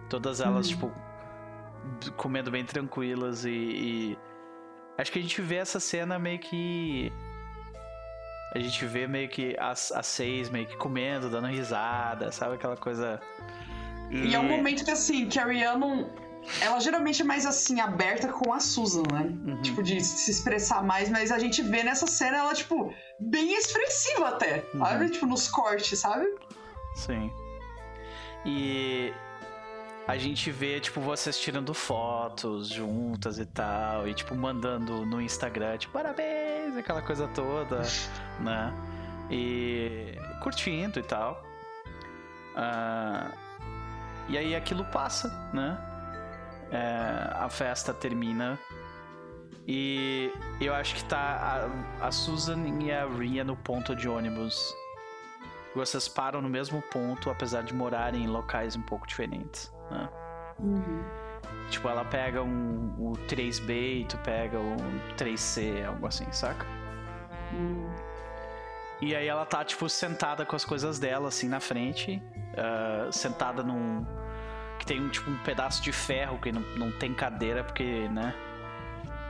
[0.09, 0.73] Todas elas, Uhum.
[0.75, 4.17] tipo, comendo bem tranquilas e, e
[4.97, 7.11] Acho que a gente vê essa cena meio que.
[8.55, 12.55] A gente vê meio que as, as seis meio que comendo, dando risada, sabe?
[12.55, 13.19] Aquela coisa.
[14.09, 16.09] E é um momento que, assim, que a Rihanna, não-
[16.61, 19.23] ela geralmente é mais, assim, aberta com a Susan, né?
[19.45, 19.61] Uhum.
[19.61, 24.29] Tipo, de se expressar mais, mas a gente vê nessa cena ela, tipo, bem expressiva
[24.29, 25.09] até, sabe?
[25.09, 26.25] Tipo, nos cortes, sabe?
[26.95, 27.29] Sim.
[28.45, 29.11] E
[30.07, 35.77] a gente vê, tipo, vocês tirando fotos juntas e tal, e, tipo, mandando no Instagram,
[35.77, 37.81] tipo, parabéns, aquela coisa toda,
[38.39, 38.73] né?
[39.29, 41.43] E curtindo e tal.
[42.55, 43.31] Ah,
[44.29, 45.77] e aí aquilo passa, né?
[46.71, 48.59] É, a festa termina.
[49.67, 51.67] E eu acho que tá
[51.99, 54.75] a, a Susan e a Ria no ponto de ônibus
[55.75, 59.74] vocês param no mesmo ponto, apesar de morarem em locais um pouco diferentes.
[59.91, 60.09] Né?
[61.69, 64.75] Tipo, ela pega um, o 3B e tu pega o
[65.17, 66.65] 3C, algo assim, saca?
[69.01, 72.21] E aí ela tá, tipo, sentada com as coisas dela, assim, na frente.
[72.57, 74.05] ah, sentada num.
[74.79, 78.33] Que tem, tipo, um pedaço de ferro que não, não tem cadeira, porque, né?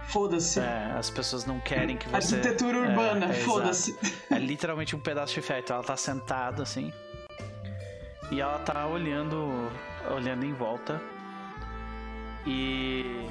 [0.08, 0.60] Foda-se.
[0.60, 2.36] é, as pessoas não querem que você.
[2.36, 3.46] Arquitetura É, urbana, é, exato.
[3.46, 3.98] foda-se.
[4.30, 5.60] É literalmente um pedaço de ferro.
[5.62, 6.94] Então ela tá sentada assim.
[8.32, 9.72] E ela tá olhando.
[10.14, 11.02] Olhando em volta.
[12.46, 13.28] E.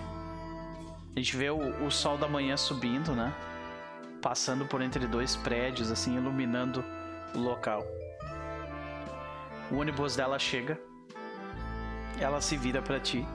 [1.14, 3.32] A gente vê o, o sol da manhã subindo, né?
[4.20, 6.84] Passando por entre dois prédios, assim, iluminando
[7.34, 7.84] o local.
[9.70, 10.78] O ônibus dela chega.
[12.18, 13.26] Ela se vira pra ti.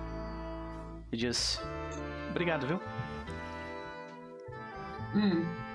[1.11, 1.61] E diz:
[2.29, 2.79] Obrigado, viu?
[5.15, 5.68] Hum.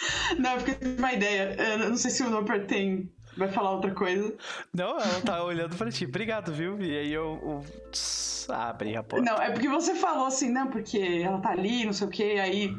[0.38, 1.54] Não, porque eu tive uma ideia.
[1.58, 3.10] Eu não sei se o Noper tem.
[3.36, 4.34] Vai falar outra coisa.
[4.74, 6.04] Não, ela tá olhando pra ti.
[6.04, 6.80] Obrigado, viu?
[6.80, 7.38] E aí eu.
[7.42, 7.64] eu
[8.54, 9.24] abre a porta.
[9.24, 12.38] Não, é porque você falou assim, não, porque ela tá ali, não sei o que,
[12.40, 12.76] aí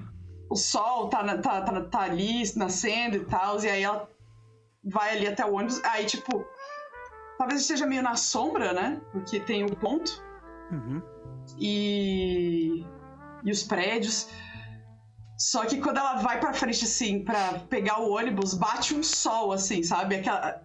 [0.50, 4.10] o sol tá, na- tá, tá, tá ali nascendo e tal, e aí ela
[4.84, 6.46] vai ali até o ônibus, aí tipo,
[7.38, 9.00] talvez esteja meio na sombra, né?
[9.14, 10.22] Porque tem o ponto
[10.72, 11.02] Uhum.
[11.58, 12.84] e,
[13.46, 14.28] e os prédios.
[15.50, 19.52] Só que quando ela vai pra frente, assim, pra pegar o ônibus, bate um sol,
[19.52, 20.18] assim, sabe?
[20.18, 20.62] Aquela.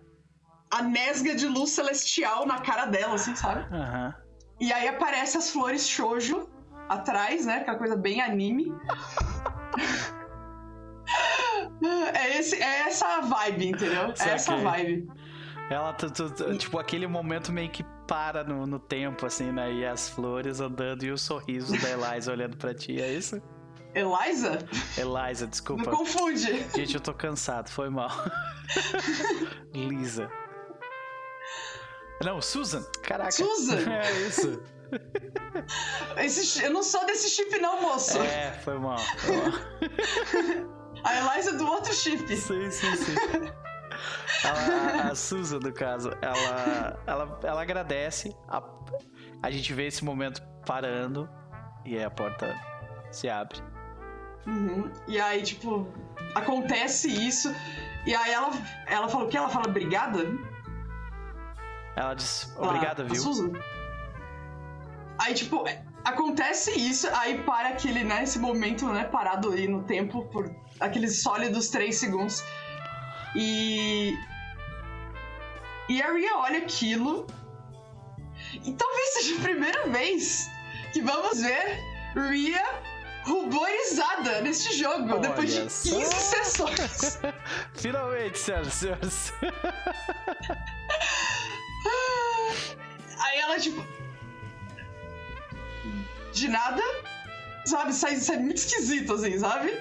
[0.70, 3.62] A nesga de luz celestial na cara dela, assim, sabe?
[3.74, 4.14] Aham.
[4.60, 6.48] E aí aparece as flores shoujo
[6.88, 7.58] atrás, né?
[7.58, 8.66] Aquela coisa bem anime.
[12.14, 14.12] é, esse, é essa vibe, entendeu?
[14.20, 15.08] É essa vibe.
[15.70, 19.72] Ela, tu- tu- tu- tipo, aquele momento meio que para no, no tempo, assim, né?
[19.72, 23.40] E as flores andando e o sorriso da Eliza olhando pra ti, é isso?
[23.98, 24.58] Eliza?
[24.98, 25.90] Eliza, Não desculpa.
[25.90, 26.68] confunde.
[26.74, 28.10] Gente, eu tô cansado, foi mal.
[29.74, 30.30] Lisa.
[32.22, 32.82] Não, Susan.
[33.02, 33.30] Caraca.
[33.32, 33.78] Susan?
[33.90, 34.62] É isso.
[36.16, 38.18] Esse, eu não sou desse chip, não, moço.
[38.22, 38.98] É, foi mal.
[38.98, 39.52] Foi mal.
[41.04, 42.36] A Eliza é do outro chip.
[42.36, 43.14] Sim, sim, sim.
[44.44, 48.34] Ela- a, a Susan, no caso, ela, ela, ela agradece.
[48.48, 48.62] A,
[49.42, 51.28] a gente vê esse momento parando
[51.84, 52.54] e aí a porta
[53.10, 53.58] se abre.
[54.46, 54.90] Uhum.
[55.08, 55.86] E aí, tipo,
[56.34, 57.54] acontece isso.
[58.06, 58.50] E aí ela,
[58.86, 59.36] ela fala o quê?
[59.36, 60.24] Ela fala obrigada?
[61.96, 63.16] Ela diz, obrigada, viu?
[63.16, 63.52] Susan.
[65.18, 65.64] Aí, tipo,
[66.04, 71.22] acontece isso, aí para aquele, né, esse momento, né, parado aí no tempo por aqueles
[71.22, 72.44] sólidos três segundos.
[73.34, 74.16] E.
[75.88, 77.26] E a Ria olha aquilo.
[78.64, 80.48] E talvez seja a primeira vez
[80.92, 81.78] que vamos ver
[82.14, 82.64] Ria
[83.26, 86.10] ruborizada neste jogo, Olha depois de 15 só.
[86.10, 87.18] sessões.
[87.74, 89.32] Finalmente, senhoras e senhores.
[93.18, 93.84] Aí ela, tipo.
[96.32, 96.82] De nada,
[97.64, 97.92] sabe?
[97.92, 99.72] Sai, sai muito esquisito, assim, sabe?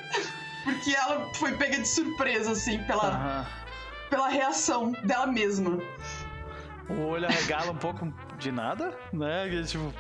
[0.64, 3.46] Porque ela foi pega de surpresa, assim, pela,
[4.10, 5.78] pela reação dela mesma.
[6.90, 9.48] O olho arregala um pouco de nada, né?
[9.66, 9.94] Tipo...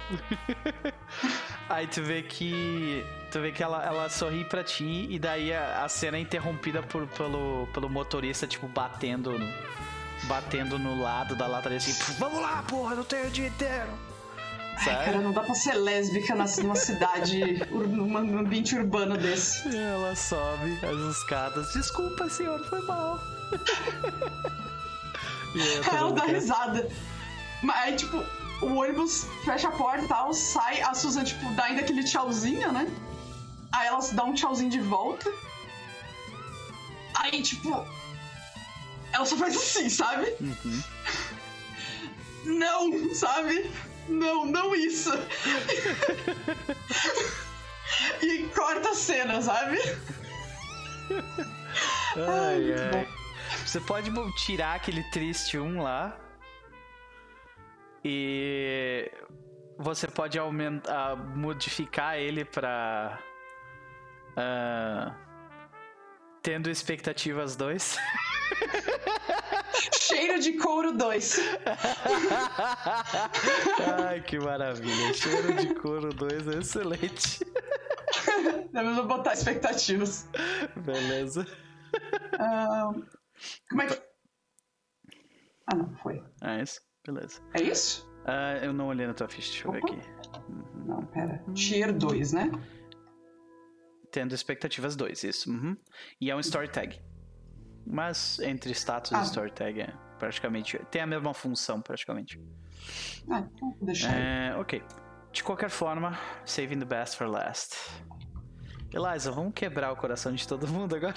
[1.69, 3.03] Aí tu vê que.
[3.35, 6.81] Tu vê que ela, ela sorri pra ti e daí a, a cena é interrompida
[6.81, 9.53] por, pelo, pelo motorista, tipo, batendo no,
[10.23, 13.89] batendo no lado da lata assim, vamos lá, porra, não tenho o dia inteiro.
[14.77, 15.23] Ai, cara, Sabe?
[15.25, 19.67] não dá pra ser lésbica numa cidade, num ambiente urbano desse.
[19.67, 21.73] E ela sobe as escadas.
[21.73, 23.19] Desculpa, senhor, foi mal.
[25.53, 26.89] e Aí ela dá risada.
[27.61, 28.23] Mas aí, tipo,
[28.61, 32.71] o ônibus fecha a porta e tal, sai, a Susan, tipo, dá ainda aquele tchauzinho,
[32.71, 32.89] né?
[33.76, 35.31] Aí ela dá um tchauzinho de volta.
[37.14, 37.85] Aí, tipo.
[39.11, 40.34] Ela só faz assim, sabe?
[40.39, 40.84] Uhum.
[42.45, 43.69] Não, sabe?
[44.07, 45.10] Não, não isso.
[48.22, 49.80] e corta a cena, sabe?
[52.15, 53.07] Ai, muito ai.
[53.65, 56.15] Você pode tirar aquele triste um lá.
[58.03, 59.11] E
[59.77, 63.19] você pode aumentar, modificar ele pra.
[64.35, 65.15] Ah,
[66.41, 67.97] tendo expectativas 2.
[69.99, 71.39] Cheiro de couro 2.
[74.07, 75.13] Ai, que maravilha.
[75.13, 77.39] Cheiro de couro 2 é excelente.
[78.71, 80.27] Devemos botar expectativas.
[80.75, 81.45] Beleza.
[82.39, 82.91] Ah,
[83.69, 84.01] como é que.
[85.67, 86.23] Ah, não, foi.
[86.41, 86.81] É isso?
[87.05, 87.41] Beleza.
[87.53, 88.09] É isso?
[88.25, 89.99] Ah, eu não olhei na tua ficha, deixa eu ver aqui.
[90.85, 91.43] Não, pera.
[91.53, 92.51] Tier 2, né?
[94.15, 95.51] Tendo expectativas 2, isso.
[95.51, 95.75] Uhum.
[96.21, 97.01] E é um story tag.
[97.85, 99.19] Mas entre status Ah.
[99.19, 100.79] e story tag é praticamente.
[100.89, 102.39] Tem a mesma função, praticamente.
[103.29, 104.15] Ah, então aí.
[104.15, 104.81] É, ok.
[105.33, 107.75] De qualquer forma, saving the best for last.
[108.93, 111.15] Eliza, vamos quebrar o coração de todo mundo agora?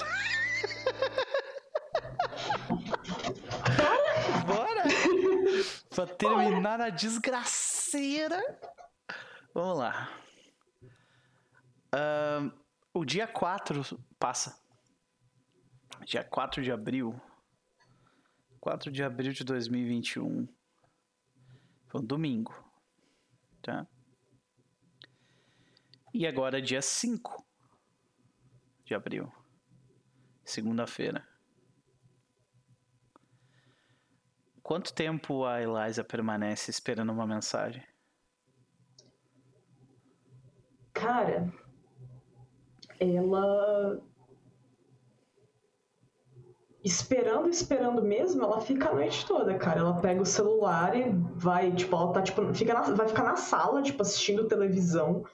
[4.45, 4.83] Bora!
[5.95, 8.43] pra terminar a desgraceira.
[9.55, 10.09] Vamos lá.
[11.93, 12.51] Ahn,
[12.99, 13.83] o dia 4
[14.19, 14.61] passa.
[16.05, 17.21] Dia 4 de abril.
[18.61, 20.49] 4 de abril de 2021.
[21.87, 22.53] Foi um domingo.
[23.63, 23.87] Tá?
[26.13, 27.47] E agora é dia 5
[28.85, 29.33] de abril.
[30.45, 31.27] Segunda-feira.
[34.63, 37.87] Quanto tempo a Eliza permanece esperando uma mensagem?
[40.93, 41.53] Cara,
[43.01, 44.01] ela.
[46.85, 49.81] Esperando, esperando mesmo, ela fica a noite toda, cara.
[49.81, 53.37] Ela pega o celular e vai, tipo, ela tá, tipo, fica na- vai ficar na
[53.37, 55.25] sala, tipo, assistindo televisão,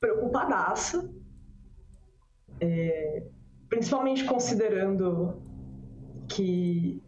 [0.00, 1.08] preocupadaça.
[2.60, 3.26] É,
[3.68, 5.40] principalmente considerando
[6.28, 7.02] que,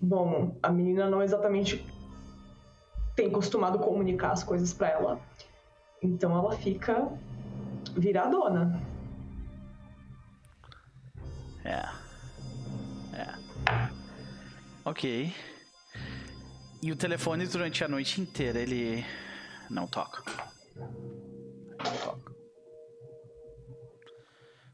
[0.00, 1.84] bom, a menina não exatamente
[3.14, 5.20] tem costumado comunicar as coisas pra ela.
[6.02, 7.12] Então ela fica
[7.96, 8.80] virar dona.
[11.64, 11.88] É.
[13.16, 13.34] É.
[14.84, 15.32] Ok.
[16.82, 19.04] E o telefone durante a noite inteira ele
[19.68, 20.22] não toca.
[20.76, 22.34] Não toca.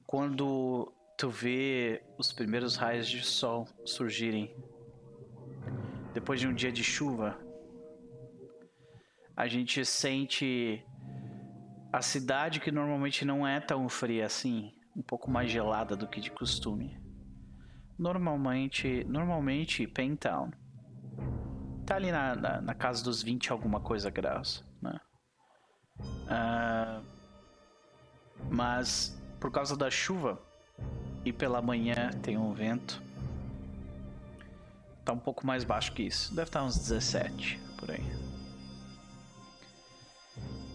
[0.07, 4.55] Quando tu vê os primeiros raios de sol surgirem
[6.15, 7.37] depois de um dia de chuva,
[9.37, 10.86] a gente sente
[11.97, 16.21] a cidade que normalmente não é tão fria assim, um pouco mais gelada do que
[16.21, 17.01] de costume.
[17.99, 20.51] Normalmente, normalmente Pentown
[21.87, 25.01] tá ali na, na, na casa dos 20 alguma coisa graus, né?
[25.99, 27.03] Uh,
[28.51, 30.39] mas por causa da chuva
[31.25, 33.03] e pela manhã tem um vento,
[35.03, 36.35] tá um pouco mais baixo que isso.
[36.35, 38.26] Deve estar uns 17 por aí.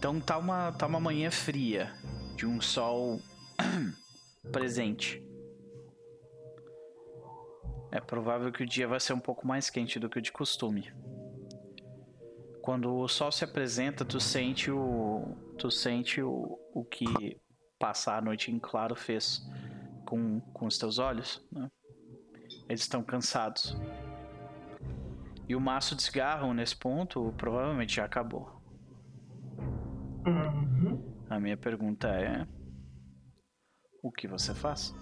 [0.02, 1.94] Então tá uma, tá uma manhã fria,
[2.34, 3.20] de um sol
[4.50, 5.24] presente.
[7.92, 10.32] É provável que o dia vai ser um pouco mais quente do que o de
[10.32, 10.92] costume.
[12.60, 17.40] Quando o sol se apresenta, tu sente o tu sente o, o que
[17.78, 19.40] passar a noite em claro fez
[20.04, 21.70] com, com os teus olhos, né?
[22.68, 23.76] Eles estão cansados.
[25.48, 28.61] E o maço de cigarro nesse ponto provavelmente já acabou.
[30.26, 31.02] Uhum.
[31.28, 32.46] A minha pergunta é:
[34.02, 34.94] o que você faz?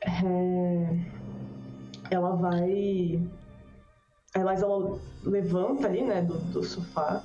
[0.00, 0.18] É...
[2.10, 3.20] Ela vai.
[4.34, 7.22] Eliza ela levanta ali, né, do, do sofá,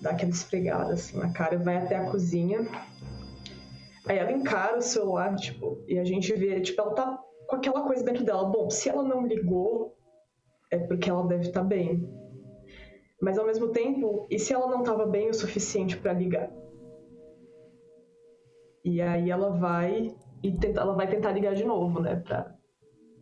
[0.00, 2.66] dá aquela esfregada assim na cara, vai até a cozinha.
[4.08, 7.18] Aí ela encara o celular, tipo, e a gente vê, tipo, ela tá
[7.48, 8.48] com aquela coisa dentro dela.
[8.48, 9.95] Bom, se ela não ligou,
[10.70, 12.08] é porque ela deve estar tá bem.
[13.20, 16.50] Mas ao mesmo tempo, e se ela não estava bem o suficiente para ligar?
[18.84, 22.54] E aí ela vai e tenta, ela vai tentar ligar de novo, né, pra,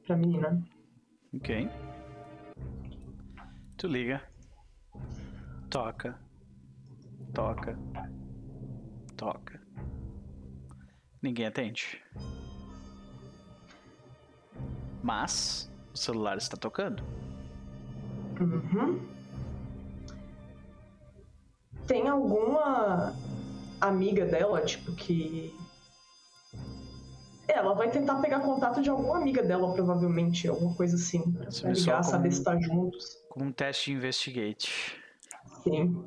[0.06, 0.62] pra menina.
[1.34, 1.68] Ok.
[3.78, 4.22] Tu liga.
[5.70, 6.18] Toca.
[7.32, 7.78] Toca.
[9.16, 9.60] Toca.
[11.22, 12.02] Ninguém atende.
[15.02, 17.02] Mas o celular está tocando.
[18.40, 19.00] Uhum.
[21.86, 23.14] Tem alguma
[23.80, 25.54] amiga dela, tipo, que.
[27.46, 31.30] Ela vai tentar pegar contato de alguma amiga dela, provavelmente, alguma coisa assim.
[31.32, 33.18] Pra Isso ligar, é saber como- se tá juntos.
[33.28, 34.96] Com um teste de investigate.
[35.62, 36.04] Sim.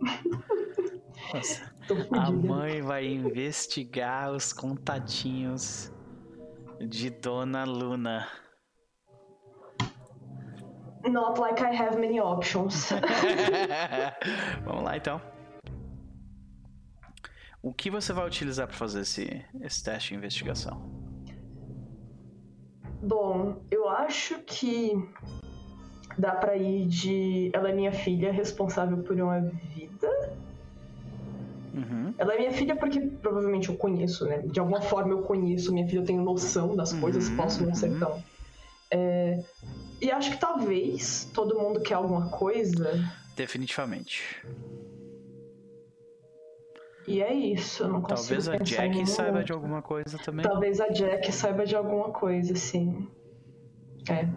[1.33, 1.71] Nossa.
[2.11, 5.91] A mãe vai investigar os contatinhos
[6.81, 8.27] de Dona Luna.
[11.09, 12.89] Not like I have many options.
[14.65, 15.21] Vamos lá então.
[17.61, 20.81] O que você vai utilizar para fazer esse, esse teste de investigação?
[23.01, 24.93] Bom, eu acho que
[26.17, 27.49] dá pra ir de.
[27.53, 30.09] Ela é minha filha, responsável por uma vida.
[31.73, 32.13] Uhum.
[32.17, 34.39] Ela é minha filha porque provavelmente eu conheço, né?
[34.39, 37.75] De alguma forma eu conheço minha filha, eu tenho noção das coisas, Uhum, posso não
[37.75, 37.99] ser uhum.
[37.99, 38.23] tão.
[38.89, 39.43] É,
[39.99, 43.03] E acho que talvez todo mundo quer alguma coisa.
[43.35, 44.23] Definitivamente.
[47.07, 50.43] E é isso, eu não consigo Talvez a Jack saiba de alguma coisa também.
[50.43, 53.07] Talvez a Jack saiba de alguma coisa, sim.
[54.09, 54.27] É.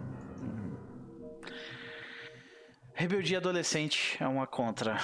[2.93, 4.97] Rebeldia adolescente é uma contra.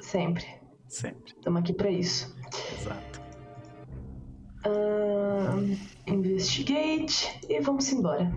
[0.00, 0.46] Sempre.
[0.86, 1.32] Sempre.
[1.32, 2.36] Estamos aqui pra isso.
[2.78, 3.22] Exato.
[4.66, 5.76] Ahn,
[6.06, 8.30] investigate e vamos embora.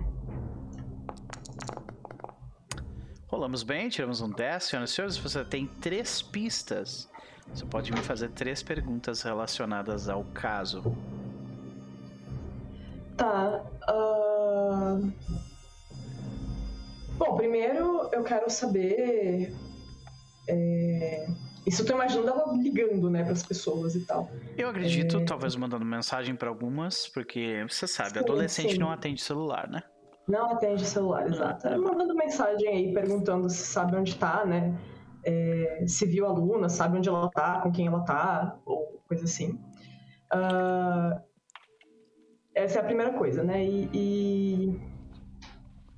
[3.36, 5.18] Rolamos bem, tiramos um 10, senhoras e senhores.
[5.18, 7.10] Você tem três pistas.
[7.53, 10.82] Você pode me fazer três perguntas relacionadas ao caso.
[13.18, 13.62] Tá.
[13.90, 15.12] ahn,
[17.18, 19.53] Bom, primeiro eu quero saber.
[20.48, 21.28] É...
[21.68, 24.32] Isso eu tô imaginando ela ligando, né, pras pessoas e tal.
[24.57, 28.80] Eu acredito, talvez mandando mensagem pra algumas, porque você sabe, Sim, adolescente sim.
[28.80, 29.84] não atende celular, né?
[30.28, 31.68] Não atende celular, exato.
[31.68, 34.76] Ela mandando mensagem aí, perguntando se sabe onde tá, né?
[35.24, 39.26] É, se viu a Luna, sabe onde ela tá, com quem ela tá, ou coisa
[39.26, 39.60] assim.
[40.32, 41.22] Ah,
[42.54, 43.64] essa é a primeira coisa, né?
[43.64, 43.90] E.
[43.94, 44.82] e...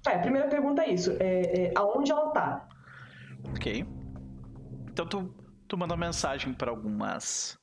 [0.08, 2.68] É, a primeira pergunta é isso: é, é, aonde ela tá?
[3.52, 3.86] Ok.
[4.90, 5.34] Então tu,
[5.68, 7.58] tu mandou mensagem pra algumas.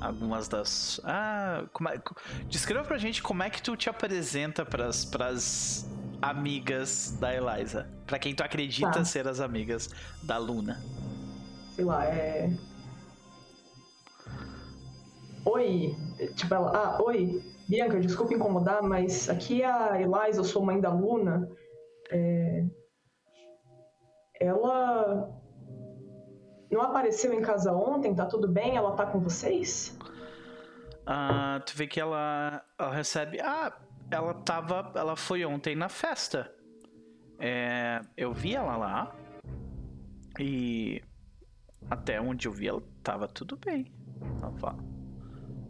[0.00, 1.00] Algumas das.
[1.04, 2.00] Ah, como é,
[2.48, 5.88] descreva pra gente como é que tu te apresenta pras, pras
[6.22, 7.88] amigas da Eliza.
[8.06, 9.04] Pra quem tu acredita Tá.
[9.04, 9.88] ser as amigas
[10.22, 10.82] da Luna.
[11.74, 12.50] Sei lá, é.
[15.44, 15.94] Oi.
[16.34, 16.70] Tipo, ela.
[16.76, 17.42] Ah, oi.
[17.68, 21.48] Bianca, desculpa incomodar, mas aqui é a Eliza, eu sou mãe da Luna.
[22.10, 22.64] É...
[24.40, 25.30] Ela.
[26.70, 28.76] Não apareceu em casa ontem, tá tudo bem?
[28.76, 29.96] Ela tá com vocês?
[31.06, 33.40] Ah, tu vê que ela, ela recebe.
[33.40, 33.72] Ah,
[34.10, 34.92] ela tava.
[34.94, 36.54] Ela foi ontem na festa.
[37.38, 39.14] É, eu vi ela lá.
[40.38, 41.02] E
[41.90, 43.92] até onde eu vi ela tava tudo bem.
[44.40, 44.78] Ela, fala,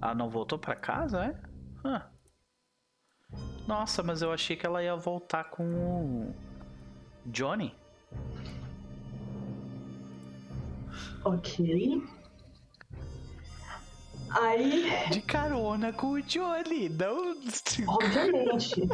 [0.03, 1.41] ela não voltou pra casa, é?
[1.85, 2.09] Ah.
[3.67, 6.35] Nossa, mas eu achei que ela ia voltar com o
[7.27, 7.75] Johnny.
[11.25, 12.03] Ok.
[14.31, 17.35] Aí, De carona com o Johnny, não.
[17.89, 18.89] obviamente.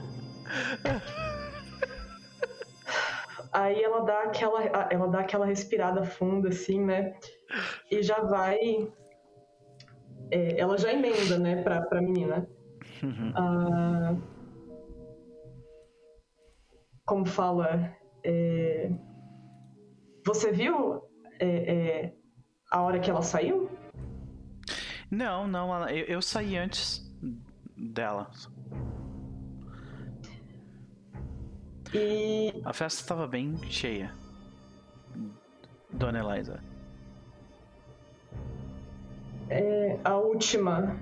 [3.53, 7.15] Aí ela dá aquela, ela dá aquela respirada funda, assim, né?
[7.90, 8.59] E já vai.
[10.31, 12.47] é, ela já emenda, né, pra, pra menina.
[13.03, 13.32] Uhum.
[13.36, 14.15] Ah,
[17.05, 17.94] como fala?
[18.24, 18.90] é,
[20.24, 21.05] você viu
[21.38, 22.14] é, é,
[22.70, 23.70] a hora que ela saiu?
[25.10, 27.04] Não, não, ela- eu, eu saí antes
[27.76, 28.30] dela.
[31.94, 34.12] E A festa estava bem cheia.
[35.92, 36.60] Dona Eliza.
[40.04, 40.98] a última.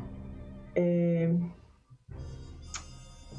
[0.77, 1.35] é,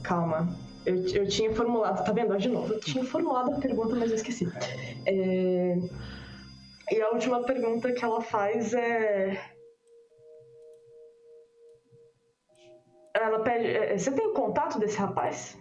[0.04, 0.56] Calma.
[0.86, 2.04] Eu, eu tinha formulado.
[2.04, 2.34] Tá vendo?
[2.34, 2.74] Ó, De novo.
[2.74, 4.48] Eu tinha formulado a pergunta, mas eu esqueci.
[5.06, 5.78] É,
[6.92, 9.40] E a última pergunta que ela faz é.
[13.16, 13.68] Ela pede.
[13.68, 15.58] é, Você tem contato desse rapaz?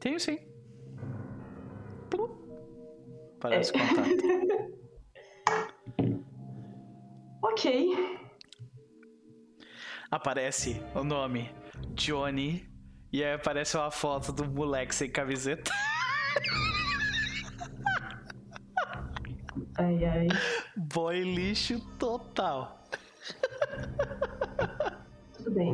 [0.00, 0.38] Tenho sim.
[2.10, 2.28] Plum.
[3.40, 4.72] Parece contato.
[7.44, 7.92] Ok.
[10.10, 11.50] Aparece o nome
[11.90, 12.66] Johnny
[13.12, 15.70] e aí aparece uma foto do moleque sem camiseta.
[19.78, 20.28] Ai, ai.
[20.76, 22.78] Boy lixo total.
[25.36, 25.72] Tudo bem.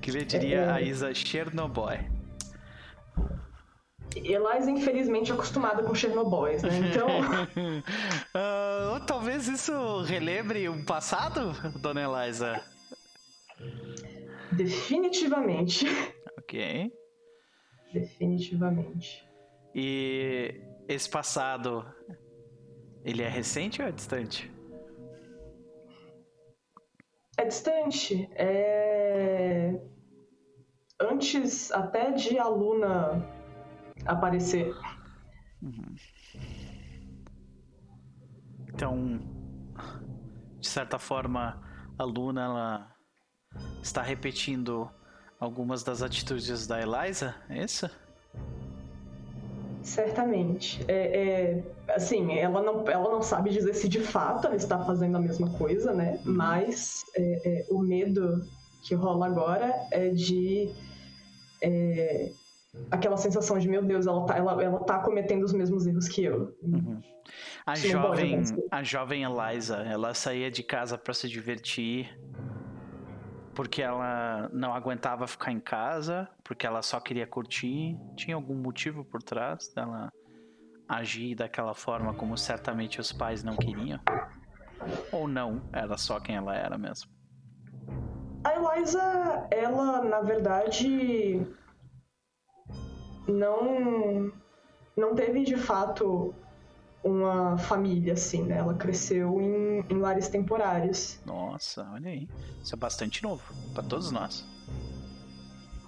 [0.00, 0.70] Que ele diria É.
[0.70, 2.18] a Isa Chernobyl.
[4.16, 6.78] Eliza, infelizmente, é acostumada com Chernobyl, né?
[6.90, 7.06] Então.
[8.94, 12.60] Ou talvez isso relembre um passado, Dona Eliza.
[14.52, 15.86] definitivamente.
[16.38, 16.92] Ok.
[17.92, 19.24] Definitivamente.
[19.74, 21.86] E esse passado,
[23.04, 24.50] ele é recente ou é distante?
[27.36, 28.28] É distante.
[28.34, 29.80] É.
[31.00, 33.26] Antes até de a Luna
[34.04, 34.74] aparecer.
[38.68, 39.18] Então,
[40.58, 41.60] de certa forma,
[41.98, 42.96] a Luna ela
[43.82, 44.90] está repetindo
[45.38, 47.90] algumas das atitudes da Eliza, é isso?
[49.82, 50.84] Certamente.
[50.88, 55.16] É, é, assim, ela não, ela não sabe dizer se de fato ela está fazendo
[55.16, 56.20] a mesma coisa, né?
[56.24, 58.44] Mas é, é, o medo
[58.82, 60.70] que rola agora é de.
[61.62, 62.30] é,
[62.90, 66.24] aquela sensação de, meu Deus, ela tá, ela, ela tá cometendo os mesmos erros que
[66.24, 66.54] eu.
[67.66, 72.08] A não pode jovem, a jovem Eliza, ela saía de casa para se divertir
[73.54, 77.96] porque ela não aguentava ficar em casa, porque ela só queria curtir.
[78.16, 80.10] Tinha algum motivo por trás dela
[80.88, 84.00] agir daquela forma como certamente os pais não queriam?
[85.12, 87.10] Ou não, era só quem ela era mesmo?
[88.42, 91.46] A Eliza, ela, na verdade,
[93.28, 94.32] não,
[94.96, 96.34] não teve de fato
[97.02, 98.58] uma família assim, né?
[98.58, 101.18] Ela cresceu em, em lares temporários.
[101.24, 102.28] Nossa, olha aí.
[102.62, 103.42] Isso é bastante novo
[103.74, 104.46] para todos nós.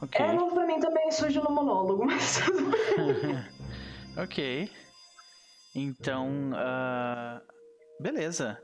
[0.00, 0.20] Ok.
[0.20, 3.44] É novo pra mim também, surge no monólogo, mas tudo bem.
[4.22, 4.70] ok.
[5.74, 7.40] Então, ah,
[8.00, 8.58] beleza.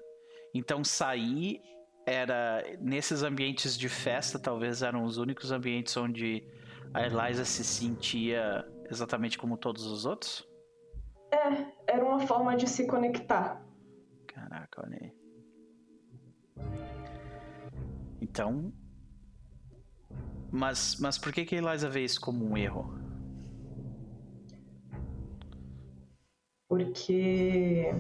[0.55, 1.61] Então sair
[2.07, 6.43] era nesses ambientes de festa, talvez eram os únicos ambientes onde
[6.95, 10.49] a Eliza se sentia exatamente como todos os outros.
[11.31, 13.63] É, era uma forma de se conectar.
[14.27, 15.13] Caraca, olha aí.
[18.21, 18.73] Então,
[20.51, 22.93] mas mas por que que a Eliza vê isso como um erro?
[26.69, 27.95] Porque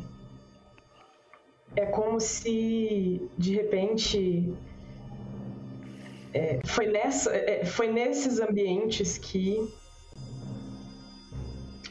[1.77, 4.55] é como se de repente
[6.35, 9.57] é, foi, nessa, é, foi nesses ambientes que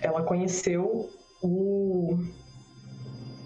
[0.02, 1.10] ela conheceu
[1.42, 2.18] o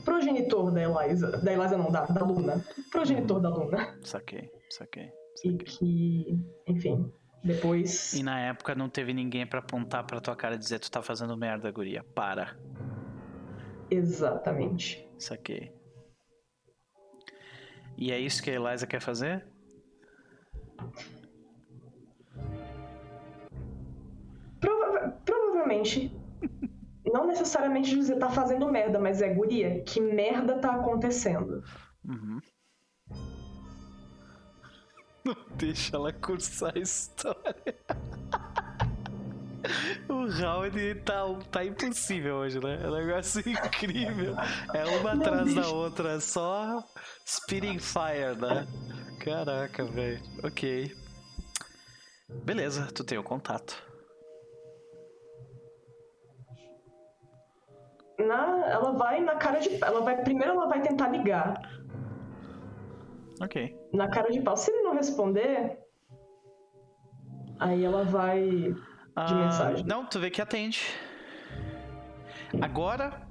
[0.05, 1.31] progenitor da Eliza.
[1.37, 2.63] Da Eliza não, da, da Luna.
[2.91, 3.97] Progenitor da Luna.
[4.03, 5.09] Saquei, saquei.
[5.43, 5.57] E saquei.
[5.65, 7.11] que, enfim,
[7.43, 8.13] depois.
[8.13, 11.01] E na época não teve ninguém pra apontar pra tua cara e dizer tu tá
[11.01, 12.03] fazendo merda, guria.
[12.03, 12.55] Para.
[13.89, 15.07] Exatamente.
[15.19, 15.71] Saquei,
[17.97, 19.45] E é isso que a Eliza quer fazer?
[24.59, 26.11] Prova- provavelmente.
[27.11, 31.63] Não necessariamente dizer tá fazendo merda, mas é guria, que merda tá acontecendo?
[32.05, 32.39] Uhum.
[35.23, 37.55] Não deixa ela cursar a história.
[40.09, 41.21] O round tá,
[41.51, 42.79] tá impossível hoje, né?
[42.83, 44.35] É um negócio incrível.
[44.73, 45.69] É uma Não atrás da deixa.
[45.69, 46.83] outra, só
[47.25, 48.67] Spitting Fire, né?
[49.23, 50.19] Caraca, velho.
[50.43, 50.91] Ok.
[52.43, 53.75] Beleza, tu tem o contato.
[58.25, 59.83] Na, ela vai na cara de.
[59.83, 60.21] Ela vai.
[60.23, 61.53] Primeiro ela vai tentar ligar.
[63.41, 63.75] Ok.
[63.93, 64.55] Na cara de pau.
[64.55, 65.79] Se ele não responder.
[67.59, 68.41] Aí ela vai.
[68.49, 68.75] De
[69.15, 69.85] Ah, mensagem.
[69.85, 70.81] Não, tu vê que atende.
[72.61, 73.27] Agora,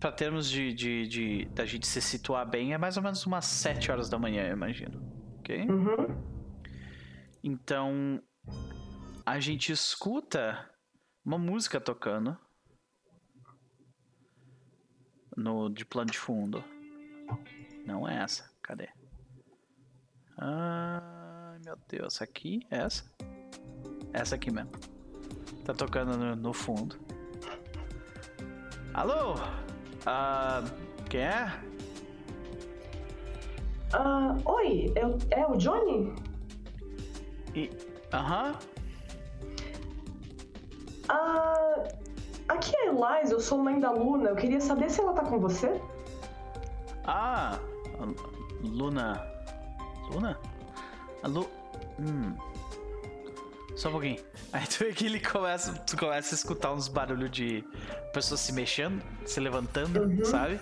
[0.00, 3.44] pra termos de, de, de- da gente se situar bem, é mais ou menos umas
[3.44, 5.02] 7 horas da manhã, eu imagino.
[5.40, 5.66] Ok?
[5.68, 6.06] Uhum.
[7.42, 8.20] Então,
[9.26, 10.68] a gente escuta
[11.24, 12.36] uma música tocando
[15.36, 16.62] no de plano de fundo.
[17.86, 18.50] Não é essa.
[18.62, 18.88] Cadê?
[20.38, 22.66] Ai, meu Deus, aqui?
[22.70, 23.04] Essa?
[24.12, 24.70] Essa aqui mesmo.
[25.64, 26.96] Tá tocando no, no fundo.
[28.92, 29.34] Alô?
[30.06, 30.62] Ah,
[31.08, 31.46] quem é?
[33.92, 36.12] Ah, oi, é, o- é o Johnny?
[38.12, 38.58] Aham.
[41.08, 41.82] Ah,
[42.48, 44.30] aqui é a Eliza, eu sou mãe da Luna.
[44.30, 45.80] Eu queria saber se ela tá com você.
[47.04, 47.58] Ah,
[48.62, 49.26] Luna.
[50.10, 50.38] Luna?
[51.22, 51.48] A Lu.
[51.98, 52.34] Hum.
[53.76, 54.22] Só um pouquinho.
[54.52, 55.72] Aí tu vê que ele começa.
[55.72, 57.64] Tu começa a escutar uns barulhos de
[58.12, 60.24] pessoas se mexendo, se levantando, Uhum.
[60.24, 60.60] sabe?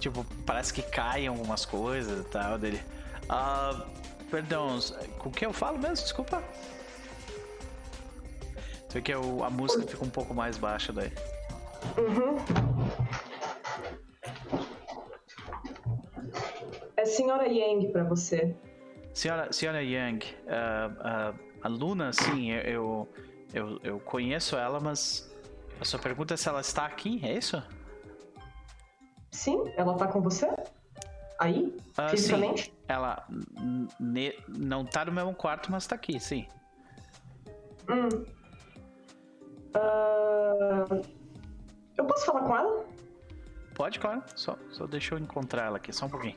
[0.00, 2.80] Tipo, parece que caem algumas coisas e tal dele.
[3.28, 3.84] Ah.
[4.30, 4.78] Perdão,
[5.18, 5.94] com quem eu falo mesmo?
[5.96, 6.42] Desculpa.
[8.94, 11.10] Vê que o- a música fica um pouco mais baixa daí.
[11.98, 12.36] Uhum.
[16.96, 18.54] É senhora Yang pra você.
[19.12, 23.08] Senhora, senhora Yang, ah, ah, a Luna, sim, eu,
[23.52, 25.28] eu, eu, conheço ela, mas
[25.80, 27.60] a sua pergunta é se ela está aqui, é isso?
[29.32, 30.48] Sim, ela tá com você?
[31.40, 31.76] Aí?
[31.98, 32.66] Ah, Fisicamente?
[32.66, 33.26] Sim, ela
[34.48, 36.46] não tá no mesmo quarto, mas tá aqui, sim.
[37.88, 38.33] Hum.
[39.74, 40.84] Ah,
[41.96, 42.84] eu posso falar com ela?
[43.74, 46.36] Pode, claro, só, só deixa eu encontrar ela aqui, só um pouquinho.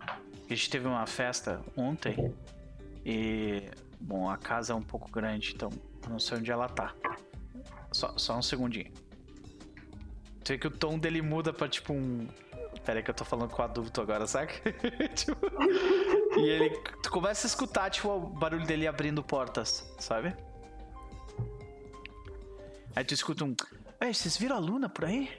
[0.00, 2.34] A gente teve uma festa ontem
[3.04, 3.70] e,
[4.00, 5.70] bom, a casa é um pouco grande, então
[6.08, 6.94] não sei onde ela tá.
[7.90, 8.90] Só, só um segundinho.
[10.44, 12.26] Tu vê que o tom dele muda pra tipo um.
[12.84, 14.54] Pera aí que eu tô falando com adulto agora, saca?
[15.14, 15.36] Tipo,
[16.36, 16.70] E ele.
[17.02, 20.34] Tu começa a escutar, tipo, o barulho dele abrindo portas, sabe?
[22.94, 23.54] Aí tu escuta um.
[24.00, 25.30] Ei, vocês viram a Luna por aí?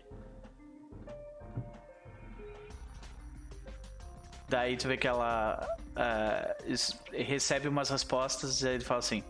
[4.50, 5.66] Daí tu vê que ela
[6.66, 9.24] es- recebe umas respostas e aí ele fala assim: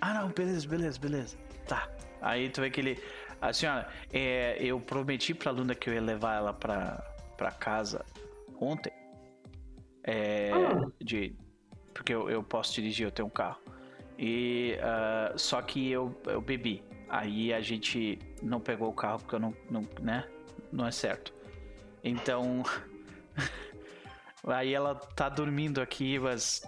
[0.00, 1.36] Ah, não, beleza, beleza, beleza.
[1.66, 1.88] Tá.
[2.20, 3.02] Aí tu vê que ele.
[3.40, 7.02] A senhora, é, eu prometi pra Luna que eu ia levar ela pra,
[7.36, 8.04] pra casa
[8.60, 8.92] ontem.
[10.02, 10.86] É, Ah.
[11.02, 11.34] de,
[11.92, 13.58] porque eu, eu posso dirigir, eu tenho um carro.
[14.18, 16.82] E ah, só que eu, eu bebi.
[17.14, 20.28] Aí a gente não pegou o carro porque eu não, não, né?
[20.72, 21.32] Não é certo.
[22.02, 22.64] Então.
[24.44, 26.66] aí ela tá dormindo aqui, mas.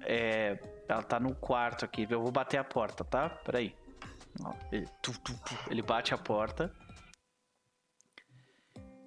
[0.00, 0.58] É,
[0.88, 2.06] ela tá no quarto aqui.
[2.08, 3.28] Eu vou bater a porta, tá?
[3.28, 3.76] Peraí.
[4.72, 6.74] Ele, tu, tu, tu, ele bate a porta.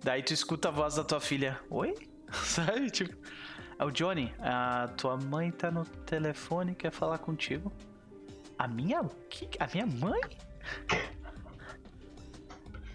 [0.03, 1.59] Daí tu escuta a voz da tua filha.
[1.71, 1.95] Oi?
[2.31, 2.91] Sabe?
[2.91, 3.17] Tipo.
[3.79, 7.73] É o Johnny, a tua mãe tá no telefone quer falar contigo.
[8.59, 9.03] A minha.
[9.27, 10.21] que- A minha mãe?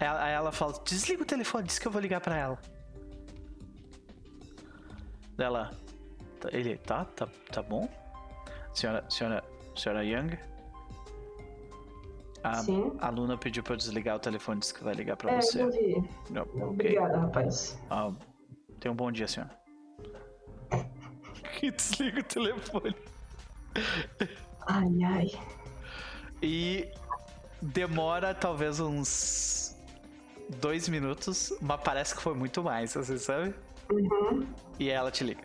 [0.01, 2.59] Ela- Aí ela fala: desliga o telefone, diz que eu vou ligar pra ela.
[5.37, 5.71] Dela.
[6.41, 7.89] tá- Ele, tá, tá, tá bom?
[8.75, 9.45] Senhora, senhora,
[9.77, 10.37] senhora Young?
[12.43, 12.93] A, Sim.
[12.99, 15.63] a Luna pediu pra eu desligar o telefone, disse que vai ligar pra É, você.
[15.63, 15.95] eu vi.
[16.31, 16.63] Não, ok.
[16.65, 17.79] Obrigada, rapaz.
[17.89, 18.11] Ah,
[18.81, 19.57] tenha um bom dia, senhora.
[21.61, 22.97] Que desliga o telefone.
[24.67, 25.31] Ai, ai.
[26.43, 26.91] E
[27.63, 29.77] demora talvez uns
[30.61, 33.55] dois minutos, mas parece que foi muito mais, você sabe?
[33.91, 34.47] Uhum.
[34.79, 35.43] E ela te liga.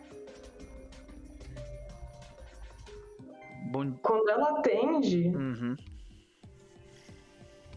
[3.70, 3.92] Bom.
[4.02, 5.76] Quando ela atende, Uhum.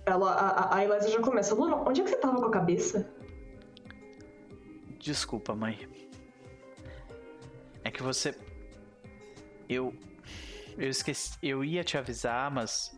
[0.06, 1.54] ela, a, a- a Eliza já começa.
[1.54, 3.12] Luna, onde é que você tava com a cabeça?
[5.00, 5.88] Desculpa, mãe.
[7.84, 8.36] É que você.
[9.68, 9.94] Eu.
[10.78, 11.38] Eu esqueci.
[11.44, 12.98] Eu ia te avisar, mas.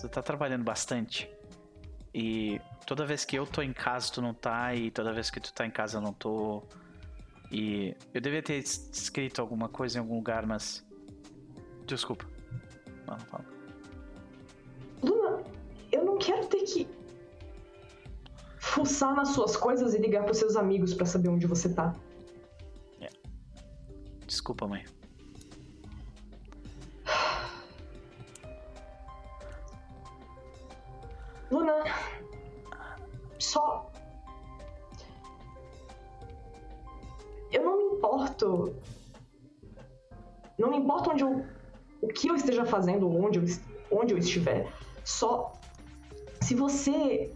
[0.00, 1.30] Tu tá trabalhando bastante.
[2.14, 4.74] E toda vez que eu tô em casa, tu não tá.
[4.74, 6.62] E toda vez que tu tá em casa, eu não tô.
[7.50, 10.84] E eu devia ter es- escrito alguma coisa em algum lugar, mas.
[11.86, 12.24] Desculpa.
[13.06, 13.44] Não, não fala.
[15.02, 15.42] Luna,
[15.90, 16.88] eu não quero ter que
[18.58, 21.94] fuçar nas suas coisas e ligar pros seus amigos pra saber onde você tá.
[24.26, 24.82] Desculpa, mãe.
[31.52, 31.84] Luna,
[33.38, 33.92] só.
[37.50, 38.74] Eu não me importo.
[40.58, 41.44] Não me importa onde eu.
[42.00, 43.44] O que eu esteja fazendo, onde eu,
[43.90, 44.72] onde eu estiver.
[45.04, 45.52] Só.
[46.40, 47.30] Se você.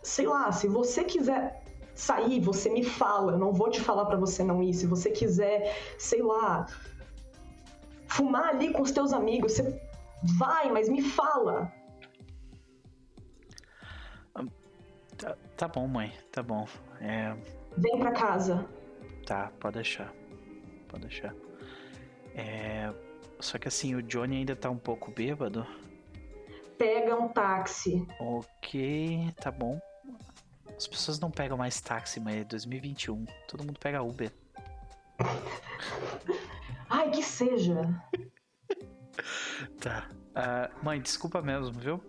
[0.00, 1.64] Sei lá, se você quiser
[1.96, 3.32] sair, você me fala.
[3.32, 4.74] Eu não vou te falar pra você não ir.
[4.74, 6.66] Se você quiser, sei lá.
[8.06, 9.82] Fumar ali com os teus amigos, você
[10.38, 11.72] vai, mas me fala.
[15.18, 16.12] Tá, tá bom, mãe.
[16.32, 16.66] Tá bom.
[17.00, 17.36] É.
[17.76, 18.66] Vem pra casa.
[19.26, 20.12] Tá, pode deixar.
[20.88, 21.34] Pode deixar.
[22.34, 22.92] É.
[23.40, 25.66] Só que assim, o Johnny ainda tá um pouco bêbado.
[26.76, 28.06] Pega um táxi.
[28.20, 29.80] Ok, tá bom.
[30.76, 33.24] As pessoas não pegam mais táxi, mas é 2021.
[33.48, 34.32] Todo mundo pega Uber.
[36.88, 37.82] Ai, que seja.
[39.80, 40.08] Tá.
[40.34, 42.00] Ah, mãe, desculpa mesmo, viu?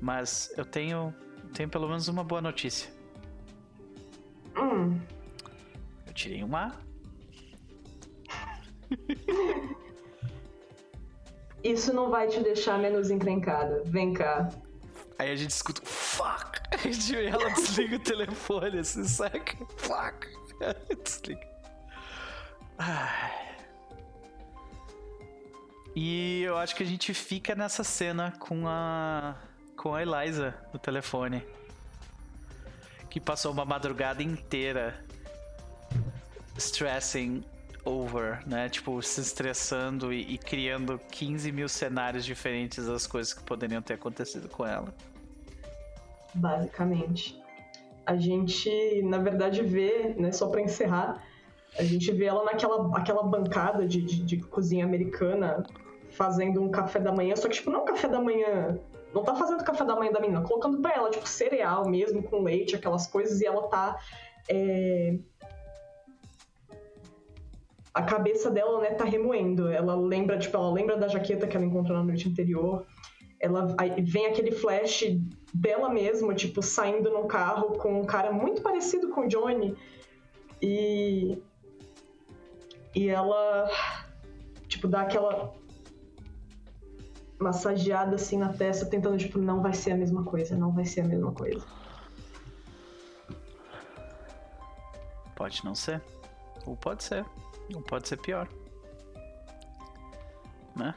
[0.00, 1.12] Mas eu tenho.
[1.52, 2.90] Tenho pelo menos uma boa notícia.
[4.56, 4.98] Hum,
[6.06, 6.72] Eu tirei uma.
[11.62, 13.82] isso não vai te deixar menos encrencada.
[13.86, 14.48] Vem cá.
[15.18, 15.80] Aí a gente escuta.
[15.84, 16.54] Fuck!
[16.84, 19.56] E ela desliga o telefone, assim, saca?
[19.76, 20.26] Fuck!
[21.02, 21.46] Desliga.
[22.76, 23.44] Ai.
[25.94, 29.36] E eu acho que a gente fica nessa cena com a.
[29.84, 31.42] com a Eliza no telefone.
[33.10, 34.94] Que passou uma madrugada inteira
[36.56, 37.44] stressing
[37.84, 38.70] over, né?
[38.70, 43.92] Tipo, se estressando e, e criando 15 mil cenários diferentes das coisas que poderiam ter
[43.92, 44.88] acontecido com ela.
[46.32, 47.38] Basicamente.
[48.06, 51.22] A gente, na verdade, vê, né, só pra encerrar,
[51.78, 55.62] a gente vê ela naquela aquela bancada de, de, de cozinha americana
[56.08, 58.78] fazendo um café da manhã, só que, tipo, não um café da manhã.
[59.14, 62.42] Não tá fazendo café da manhã da menina, colocando pra ela, tipo, cereal mesmo, com
[62.42, 63.96] leite, aquelas coisas, e ela tá.
[64.48, 65.16] é,
[67.94, 69.68] A cabeça dela, né, tá remoendo.
[69.68, 72.84] Ela lembra, tipo, ela lembra da jaqueta que ela encontrou na noite anterior.
[73.38, 73.68] Ela
[74.02, 75.04] vem aquele flash
[75.52, 79.76] dela mesma, tipo, saindo num carro com um cara muito parecido com o Johnny.
[80.60, 81.38] E.
[82.96, 83.70] E ela.
[84.66, 85.54] Tipo, dá aquela.
[87.38, 91.00] Massageada assim na testa, tentando, tipo, não vai ser a mesma coisa, não vai ser
[91.00, 91.64] a mesma coisa.
[95.34, 96.00] Pode não ser.
[96.64, 97.24] Ou pode ser.
[97.74, 98.48] Ou pode ser pior.
[100.76, 100.94] Né?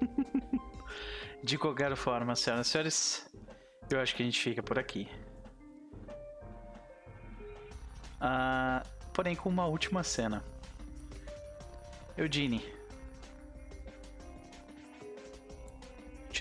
[1.42, 3.30] De qualquer forma, senhoras e senhores,
[3.90, 5.08] eu acho que a gente fica por aqui.
[8.20, 10.44] Ah, porém, com uma última cena.
[12.16, 12.64] Eugene.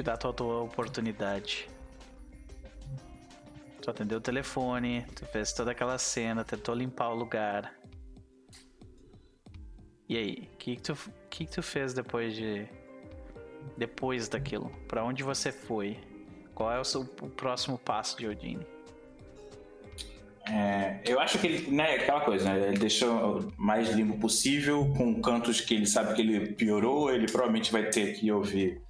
[0.02, 1.69] Te dá a tua, tua oportunidade.
[3.80, 7.72] Tu atendeu o telefone, tu fez toda aquela cena, tentou limpar o lugar.
[10.10, 10.98] E aí, o que, que, tu,
[11.30, 12.65] que, que tu fez depois de.
[13.78, 14.72] Depois daquilo?
[14.88, 15.99] Pra onde você foi?
[16.56, 18.65] Qual é o, seu, o próximo passo de Odine?
[20.49, 22.69] É, eu acho que ele, né, aquela coisa, né?
[22.69, 27.28] Ele deixou o mais limpo possível, com cantos que ele sabe que ele piorou, ele
[27.28, 28.82] provavelmente vai ter que ouvir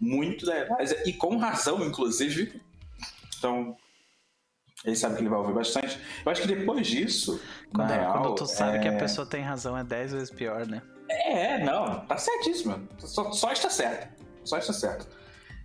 [0.00, 2.60] muito da Eliza, e com razão, inclusive.
[3.38, 3.76] Então,
[4.84, 5.98] ele sabe que ele vai ouvir bastante.
[6.24, 7.40] Eu acho que depois disso,
[7.74, 8.80] Quando, na real, quando tu sabe é...
[8.80, 10.82] que a pessoa tem razão, é 10 vezes pior, né?
[11.08, 12.88] É, não, tá certíssimo.
[12.98, 14.22] Só, só está certo.
[14.44, 15.06] Só está certo.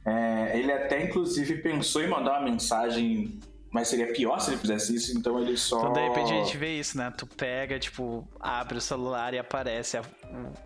[0.06, 3.40] É, ele até, inclusive, pensou em mandar uma mensagem,
[3.72, 5.80] mas seria pior se ele fizesse isso, então ele só.
[5.80, 7.12] Então, de repente, a gente vê isso, né?
[7.18, 10.04] Tu pega, tipo, abre o celular e aparece a-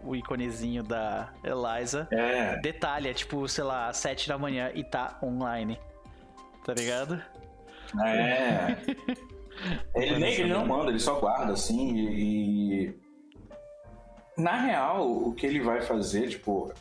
[0.04, 2.08] o, o iconezinho da Eliza.
[2.12, 5.80] É, Detalhe, é tipo, sei lá, às 7 da manhã e tá online.
[6.66, 7.22] Tá ligado?
[8.04, 8.76] é.
[9.96, 13.00] ele nem ele não manda, ele só guarda, assim, e-
[14.38, 16.74] Na real, o que ele vai fazer, tipo.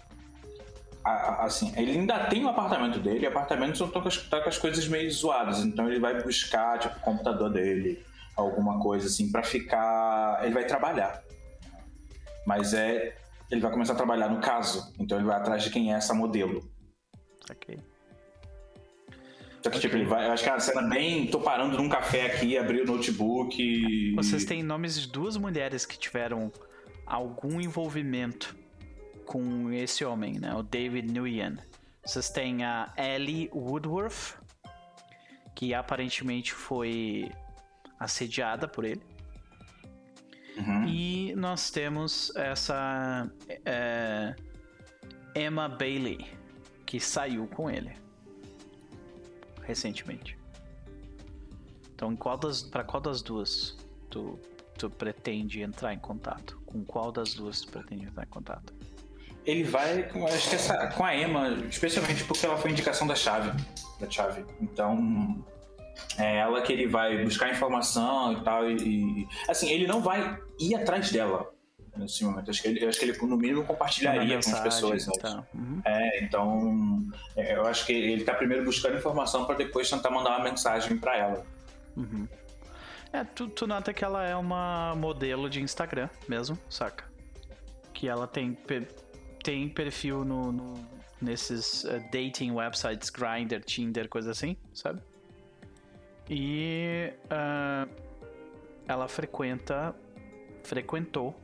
[1.05, 4.41] Assim, ele ainda tem o apartamento dele, e o apartamento só tá com, as, tá
[4.41, 8.03] com as coisas meio zoadas, então ele vai buscar, tipo, o computador dele,
[8.37, 10.41] alguma coisa assim, pra ficar.
[10.43, 11.23] Ele vai trabalhar.
[12.47, 13.17] Mas é.
[13.51, 14.93] Ele vai começar a trabalhar no caso.
[14.99, 16.69] Então ele vai atrás de quem é essa modelo.
[17.51, 17.79] Ok.
[19.63, 20.27] Só que, tipo, ele vai.
[20.27, 21.27] Eu acho que a cena bem.
[21.27, 23.57] tô parando num café aqui, abri o notebook.
[23.63, 24.15] E...
[24.15, 26.51] Vocês têm nomes de duas mulheres que tiveram
[27.07, 28.57] algum envolvimento
[29.25, 30.55] com esse homem, né?
[30.55, 31.59] O David Nguyen.
[32.05, 34.39] Vocês têm a Ellie Woodworth,
[35.55, 37.31] que aparentemente foi
[37.99, 39.03] assediada por ele.
[40.57, 40.87] Uhum.
[40.87, 43.29] E nós temos essa
[43.65, 44.37] é,
[45.35, 46.27] Emma Bailey,
[46.87, 47.97] que saiu com ele
[49.63, 50.39] recentemente.
[51.95, 53.77] Então, qual das, para qual das duas
[54.11, 54.39] tu,
[54.77, 56.61] tu pretende entrar em contato?
[56.67, 58.75] Com qual das duas tu pretende entrar em contato?
[59.47, 63.15] Ele vai, com- acho que essa, com a Emma, especialmente porque ela foi indicação da
[63.15, 63.53] chave.
[64.01, 64.45] Da chave.
[64.61, 65.45] Então.
[66.19, 68.69] É ela que ele vai buscar informação e tal.
[68.69, 68.77] E,
[69.23, 71.49] e- assim, ele não vai ir atrás dela
[71.97, 72.51] nesse momento.
[72.51, 75.07] Acho que ele, acho que ele no mínimo compartilharia Mandar com as mensagem, pessoas.
[75.07, 75.13] né?
[75.21, 75.45] tá.
[75.55, 75.81] Uhum.
[75.85, 77.07] É, então.
[77.37, 80.97] é, eu acho que ele tá primeiro buscando informação para depois tentar mandar uma mensagem
[80.99, 81.47] para ela.
[81.97, 82.27] Uhum.
[83.13, 87.05] É, tu, tu nota que ela é uma modelo de Instagram mesmo, saca?
[87.93, 88.53] Que ela tem,
[89.45, 90.89] tem perfil no, no-
[91.21, 95.01] nesses eh, dating websites, Grindr, Tinder, coisa assim, sabe?
[96.29, 97.87] E ah,
[98.89, 99.95] ela frequenta,
[100.65, 101.39] frequentou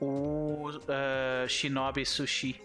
[0.00, 2.60] o ah, Shinobi Sushi,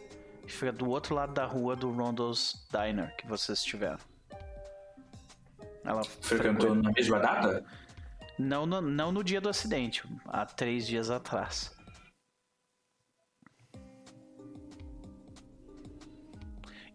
[0.45, 3.99] que fica do outro lado da rua do Rondo's Diner que vocês tiveram.
[5.85, 7.63] Ela Frequentou na mesma data?
[8.37, 11.73] não no, não no dia do acidente, há três dias atrás.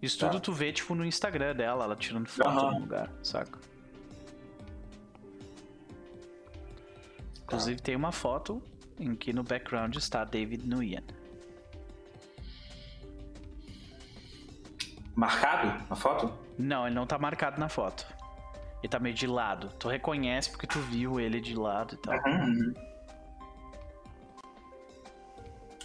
[0.03, 0.29] Isso Tá.
[0.29, 2.73] tudo tu vê, tipo, no Instagram dela, ela tirando foto Aham.
[2.73, 3.59] no lugar, saca?
[7.45, 8.61] Inclusive tem uma foto
[8.99, 11.05] em que no background está David Nguyen.
[15.15, 16.33] Marcado na foto?
[16.59, 18.07] Não, ele não tá marcado na foto.
[18.83, 19.69] Ele tá meio de lado.
[19.79, 22.15] Tu reconhece porque tu viu ele de lado e tal.
[22.27, 22.75] Uhum.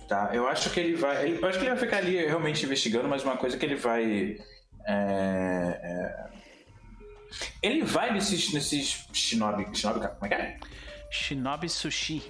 [0.07, 1.27] Tá, eu acho que ele vai.
[1.27, 3.75] ele- eu acho que ele vai ficar ali realmente investigando, mas uma coisa que ele
[3.75, 4.37] vai.
[4.85, 6.27] é, é,
[7.61, 9.67] ele vai nesses, nesses Shinobi.
[9.77, 10.57] Shinobi, como é que é?
[11.11, 12.23] Shinobi Sushi.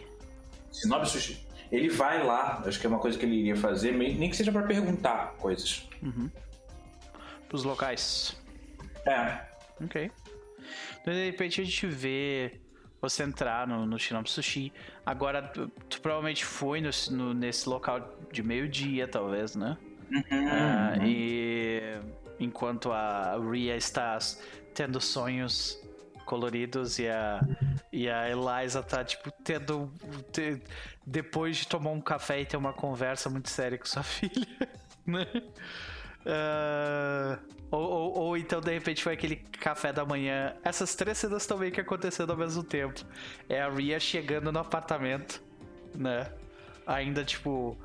[0.73, 1.45] Shinobi Sushi.
[1.71, 4.51] Ele vai lá, acho que é uma coisa que ele iria fazer, nem que seja
[4.51, 5.87] pra perguntar coisas.
[7.49, 8.35] Pros locais.
[9.05, 9.39] É.
[9.83, 10.09] Ok.
[11.01, 12.59] Então, de repente a gente vê
[13.01, 14.71] você entrar no, no Shinobi Sushi.
[15.05, 19.77] Agora, tu, tu provavelmente foi no, no- nesse local de meio-dia, talvez, né?
[20.49, 21.99] Ah, e
[22.39, 24.17] enquanto a Ria está
[24.73, 25.77] tendo sonhos
[26.25, 27.41] coloridos e a,
[27.91, 29.91] e a Eliza tá, tipo, tendo.
[30.31, 30.61] te-
[31.05, 34.47] depois de tomar um café e ter uma conversa muito séria com sua filha,
[35.05, 35.25] né?
[36.27, 37.39] Ah,
[37.71, 40.53] ou, ou, ou então, de repente, foi aquele café da manhã.
[40.63, 43.01] Essas três cenas meio que acontecendo ao mesmo tempo.
[43.49, 45.41] É a Ria chegando no apartamento,
[45.95, 46.29] né?
[46.85, 47.77] Ainda, tipo.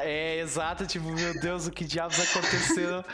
[0.00, 3.04] É exato, tipo, meu Deus, o que diabos aconteceu?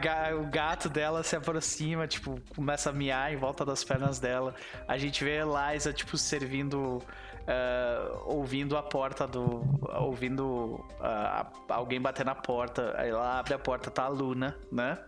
[0.00, 4.54] Ga- o gato dela se aproxima, tipo, começa a miar em volta das pernas dela.
[4.88, 7.02] A gente vê a Eliza, tipo, servindo.
[7.46, 9.62] Ah, ouvindo a porta do.
[10.00, 12.94] ouvindo ah, alguém bater na porta.
[12.96, 14.98] Aí ela abre a porta, tá a Luna, né?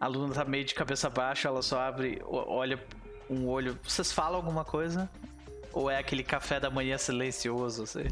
[0.00, 2.78] A Luna tá meio de cabeça baixa, ela só abre, olha
[3.28, 3.78] um olho.
[3.82, 5.10] Vocês falam alguma coisa?
[5.72, 8.06] Ou é aquele café da manhã silencioso, assim?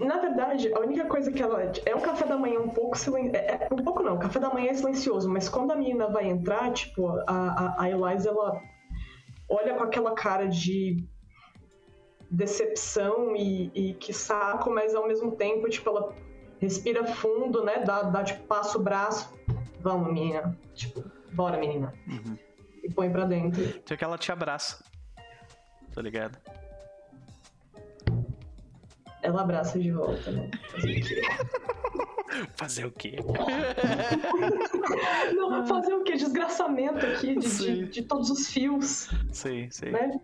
[0.00, 1.72] Na verdade, a única coisa que ela.
[1.84, 3.36] É um café da manhã um pouco silencioso.
[3.36, 6.08] É, é- um pouco não, o café da manhã é silencioso, mas quando a menina
[6.08, 8.60] vai entrar, tipo, a, a, a Eliza, ela
[9.48, 11.04] olha com aquela cara de
[12.30, 16.14] decepção e, e que saco, mas ao mesmo tempo, tipo, ela
[16.60, 17.84] respira fundo, né?
[17.84, 19.32] Dá, dá tipo, passa o braço.
[19.80, 20.58] Vamos, menina.
[20.74, 21.92] Tipo, bora, menina.
[22.82, 23.62] E põe pra dentro.
[23.62, 24.84] Então que ela te abraça.
[25.94, 26.38] Tá ligado?
[29.26, 30.48] Ela abraça de volta, né?
[32.54, 33.16] Fazer o quê?
[35.34, 36.12] Não, fazer o quê?
[36.12, 39.90] Desgraçamento aqui de, de, de todos os fios, Sim, sim.
[39.90, 40.20] né?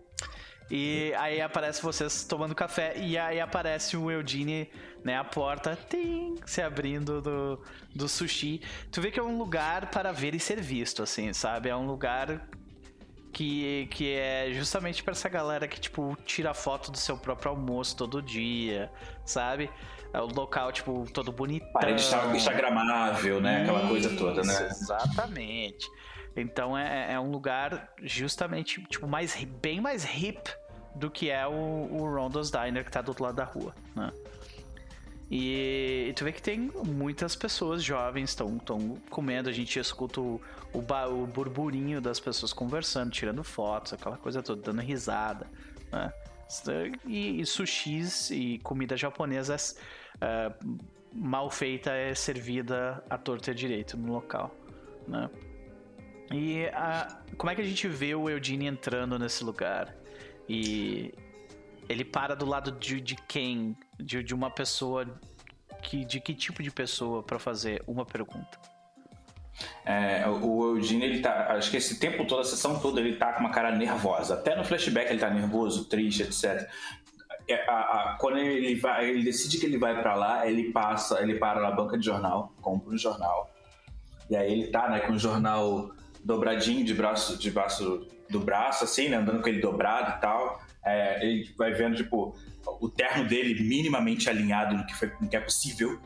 [0.71, 4.69] E aí aparece vocês tomando café e aí aparece o Eugene,
[5.03, 7.61] né, a porta tim, se abrindo do,
[7.93, 8.61] do sushi.
[8.89, 11.67] Tu vê que é um lugar para ver e ser visto, assim, sabe?
[11.67, 12.47] É um lugar
[13.33, 17.97] que, que é justamente para essa galera que, tipo, tira foto do seu próprio almoço
[17.97, 18.89] todo dia,
[19.25, 19.69] sabe?
[20.13, 21.71] É o local, tipo, todo bonitão.
[21.73, 23.63] Parede insta- instagramável, né?
[23.63, 24.67] Aquela coisa toda, Isso, né?
[24.69, 25.87] Exatamente.
[26.35, 30.41] Então é, é um lugar justamente tipo mais bem mais hip
[30.95, 34.11] do que é o, o Rondo's Diner que tá do outro lado da rua, né?
[35.29, 38.59] E, e tu vê que tem muitas pessoas jovens estão
[39.09, 40.39] comendo, a gente escuta o,
[40.73, 45.47] o, o, burburinho das pessoas conversando, tirando fotos, aquela coisa toda, dando risada,
[45.91, 46.11] né?
[47.07, 50.77] E, e sushis e comida japonesa uh,
[51.13, 54.55] mal feita é servida à torta e direito no local,
[55.07, 55.29] né?
[56.31, 56.65] E
[57.37, 59.95] como é que a gente vê o Eugene entrando nesse lugar?
[60.49, 61.13] E
[61.87, 63.77] ele para do lado de, de quem?
[63.99, 65.05] De, de uma pessoa
[65.81, 68.72] que de que tipo de pessoa para fazer uma pergunta?
[69.85, 71.53] É, o Eugene, ele tá.
[71.53, 74.35] Acho que esse tempo todo, a sessão toda, ele tá com uma cara nervosa.
[74.35, 76.67] Até no flashback ele tá nervoso, triste, etc.
[77.47, 81.21] É, a, a, quando ele vai, ele decide que ele vai para lá, ele passa,
[81.21, 83.51] ele para na banca de jornal, compra um jornal.
[84.29, 85.91] E aí ele tá, né, com o jornal
[86.23, 90.61] dobradinho de braço, de braço do braço, assim, né, andando com ele dobrado e tal.
[90.85, 92.35] É, ele vai vendo, tipo,
[92.65, 95.99] o terno dele minimamente alinhado no que, foi, no que é possível,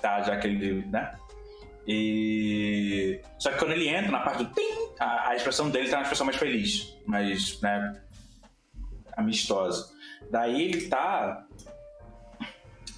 [0.00, 0.22] tá?
[0.22, 1.14] Já que ele, né?
[1.92, 3.20] E...
[3.36, 6.02] Só que quando ele entra na parte do tim, a, a expressão dele tá uma
[6.02, 8.00] expressão mais feliz, mais, né?
[9.16, 9.90] Amistosa.
[10.30, 11.44] Daí ele tá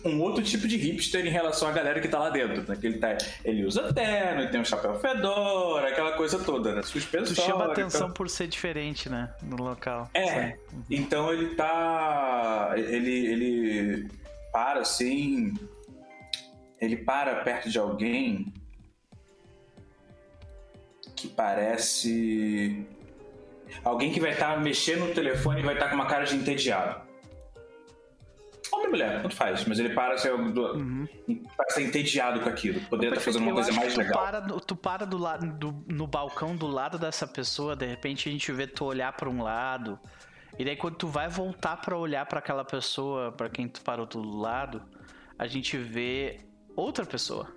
[0.05, 2.69] um outro tipo de hipster em relação à galera que tá lá dentro.
[2.69, 2.77] Né?
[2.79, 6.83] Que ele, tá, ele usa terno, ele tem um chapéu fedora, aquela coisa toda, né?
[6.83, 7.35] Suspensório.
[7.35, 8.13] Tu chama atenção então...
[8.13, 9.33] por ser diferente, né?
[9.43, 10.11] No local.
[10.13, 10.59] É.
[10.91, 12.73] Então ele tá.
[12.77, 14.11] Ele, ele
[14.53, 15.55] para assim.
[16.79, 18.53] Ele para perto de alguém
[21.15, 22.87] que parece.
[23.85, 26.25] Alguém que vai estar tá mexendo no telefone e vai estar tá com uma cara
[26.25, 27.01] de entediado.
[28.73, 31.07] Homem ou mulher, tanto faz, mas ele para ser, uhum.
[31.57, 32.81] para ser entediado com aquilo.
[32.89, 34.23] Poderia estar tá fazendo uma coisa mais tu legal.
[34.23, 38.33] Para, tu para do lado, do, no balcão do lado dessa pessoa, de repente a
[38.33, 39.99] gente vê tu olhar para um lado.
[40.59, 44.07] E daí quando tu vai voltar para olhar para aquela pessoa, para quem tu parou
[44.07, 44.83] do lado,
[45.39, 46.41] a gente vê
[46.75, 47.49] outra pessoa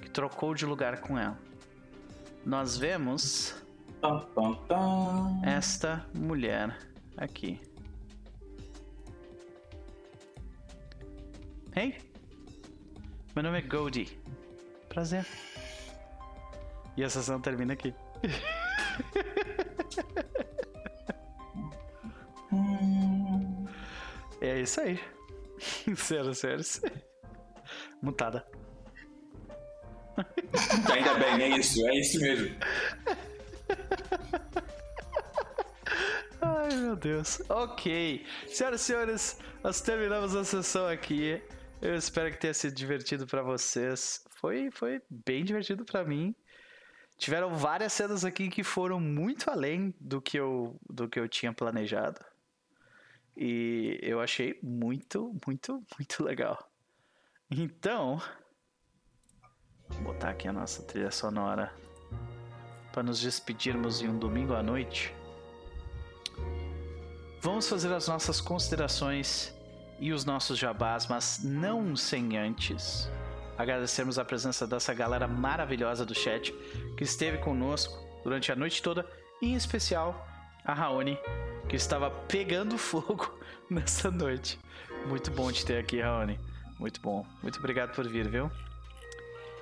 [0.00, 1.38] que trocou de lugar com ela.
[2.46, 3.54] Nós vemos
[5.44, 6.78] esta mulher
[7.16, 7.60] aqui.
[11.74, 11.98] Hey,
[13.34, 14.16] meu nome é Goldie.
[14.88, 15.26] Prazer.
[16.96, 17.92] E a sessão termina aqui.
[24.40, 25.00] é isso aí.
[25.96, 26.62] Sério, sério.
[28.00, 28.46] Mutada.
[30.92, 32.56] Ainda bem, é isso, é isso mesmo.
[36.40, 37.40] Ai meu Deus.
[37.48, 38.24] Ok.
[38.48, 41.42] Senhoras e senhores, nós terminamos a sessão aqui.
[41.80, 44.24] Eu espero que tenha sido divertido para vocês.
[44.30, 46.34] Foi, foi bem divertido para mim.
[47.18, 51.52] Tiveram várias cenas aqui que foram muito além do que eu, do que eu tinha
[51.52, 52.20] planejado.
[53.36, 56.70] E eu achei muito, muito, muito legal.
[57.50, 58.20] Então,
[60.00, 61.72] botar aqui a nossa trilha sonora
[62.92, 65.14] para nos despedirmos em um domingo à noite.
[67.40, 69.54] Vamos fazer as nossas considerações
[70.00, 73.08] e os nossos jabás, mas não sem antes
[73.56, 76.52] agradecermos a presença dessa galera maravilhosa do chat
[76.96, 79.06] que esteve conosco durante a noite toda,
[79.40, 80.26] em especial
[80.64, 81.18] a Raoni,
[81.68, 83.38] que estava pegando fogo
[83.70, 84.58] nessa noite.
[85.06, 86.38] Muito bom te ter aqui, Raoni.
[86.78, 87.24] Muito bom.
[87.42, 88.50] Muito obrigado por vir, viu?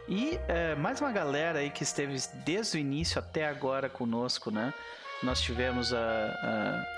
[0.08, 4.72] E é, mais uma galera aí que esteve desde o início até agora conosco, né?
[5.22, 6.94] Nós tivemos a, a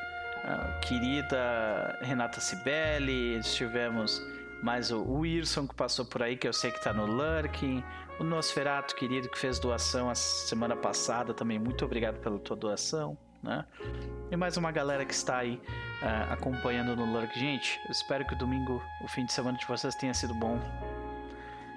[0.47, 4.25] a querida Renata Cibelli, tivemos
[4.63, 7.83] mais o Wilson que passou por aí, que eu sei que está no Lurking,
[8.21, 13.19] o Nosferato querido que fez doação a semana passada também, muito obrigado pela tua doação,
[13.43, 13.65] né?
[14.31, 15.61] E mais uma galera que está aí
[16.01, 17.39] uh, acompanhando no Lurk.
[17.39, 20.59] Gente, eu espero que o domingo, o fim de semana de vocês tenha sido bom.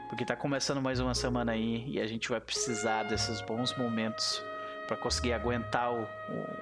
[0.10, 4.44] Porque está começando mais uma semana aí e a gente vai precisar desses bons momentos
[4.88, 6.08] para conseguir aguentar o, o,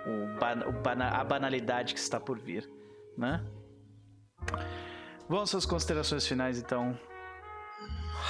[0.06, 2.70] o, o a banalidade que está por vir,
[3.18, 3.42] né?
[5.30, 7.00] Vamos às considerações finais, então.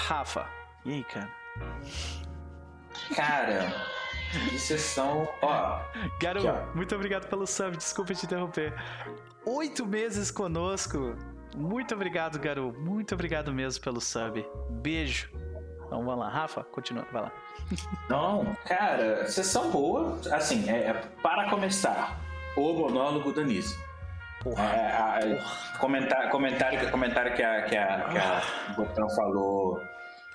[0.08, 0.48] Rafa,
[0.86, 1.32] e aí, cara?
[3.16, 3.74] Cara,
[4.50, 5.28] que sessão.
[5.42, 5.80] Ó.
[6.22, 8.74] Garoto, muito obrigado pelo sub, desculpa te interromper.
[9.46, 11.16] Oito meses conosco.
[11.58, 12.74] Muito obrigado, Garu.
[12.78, 14.46] Muito obrigado mesmo pelo sub.
[14.70, 15.30] Beijo.
[15.86, 17.32] Então vamos lá, Rafa, continua, vai lá.
[18.10, 20.20] Não, cara, sessão boa.
[20.32, 22.20] Assim, é, é para começar,
[22.56, 23.76] o monólogo da Nise.
[24.44, 25.80] Porra, é, a, porra.
[25.80, 28.74] Comentário, comentário, comentário que a, que a, que a ah.
[28.74, 29.82] Botão falou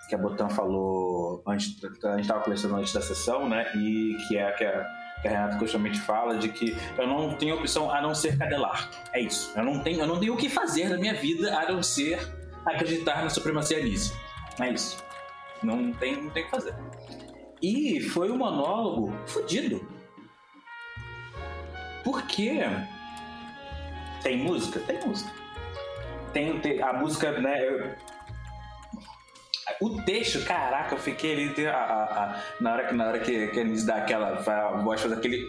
[0.09, 3.71] que a Botão falou antes, a gente estava conversando antes da sessão, né?
[3.77, 4.87] E que é que a,
[5.23, 8.91] que a Renata constantemente fala, de que eu não tenho opção a não ser cadelar.
[9.13, 9.53] É isso.
[9.57, 12.19] Eu não tenho, eu não tenho o que fazer na minha vida a não ser
[12.67, 14.13] acreditar na supremacia Alice.
[14.61, 15.03] É isso.
[15.63, 16.75] Não tem, não tem o que fazer.
[17.63, 19.89] E foi um monólogo fodido.
[22.03, 22.61] Porque
[24.23, 24.81] tem música?
[24.81, 25.31] Tem música.
[26.33, 27.69] Tem, tem a música, né?
[27.69, 27.95] eu-
[29.81, 33.47] o texto, caraca, eu fiquei ali a- a- a- na hora que na hora que,
[33.49, 34.35] que eles dá aquela
[34.83, 35.45] voz faz aquele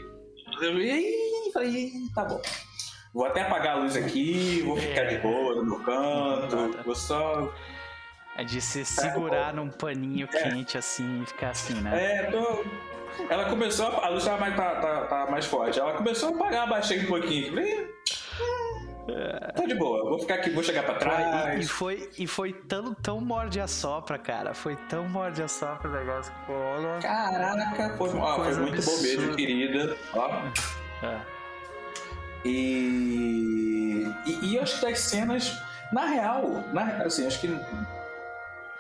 [0.61, 2.42] eu falei, "Ih, tá bom.
[3.14, 7.51] Vou até apagar a luz aqui, vou ficar de boa no meu canto, vou só
[8.35, 12.16] É de se segurar num paninho quente assim e ficar assim, né?
[12.16, 12.64] É, tô.
[13.30, 15.80] Ela começou, a luz tava mais, tá, tá- tá mais forte.
[15.80, 17.50] Ela começou a apagar, baixei um pouquinho.
[17.53, 17.88] Falei, "Ih,
[19.56, 21.69] tá de boa, vou ficar aqui, vou chegar pra E, e trás.
[21.69, 24.53] foi, e foi tão, tão morde a sopra, cara.
[24.53, 26.33] Foi tão morde a sopra o negócio.
[26.48, 26.99] Pô, olha.
[27.01, 29.35] Caraca, foi, ó, foi muito bom mesmo, absurda.
[29.35, 29.98] querida.
[30.14, 30.30] Ó.
[31.06, 31.22] É.
[32.45, 35.57] E, e, e eu acho que das cenas,
[35.91, 37.48] na real, na, assim, acho que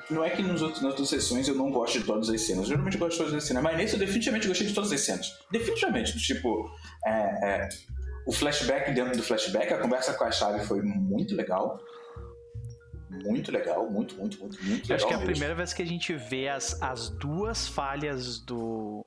[0.09, 2.63] não é que nos outros, nas outras sessões eu não gosto de todas as cenas.
[2.63, 4.99] Eu geralmente gosto de todas as cenas, mas nesse eu definitivamente gostei de todas as
[5.01, 5.39] cenas.
[5.51, 6.69] Definitivamente, tipo,
[7.05, 7.69] é, é,
[8.25, 11.79] o flashback dentro do flashback, a conversa com a chave foi muito legal.
[13.09, 14.89] Muito legal, muito, muito, muito, muito legal.
[14.89, 15.31] Eu acho que é a mesmo.
[15.31, 19.05] primeira vez que a gente vê as, as duas falhas do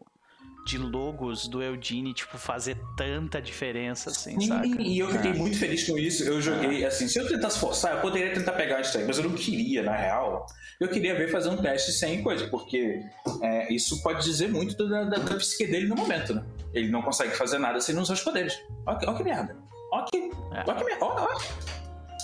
[0.66, 4.66] de logos do Eudine, tipo, fazer tanta diferença, assim, Sim, saca?
[4.82, 5.34] e eu fiquei É.
[5.34, 6.24] muito feliz com isso.
[6.24, 9.24] Eu joguei, assim, se eu tentasse forçar, eu poderia tentar pegar isso aí, mas eu
[9.24, 10.44] não queria, na real.
[10.80, 13.00] Eu queria ver fazer um teste sem coisa, porque
[13.42, 16.44] é, isso pode dizer muito da, da, da psique dele no momento, né?
[16.74, 18.58] Ele não consegue fazer nada sem usar os poderes.
[18.84, 19.56] Olha que, ó que merda.
[19.92, 20.64] Olha que, É.
[20.66, 21.04] olha que merda.
[21.04, 21.44] Olha, olha.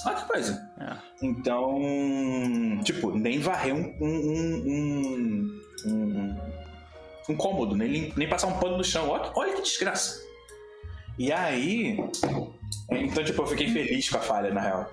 [0.04, 0.70] Olha que coisa.
[0.80, 0.96] É.
[1.24, 1.78] Então,
[2.82, 3.94] tipo, nem varrer um.
[4.00, 4.16] um,
[4.66, 6.40] um, um,
[7.28, 9.08] um, um cômodo, nem, nem passar um pano no chão.
[9.08, 10.22] Olha, olha que desgraça.
[11.18, 11.98] E aí.
[12.90, 14.92] Então, tipo, eu fiquei feliz com a falha, na real.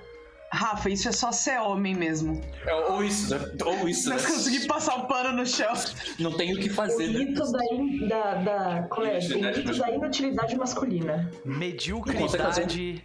[0.51, 2.41] Rafa, isso é só ser homem mesmo.
[2.66, 3.40] É, Ou isso, né?
[3.64, 4.16] Ou isso, né?
[4.16, 5.72] Não consegui passar o pano no chão.
[6.17, 7.25] Não tem o que O fazer, né?
[7.25, 9.17] da, in- da, da, qual é?
[9.19, 11.32] O Inutilidade rito da inutilidade masculina.
[11.45, 13.03] Mediocridade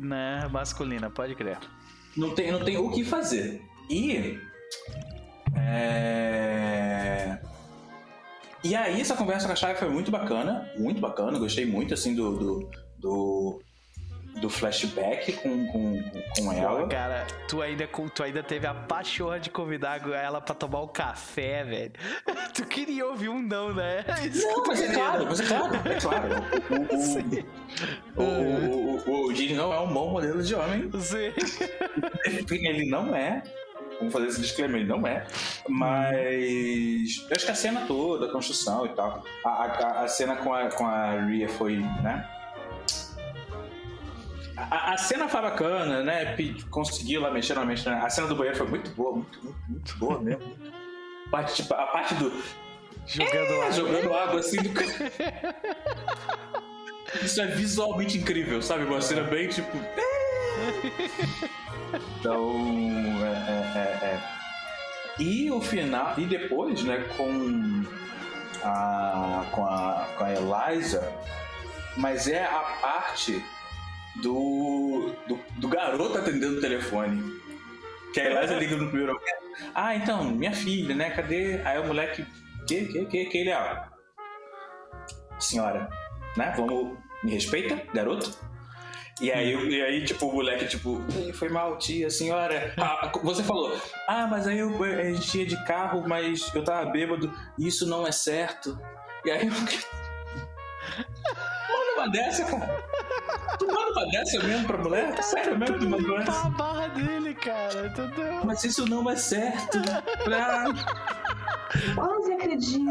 [0.00, 1.58] né, masculina, pode crer.
[2.16, 3.60] Não tem, não tem o que fazer.
[3.90, 4.38] E.
[5.56, 7.38] É...
[8.62, 11.38] E aí, essa conversa com a Chave foi muito bacana, muito bacana.
[11.38, 12.36] Gostei muito, assim, do.
[12.36, 13.62] do, do,
[14.40, 16.02] do flashback com, com,
[16.36, 16.82] com ela.
[16.82, 20.88] Pô, cara, tu ainda, tu ainda teve a pachorra de convidar ela pra tomar um
[20.88, 21.92] café, velho.
[22.54, 24.04] Tu queria ouvir um não, né?
[24.24, 26.28] Isso Não, mas é claro, mas é claro, é claro.
[28.16, 30.90] O, o, o, o, o Dini não é um bom modelo de homem.
[31.00, 31.32] Sim.
[32.50, 33.42] Ele não é.
[34.00, 35.26] Vamos fazer esse disclaimer, não é.
[35.68, 37.24] Mas.
[37.28, 39.22] Eu acho que a cena toda, a construção e tal.
[39.44, 42.26] A, a, a cena com a, com a Ria foi, né?
[44.56, 46.34] A, a cena foi bacana, né?
[46.70, 47.86] Conseguiu lá mexer na mente.
[47.86, 48.00] né?
[48.02, 50.42] A cena do banheiro foi muito boa, muito, muito, muito boa mesmo.
[51.26, 52.32] A parte, tipo, a parte do.
[53.06, 53.72] Jogando água.
[53.72, 54.70] jogando água assim do.
[57.22, 58.84] Isso é visualmente incrível, sabe?
[58.84, 59.76] Uma cena bem tipo.
[61.94, 62.50] Então.
[63.24, 64.20] É, é, é, é.
[65.18, 66.14] E o final.
[66.18, 67.84] E depois, né, com
[68.62, 69.46] a.
[69.52, 70.08] com a.
[70.16, 71.12] com a Eliza.
[71.96, 73.44] Mas é a parte
[74.22, 75.12] do.
[75.26, 77.40] do, do garoto atendendo o telefone.
[78.12, 79.70] Que a Eliza liga no primeiro momento.
[79.74, 81.10] Ah, então, minha filha, né?
[81.10, 81.60] Cadê?
[81.64, 82.24] Aí o moleque.
[82.66, 83.84] Que, que, que, que ele é?
[85.38, 85.88] Senhora,
[86.36, 86.52] né?
[86.56, 86.96] Vamos.
[87.22, 88.49] Me respeita, garoto?
[89.20, 92.72] E aí, e aí, tipo, o moleque, tipo, "Ei, foi mal, tia, senhora.
[92.80, 93.76] Ah, você falou,
[94.08, 98.06] ah, mas aí eu, a gente ia de carro, mas eu tava bêbado, isso não
[98.06, 98.78] é certo.
[99.24, 99.52] E aí eu.
[101.68, 102.82] Manda uma dessa, cara.
[103.58, 105.22] Tu manda uma dessa mesmo pra mulher?
[105.22, 106.46] Sério mesmo, tu manda uma dessa?
[106.46, 108.40] a barra dele, cara, entendeu?
[108.44, 109.78] Mas isso não é certo.
[110.32, 110.64] Ah,
[111.94, 112.88] Quase acredito.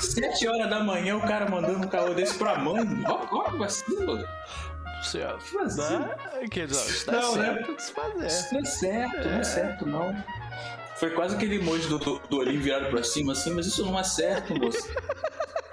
[0.00, 2.84] sete horas da manhã o cara mandando um carro desse pra mãe.
[3.08, 4.24] Ó, ó, que vacilo.
[5.04, 5.44] Certo.
[5.44, 5.98] Que vacilo.
[6.00, 6.16] Né?
[6.50, 6.68] Que não,
[7.06, 7.44] dá Não, né?
[7.54, 8.26] certo de se fazer.
[8.26, 10.24] Isso não é certo, não é certo, não.
[10.96, 13.98] Foi quase aquele emoji do, do, do olhinho virado pra cima, assim, mas isso não
[13.98, 14.88] é certo, moço.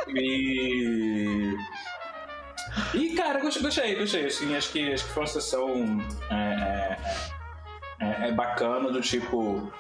[0.08, 1.56] E.
[2.94, 4.26] E, cara, gostei, gostei, gostei.
[4.26, 6.98] Assim, acho, que, acho que foi uma sessão é,
[8.00, 9.72] é, é, é bacana, do tipo.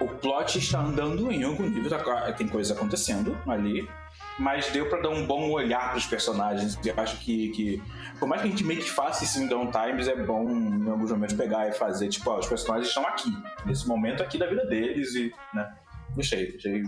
[0.00, 3.88] O plot está andando em algum nível, tá- tem coisas acontecendo ali,
[4.38, 6.78] mas deu pra dar um bom olhar pros personagens.
[6.84, 7.82] E eu acho que, que
[8.18, 11.10] por mais que a gente meio que faça isso em downtimes, é bom em alguns
[11.10, 13.30] momentos pegar e fazer, tipo, ó, os personagens estão aqui,
[13.66, 15.74] nesse momento aqui da vida deles e, né?
[16.14, 16.82] Gostei, gostei,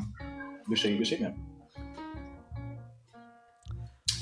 [0.68, 1.56] gostei, gostei mesmo.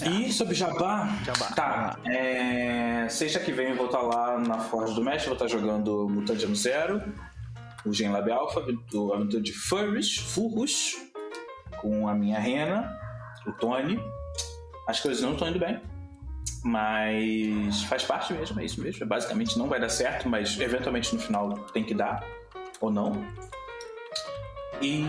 [0.03, 1.09] E sobre Jabá?
[1.25, 1.47] Jabá.
[1.55, 1.99] Tá.
[2.05, 3.09] É...
[3.09, 6.55] Sexta que vem eu vou estar lá na Forja do Mestre, vou estar jogando Mutantiano
[6.57, 7.03] Zero,
[7.87, 10.97] o Gen Lab Alpha, do aventura de Furries, Furros,
[11.81, 13.04] com a minha Rena,
[13.47, 14.01] o Tony.
[14.87, 15.81] As coisas não estão indo bem.
[16.65, 19.05] Mas faz parte mesmo, é isso mesmo.
[19.07, 22.25] Basicamente não vai dar certo, mas eventualmente no final tem que dar.
[22.81, 23.25] Ou não.
[24.81, 25.07] E.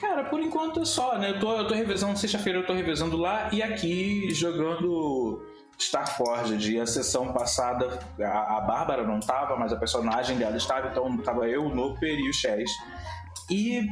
[0.00, 1.30] Cara, por enquanto é só, né?
[1.30, 5.42] Eu tô, eu tô revezando, sexta-feira eu tô revezando lá e aqui jogando
[5.78, 6.80] Starforged.
[6.80, 11.48] A sessão passada a, a Bárbara não tava, mas a personagem dela estava, então tava
[11.48, 12.70] eu, o Noper e o Chess.
[13.50, 13.86] E.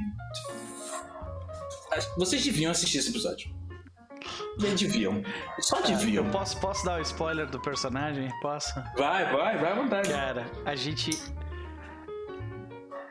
[2.16, 3.50] Vocês deviam assistir esse episódio.
[4.58, 5.22] Nem deviam.
[5.60, 6.24] Só deviam.
[6.24, 8.28] Eu posso, posso dar o spoiler do personagem?
[8.40, 8.74] Posso?
[8.96, 10.08] Vai, vai, vai à vontade.
[10.10, 11.10] Cara, a gente.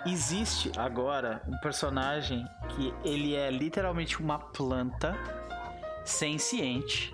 [0.06, 5.16] Existe agora um personagem que ele é literalmente uma planta
[6.03, 7.14] senciente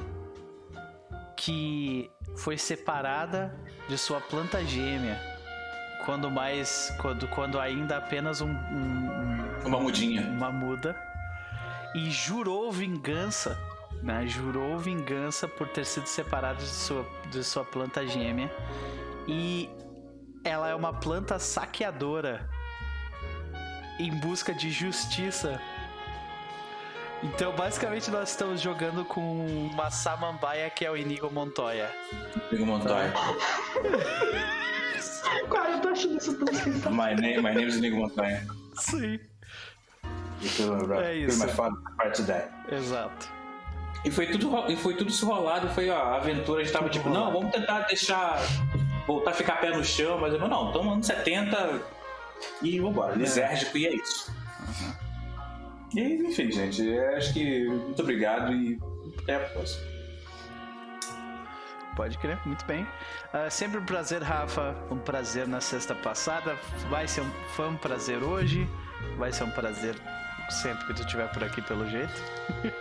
[1.35, 3.53] que foi separada
[3.89, 5.19] de sua planta gêmea
[6.05, 9.11] quando mais quando, quando ainda apenas um, um-
[9.65, 10.21] um- Uma mudinha.
[10.21, 10.95] uma muda
[11.97, 13.59] e jurou vingança
[14.03, 14.27] né?
[14.27, 18.51] jurou vingança por ter sido separada de sua, de sua planta gêmea
[19.27, 19.67] e
[20.43, 22.47] ela é uma planta saqueadora
[23.99, 25.59] em busca de justiça
[27.23, 31.91] então basicamente nós estamos jogando com uma samambaia que é o Inigo Montoya
[32.51, 33.11] Digo Montoya.
[35.49, 36.93] Cara, eu tô achando isso tão sensacional.
[36.93, 38.45] My name, my name is Nico Montoya.
[38.75, 39.19] sim
[41.03, 41.43] É isso.
[41.45, 42.43] my father part today.
[42.71, 43.29] exato
[44.05, 46.85] E foi tudo, e foi tudo isso rolado, foi ó, a aventura, a gente tava
[46.85, 47.25] Tudo tipo, rolado.
[47.25, 48.39] não, vamos tentar deixar.
[49.05, 51.81] voltar a ficar pé no chão, mas eu não, estamos anos 70
[52.61, 54.31] e vambora, lisérgico e é isso.
[55.95, 58.79] E enfim, gente, eu acho que muito obrigado e
[59.21, 59.87] até a próxima.
[61.95, 62.85] Pode crer, muito bem.
[63.33, 64.75] Ah, sempre um prazer, Rafa.
[64.91, 66.55] Um prazer na sexta passada.
[66.89, 68.69] Vai ser um, foi um prazer hoje.
[69.17, 69.95] Vai ser um prazer
[70.49, 72.13] sempre que tu estiver por aqui, pelo jeito.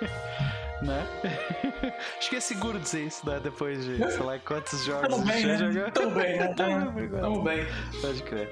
[0.82, 1.06] né?
[2.18, 3.40] Acho que é seguro dizer isso, né?
[3.42, 5.72] Depois de, sei lá, quantos jogos Tamo a bem, gente já né?
[5.72, 5.90] jogou.
[5.92, 6.54] Tamo bem, né?
[6.54, 7.66] Tamo Tamo, bem.
[8.00, 8.48] Pode crer.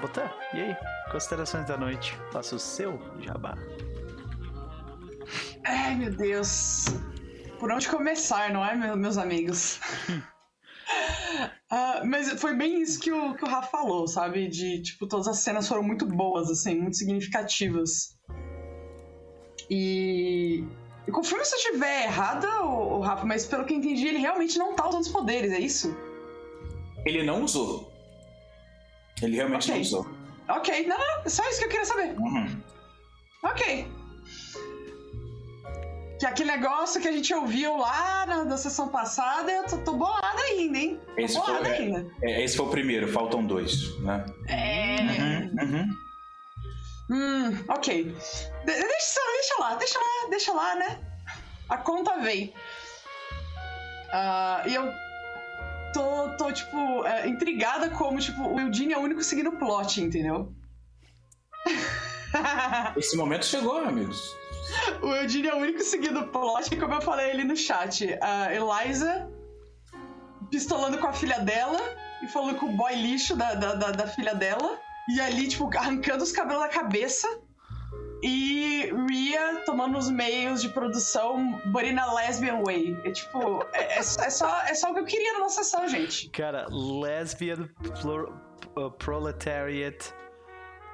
[0.00, 0.76] Botan, e aí?
[1.10, 2.16] Considerações da noite.
[2.32, 3.54] Faça o seu jabá.
[5.64, 6.86] Ai, meu Deus.
[7.58, 9.78] Por onde começar, não é, meu- meus amigos?
[11.70, 14.46] Ah, mas foi bem isso que o, que o Rafa falou, sabe?
[14.48, 18.16] De, tipo, todas as cenas foram muito boas, assim, muito significativas.
[19.70, 20.64] E...
[21.06, 24.56] E confirma se eu estiver errada, o, Rafa, mas pelo que eu entendi, ele realmente
[24.58, 25.96] não tá usando os poderes, é isso?
[27.04, 27.90] Ele não usou.
[29.20, 29.74] Ele realmente Ok.
[29.74, 30.06] não usou.
[30.48, 32.14] Ok, não, não, é só isso que eu queria saber.
[32.18, 32.62] Uhum.
[33.44, 33.86] Ok.
[36.22, 39.92] Que aquele negócio que a gente ouviu lá na, da sessão passada, eu tô, tô
[39.94, 41.00] bolada ainda, hein?
[41.16, 42.06] Tô Esse bolada foi- ainda.
[42.22, 44.24] É, esse foi o primeiro, faltam dois, né?
[44.46, 44.98] É.
[45.00, 45.96] Uhum, uhum.
[47.10, 48.04] Hum, ok.
[48.04, 48.14] De-
[48.66, 51.00] deixa, deixa lá, deixa lá, deixa lá, né?
[51.68, 52.54] A conta vem.
[54.12, 54.92] Ah, e eu
[55.92, 60.00] tô, tô tipo, é, intrigada como, tipo, o Eudine é o único seguindo o plot,
[60.00, 60.52] entendeu?
[62.96, 64.40] Esse momento chegou, amigos.
[65.02, 68.16] O Eudine é o único seguindo o plot, como eu falei ali no chat.
[68.20, 69.28] A Eliza
[70.50, 71.78] pistolando com a filha dela
[72.22, 74.78] e falando com o boy lixo da, da, da, da filha dela.
[75.08, 77.26] E ali, tipo, arrancando os cabelos da cabeça.
[78.22, 82.96] E Ria tomando os meios de produção, but in a lesbian way.
[83.04, 85.64] É tipo, é, é só- é só, é só o que eu queria na nossa
[85.64, 86.30] sessão, gente.
[86.30, 87.68] Cara, lesbian
[88.00, 88.32] plur-
[88.76, 90.14] uh, proletariat.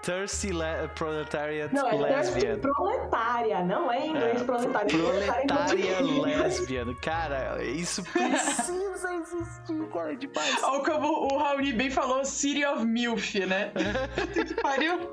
[0.03, 2.41] Thirsty le- proletariat Não, é lesbian.
[2.41, 4.89] thirsty proletária, não é em inglês É, proletária.
[4.89, 6.95] Proletária lesbian.
[7.03, 10.63] Cara, isso precisa existir, cara, demais.
[10.63, 13.73] Ou como o Raoni bem falou, City of Milf, né?
[14.15, 15.11] Puta que pariu.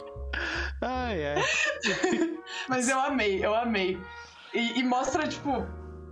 [0.82, 1.44] Ai, ai.
[2.70, 4.00] Mas eu amei, eu amei.
[4.54, 5.66] E, e mostra, tipo,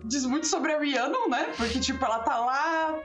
[0.03, 1.53] diz muito sobre a Rhiannon, né?
[1.56, 2.95] Porque, tipo, ela tá lá.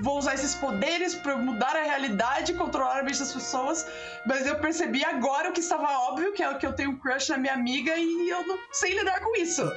[0.00, 3.86] Vou usar esses poderes pra mudar a realidade, controlar a mente das pessoas.
[4.26, 7.28] Mas eu percebi agora o que estava óbvio, que é que eu tenho um crush
[7.28, 9.62] na minha amiga e eu não sei lidar com isso.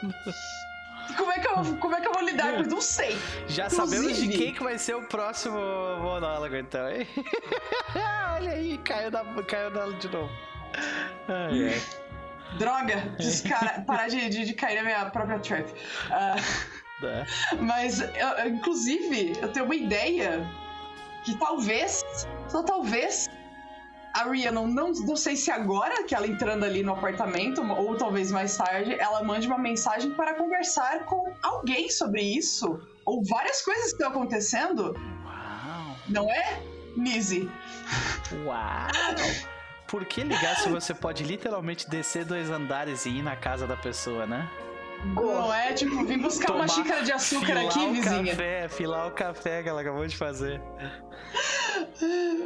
[1.16, 2.70] Como é que eu, como é que eu vou lidar com isso?
[2.70, 3.18] Não sei.
[3.48, 5.58] Já Inclusive- sabemos de quem que vai ser o próximo
[6.02, 7.08] monólogo, então, hein?
[8.36, 10.30] Olha aí, caiu na, caiu nela de novo.
[11.30, 11.82] Ai, ai.
[12.58, 15.66] Droga, descara, parar de, de, de cair na minha própria trap.
[16.12, 16.36] Ah,
[17.01, 17.26] Tá.
[17.59, 20.48] Mas, eu- inclusive, eu tenho uma ideia
[21.24, 22.03] que talvez,
[22.48, 23.30] só talvez,
[24.14, 28.32] a Rhiannon, não, não sei se agora que ela entrando ali no apartamento, ou talvez
[28.32, 32.80] mais tarde, ela mande uma mensagem para conversar com alguém sobre isso.
[33.06, 34.93] Ou várias coisas que estão acontecendo.
[35.24, 35.95] Uau!
[36.09, 36.59] Não é,
[36.95, 37.50] Nizzy?
[38.43, 38.88] Uau!
[39.88, 43.77] Por que ligar se você pode literalmente descer dois andares e ir na casa da
[43.77, 44.50] pessoa, né?
[45.06, 45.74] Não é?
[45.74, 48.26] Tipo, vim buscar uma Tomar- xícara de açúcar filar aqui, o vizinha.
[48.32, 50.61] Café, filar o café que ela acabou de fazer.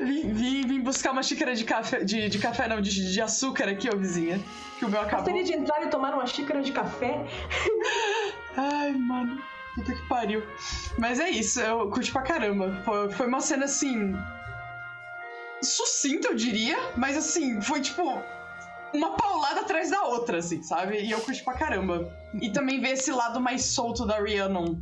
[0.04, 3.68] Vim, vim, vim buscar uma xícara de café, de, de café não, de, de açúcar
[3.70, 4.40] aqui, ó, vizinha.
[4.80, 5.20] Que o meu acabou.
[5.20, 7.26] Gostaria de entrar e tomar uma xícara de café?
[8.58, 9.42] Ai, mano.
[9.76, 10.44] Puta que pariu.
[10.98, 12.82] Mas é isso, eu curti pra caramba.
[12.84, 14.14] Foi, foi uma cena assim.
[15.62, 16.78] sucinta, eu diria.
[16.98, 18.22] Mas assim, foi tipo.
[18.94, 21.02] Uma paulada atrás da outra, assim, sabe?
[21.02, 22.12] E eu curti pra caramba.
[22.42, 24.76] E também ver esse lado mais solto da Rhiannon.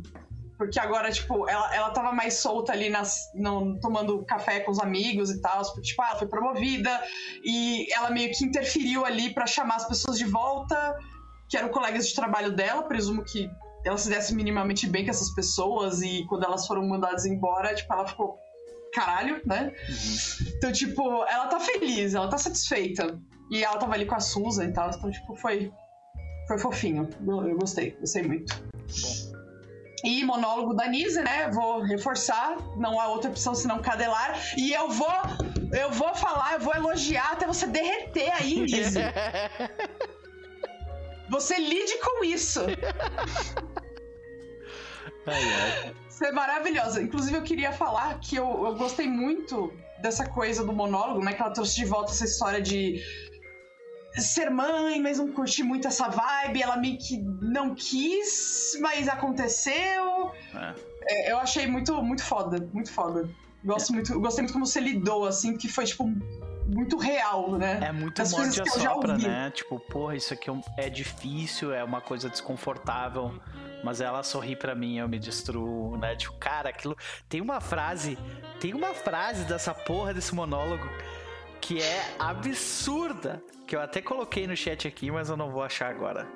[0.58, 4.78] Porque agora, tipo, ela, ela tava mais solta ali nas, no- tomando café com os
[4.78, 5.62] amigos e tal.
[5.64, 7.02] Porque, tipo, ah, ela foi promovida.
[7.42, 10.98] E ela meio que interferiu ali pra chamar as pessoas de volta.
[11.48, 12.82] Que eram colegas de trabalho dela.
[12.82, 13.50] Presumo que
[13.86, 16.02] ela se desse minimamente bem com essas pessoas.
[16.02, 18.38] E quando elas foram mandadas embora, tipo, ela ficou
[18.92, 19.72] caralho, né?
[20.56, 23.18] Então, tipo, ela tá feliz, ela tá satisfeita.
[23.50, 24.90] E ela tava ali com a Susan e tal.
[24.90, 25.72] Então, tipo, foi.
[26.46, 27.08] Foi fofinho.
[27.26, 28.62] Eu, eu gostei, gostei muito.
[30.02, 31.50] E monólogo da Nise, né?
[31.50, 34.40] Vou reforçar, não há outra opção senão cadelar.
[34.56, 35.12] E eu vou.
[35.72, 39.00] Eu vou falar, eu vou elogiar até você derreter aí, Nise.
[41.30, 42.60] Você lide com isso.
[46.08, 47.00] Você é maravilhosa.
[47.00, 51.32] Inclusive, eu queria falar que eu, eu gostei muito dessa coisa do monólogo, né?
[51.32, 53.00] Que ela trouxe de volta essa história de
[54.20, 56.62] ser mãe, mas não curti muito essa vibe.
[56.62, 60.32] Ela meio que não quis, mas aconteceu.
[60.54, 60.74] É.
[61.02, 63.28] É, eu achei muito, muito foda, muito foda.
[63.64, 66.10] Gosto muito, eu gostei muito como você lidou, assim, que foi, tipo,
[66.66, 67.80] muito real, né?
[67.82, 69.50] É muito coisas morte que sopra, né?
[69.50, 73.34] Tipo, porra, isso aqui é é difícil, é uma coisa desconfortável,
[73.84, 76.16] mas ela sorri pra mim, eu me destruo, né?
[76.16, 76.96] Tipo, cara, aquilo.
[77.28, 78.16] Tem uma frase,
[78.58, 80.88] tem uma frase dessa porra desse monólogo
[81.60, 85.90] que é absurda, que eu até coloquei no chat aqui, mas eu não vou achar
[85.90, 86.26] agora.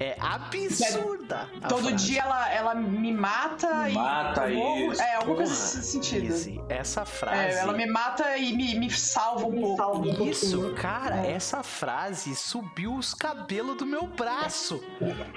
[0.00, 1.48] É absurda.
[1.68, 2.04] Todo frase.
[2.06, 4.56] dia ela, ela me mata, Mata e.
[4.56, 4.92] morro.
[4.92, 6.66] isso, É, alguma coisa nesse sentido.
[6.68, 7.54] Essa frase.
[7.56, 9.76] É, ela me mata e me, me salva um Me pouco.
[9.76, 10.74] salva um Isso, pouquinho.
[10.82, 11.30] cara, É.
[11.30, 14.82] essa frase subiu os cabelos do meu braço.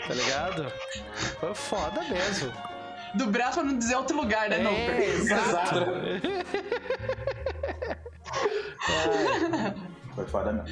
[0.08, 0.74] Tá ligado?
[1.40, 2.52] Foi foda mesmo.
[3.14, 4.58] Do braço pra não dizer outro lugar, né?
[4.60, 5.76] não, É, exato.
[10.16, 10.68] Foi foda mesmo.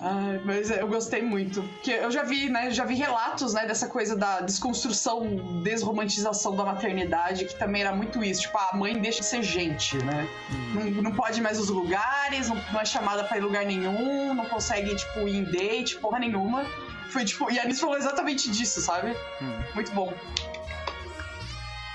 [0.00, 1.60] Ai, mas eu gostei muito.
[1.62, 2.70] Porque eu já vi, né?
[2.70, 8.22] Já vi relatos, né, dessa coisa da desconstrução, desromantização da maternidade, que também era muito
[8.22, 8.42] isso.
[8.42, 10.28] Tipo, a mãe deixa de ser gente, né?
[10.74, 13.64] Não, não pode ir mais nos lugares, não, não é chamada pra ir em lugar
[13.64, 16.64] nenhum, não consegue, tipo, ir em date, porra nenhuma.
[17.10, 17.50] Foi tipo.
[17.50, 19.16] E a Anis falou exatamente disso, sabe?
[19.42, 20.12] Hum, Muito bom.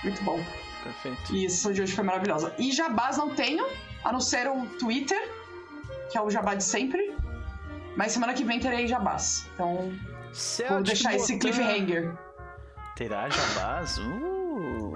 [0.03, 0.43] Muito bom.
[0.83, 1.33] perfeito.
[1.33, 2.53] E essa sessão de hoje foi maravilhosa.
[2.59, 3.65] E jabás não tenho,
[4.03, 5.19] a não ser o Twitter,
[6.11, 7.15] que é o jabá de sempre.
[7.95, 9.47] Mas semana que vem terei jabás.
[9.53, 9.93] Então,
[10.69, 12.13] vou deixar esse cliffhanger.
[12.95, 13.97] Terá jabás?
[13.99, 14.93] Uh.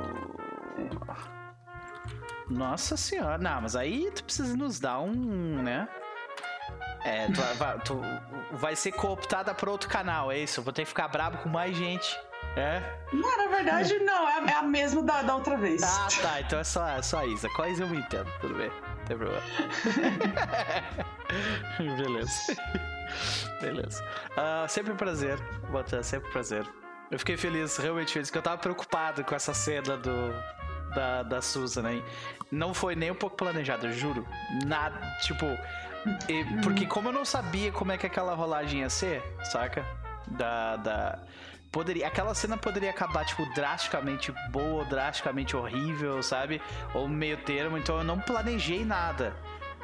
[2.50, 3.38] Nossa senhora.
[3.38, 5.88] Não, mas aí tu precisa nos dar um, né?
[7.03, 8.02] É, tu, vai- tu
[8.53, 10.60] vai ser cooptada por outro canal, é isso?
[10.60, 12.18] Eu vou ter que ficar brabo com mais gente.
[12.56, 12.82] É?
[13.14, 15.84] Não, na verdade, não, é a, é a mesma da, da outra vez.
[15.84, 16.42] Ah, tá.
[16.42, 17.48] Então é só, é só a Isa.
[17.69, 18.27] Isa eu me entendo.
[18.42, 18.72] Tudo bem.
[19.08, 19.42] Tem problema.
[21.98, 22.56] Beleza.
[23.61, 24.03] Beleza.
[24.36, 25.40] Ah, sempre um prazer,
[25.72, 26.03] Botan.
[26.03, 26.66] Sempre um prazer.
[27.10, 30.11] Eu fiquei feliz, realmente feliz, que eu tava preocupado com essa cena do.
[30.94, 32.03] Da, da Susan aí.
[32.52, 34.26] Não foi nem um pouco planejado, eu juro.
[34.66, 35.00] Nada.
[35.22, 35.45] Tipo.
[36.27, 39.86] e- porque como eu não sabia como é que aquela rolagem ia ser, saca?
[40.27, 40.76] Da.
[40.77, 41.19] da
[41.72, 46.62] poderia, aquela cena poderia acabar, tipo, drasticamente boa drasticamente horrível, sabe?
[46.94, 49.36] Ou meio termo, então eu não planejei nada.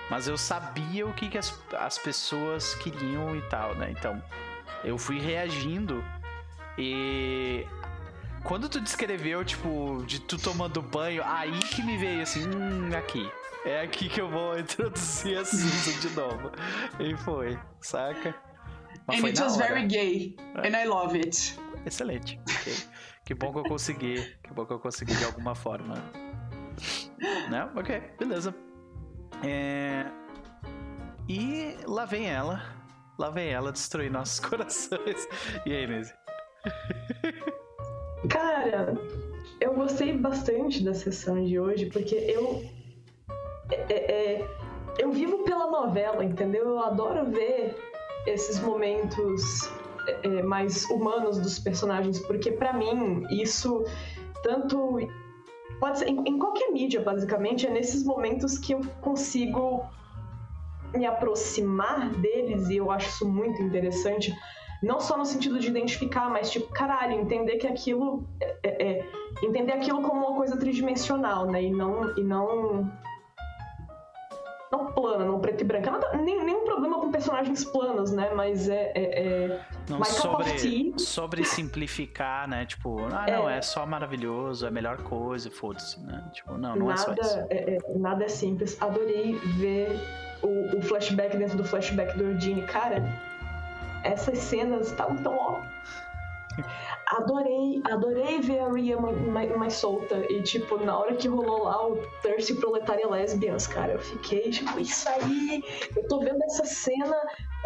[0.09, 3.89] Mas eu sabia o que, que as, as pessoas queriam e tal, né?
[3.91, 4.21] Então,
[4.83, 6.03] eu fui reagindo
[6.77, 7.65] e.
[8.43, 13.29] Quando tu descreveu, tipo, de tu tomando banho, aí que me veio assim, hum, aqui.
[13.65, 16.51] É aqui que eu vou introduzir a Susan de novo.
[16.99, 18.35] E foi, saca?
[19.07, 19.67] Mas And foi it was hora.
[19.67, 20.35] very gay.
[20.57, 21.57] And I love it.
[21.85, 22.39] Excelente.
[22.49, 22.73] ok.
[23.25, 24.15] Que bom que eu consegui.
[24.43, 25.95] Que bom que eu consegui de alguma forma.
[27.49, 27.69] Né?
[27.75, 28.53] Ok, beleza.
[29.45, 30.05] É...
[31.27, 32.61] E lá vem ela.
[33.17, 35.27] Lá vem ela destruir nossos corações.
[35.65, 36.13] E aí, Nise?
[38.29, 38.93] Cara,
[39.59, 42.63] eu gostei bastante da sessão de hoje, porque eu.
[43.89, 44.47] é- é-
[44.99, 46.65] eu vivo pela novela, entendeu?
[46.69, 47.75] Eu adoro ver
[48.27, 49.69] esses momentos
[50.07, 53.83] é, mais humanos dos personagens, porque para mim isso
[54.43, 54.99] tanto
[55.79, 59.83] pode ser em, em, qualquer mídia basicamente é nesses momentos que eu consigo
[60.93, 64.33] me aproximar deles e eu acho isso muito interessante
[64.81, 69.09] não só no sentido de identificar mas tipo caralho entender que aquilo é, é, é
[69.41, 72.91] entender aquilo como uma coisa tridimensional né e não e não
[74.73, 75.91] não plana, não preto e branca.
[75.91, 78.31] Nada, nem, nenhum problema com personagens planos, né?
[78.33, 78.91] Mas é.
[78.95, 82.65] é, é não sobre, sobre simplificar, né?
[82.65, 86.23] Tipo, ah, não, é, é só maravilhoso, é a melhor coisa, foda-se, né?
[86.33, 87.37] Tipo, não, não nada, é só isso.
[87.49, 88.81] É, é, nada é simples.
[88.81, 89.99] Adorei ver
[90.41, 92.63] o, o flashback dentro do flashback do Eugene.
[92.63, 93.03] Cara,
[94.03, 95.61] essas cenas estavam tão ó.
[97.07, 100.15] Adorei, adorei ver a Ria mais, mais, solta.
[100.31, 104.79] E, tipo, na hora que rolou lá o Thirsty Proletária Lesbians, cara, eu fiquei, tipo,
[104.79, 105.63] isso aí.
[105.95, 107.15] Eu tô vendo essa cena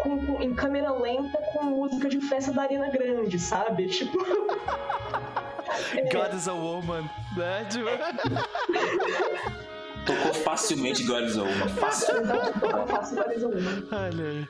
[0.02, 3.88] com, com, em câmera lenta com música de festa da Arena Grande, sabe?
[3.88, 4.18] Tipo.
[6.12, 7.64] God is a woman, né?
[7.70, 7.88] Tipo...
[10.04, 11.68] Tocou facilmente God is a woman.
[11.68, 12.14] Fácil.
[12.60, 13.88] Tocou fácil God is a woman.
[13.92, 14.48] Olha aí.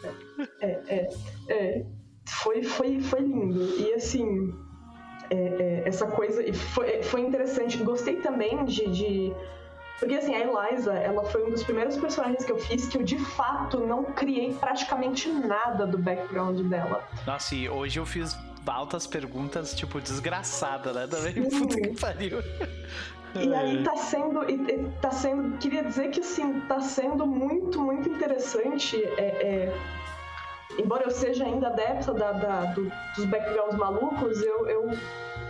[0.60, 1.08] É, é,
[1.49, 1.98] é.
[2.29, 3.63] Foi, foi, foi lindo.
[3.79, 4.55] E assim
[5.31, 6.43] é, é, essa coisa.
[6.43, 7.79] E foi, foi interessante.
[7.79, 9.33] Gostei também de, de.
[9.99, 13.03] Porque assim, a Eliza, ela foi um dos primeiros personagens que eu fiz que eu
[13.03, 17.03] de fato não criei praticamente nada do background dela.
[17.27, 21.07] Nossa, e hoje eu fiz altas perguntas, tipo, desgraçada, né?
[21.07, 22.39] Também, puta que pariu.
[23.35, 28.09] E aí tá sendo, e, tá sendo, queria dizer que assim, tá sendo muito, muito
[28.09, 29.79] interessante é, é
[30.79, 34.91] embora eu seja ainda adepta da, da, do, dos backgrounds malucos, eu, eu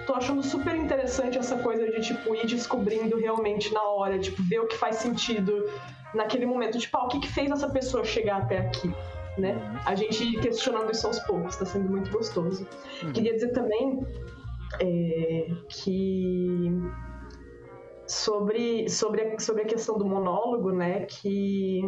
[0.07, 4.61] tô achando super interessante essa coisa de, tipo, ir descobrindo realmente na hora, tipo, ver
[4.61, 5.65] o que faz sentido
[6.15, 6.79] naquele momento.
[6.79, 8.93] Tipo, ah, o que, que fez essa pessoa chegar até aqui?
[9.37, 9.57] Né?
[9.85, 12.67] A gente questionando isso aos poucos, tá sendo muito gostoso.
[13.03, 13.13] Uhum.
[13.13, 14.01] Queria dizer também
[14.81, 16.73] é, que
[18.07, 21.83] sobre, sobre, a, sobre a questão do monólogo, né, que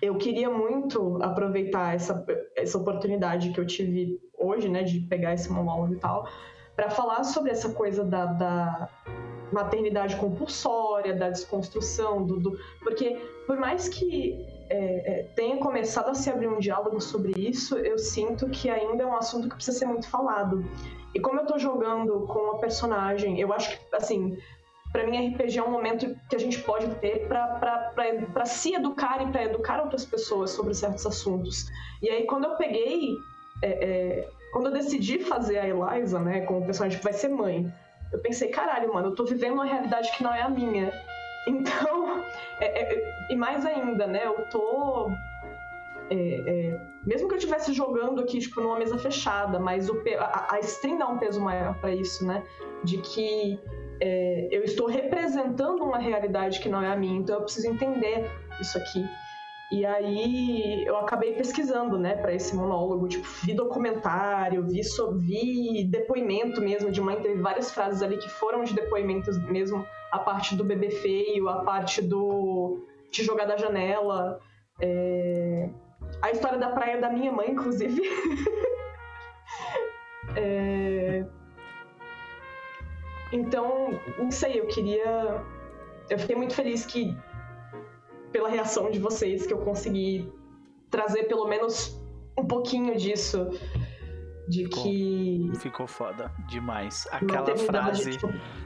[0.00, 2.24] eu queria muito aproveitar essa,
[2.56, 6.28] essa oportunidade que eu tive hoje, né, de pegar esse monólogo e tal,
[6.76, 8.88] para falar sobre essa coisa da, da,
[9.52, 16.14] maternidade compulsória, da desconstrução, do, do, porque por mais que é, é, tenha começado a
[16.14, 19.78] se abrir um diálogo sobre isso, eu sinto que ainda é um assunto que precisa
[19.78, 20.64] ser muito falado.
[21.14, 24.36] E como eu tô jogando com uma personagem, eu acho que, assim,
[24.92, 29.30] para mim RPG é um momento que a gente pode ter para se educar e
[29.30, 31.68] para educar outras pessoas sobre certos assuntos.
[32.02, 33.16] E aí quando eu peguei,
[33.62, 37.72] é, é, quando eu decidi fazer a Eliza, né, como personagem que vai ser mãe,
[38.12, 40.92] eu pensei, caralho, mano, eu tô vivendo uma realidade que não é a minha.
[41.46, 42.22] Então,
[42.60, 45.10] é, é, e mais ainda, né, eu tô
[46.10, 50.54] é, é, mesmo que eu estivesse jogando aqui tipo numa mesa fechada, mas o, a,
[50.54, 52.42] a stream dá um peso maior para isso, né?
[52.84, 53.58] De que
[54.00, 58.30] é, eu estou representando uma realidade que não é a minha, então eu preciso entender
[58.60, 59.04] isso aqui.
[59.70, 65.84] E aí eu acabei pesquisando, né, para esse monólogo, tipo, vi documentário, vi, so, vi
[65.84, 70.56] depoimento mesmo de mãe, teve várias frases ali que foram de depoimentos mesmo, a parte
[70.56, 74.38] do bebê feio, a parte do de jogar da janela,
[74.80, 75.70] é...
[76.22, 78.00] a história da praia da minha mãe, inclusive.
[80.36, 81.24] é...
[83.32, 85.44] Então, não sei, eu queria.
[86.08, 87.16] Eu fiquei muito feliz que,
[88.32, 90.32] pela reação de vocês, que eu consegui
[90.90, 92.00] trazer pelo menos
[92.38, 93.48] um pouquinho disso.
[94.48, 95.50] De ficou, que.
[95.56, 97.06] Ficou foda demais.
[97.12, 98.18] Aquela frase.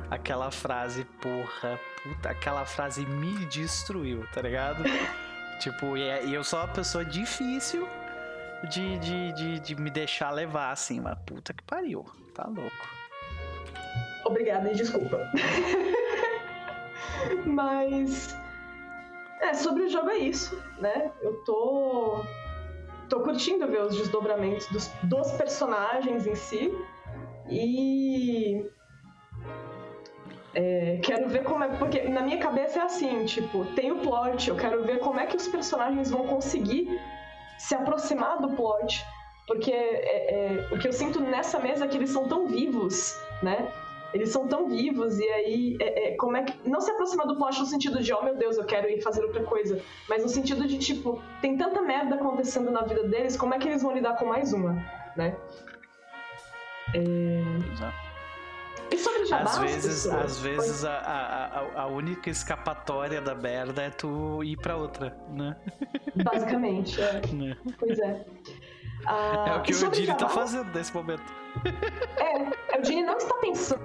[0.08, 4.84] Aquela frase, porra, puta, aquela frase me destruiu, tá ligado?
[5.58, 7.88] tipo, é, e eu sou uma pessoa difícil
[8.70, 13.01] de, de, de, de me deixar levar, assim, mas puta que pariu, tá louco.
[14.32, 15.30] Obrigada e desculpa.
[17.44, 18.34] Mas.
[19.40, 21.12] É, sobre o jogo é isso, né?
[21.20, 22.24] Eu tô.
[23.10, 26.72] tô curtindo ver os desdobramentos dos, dos personagens em si.
[27.50, 28.64] E.
[30.54, 31.68] É, quero ver como é.
[31.76, 35.26] Porque na minha cabeça é assim, tipo, tem o plot, eu quero ver como é
[35.26, 36.88] que os personagens vão conseguir
[37.58, 39.04] se aproximar do plot.
[39.46, 43.14] Porque é, é, o que eu sinto nessa mesa é que eles são tão vivos,
[43.42, 43.70] né?
[44.14, 46.68] Eles são tão vivos e aí, é, é, como é que.
[46.68, 49.24] Não se aproximar do plot no sentido de, oh meu Deus, eu quero ir fazer
[49.24, 49.80] outra coisa.
[50.08, 53.66] Mas no sentido de, tipo, tem tanta merda acontecendo na vida deles, como é que
[53.68, 54.74] eles vão lidar com mais uma,
[55.16, 55.36] né?
[56.94, 57.42] É...
[58.90, 60.24] E sobre jabás, Às vezes, pessoas?
[60.24, 65.56] às vezes a, a, a- única escapatória da merda é tu ir pra outra, né?
[66.22, 67.22] Basicamente, é.
[67.32, 67.56] Né?
[67.78, 68.24] Pois é.
[69.06, 71.22] Ah, É o que o Dini tá fazendo nesse momento.
[72.18, 73.82] É, o Dini não está pensando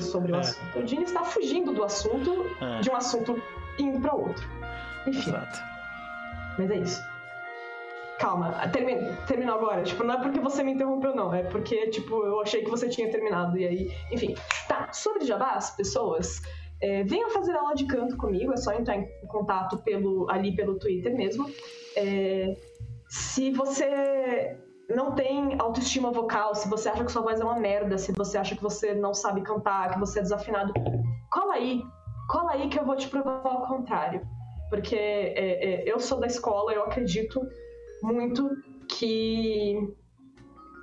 [0.00, 0.40] sobre o É.
[0.40, 0.78] assunto.
[0.78, 2.80] O Dini está fugindo do assunto, É.
[2.80, 3.40] de um assunto
[3.78, 4.46] indo para outro.
[5.06, 5.60] Enfim, Exato.
[6.58, 7.02] mas é isso.
[8.18, 9.82] Calma, termina, terminou agora.
[9.82, 11.34] Tipo, não é porque você me interrompeu, não.
[11.34, 13.58] É porque, tipo, eu achei que você tinha terminado.
[13.58, 14.36] E aí, enfim.
[14.68, 16.40] Tá, sobre jabás, pessoas,
[16.80, 18.52] é, venham fazer aula de canto comigo.
[18.52, 21.50] É só entrar em contato pelo, ali pelo Twitter mesmo.
[21.96, 22.56] É,
[23.08, 24.56] se você
[24.88, 28.36] não tem autoestima vocal, se você acha que sua voz é uma merda, se você
[28.38, 30.72] acha que você não sabe cantar, que você é desafinado,
[31.30, 31.82] cola aí.
[32.28, 34.26] Cola aí que eu vou te provar o contrário.
[34.70, 37.40] Porque é, é, eu sou da escola, eu acredito
[38.02, 38.50] muito
[38.88, 39.76] que,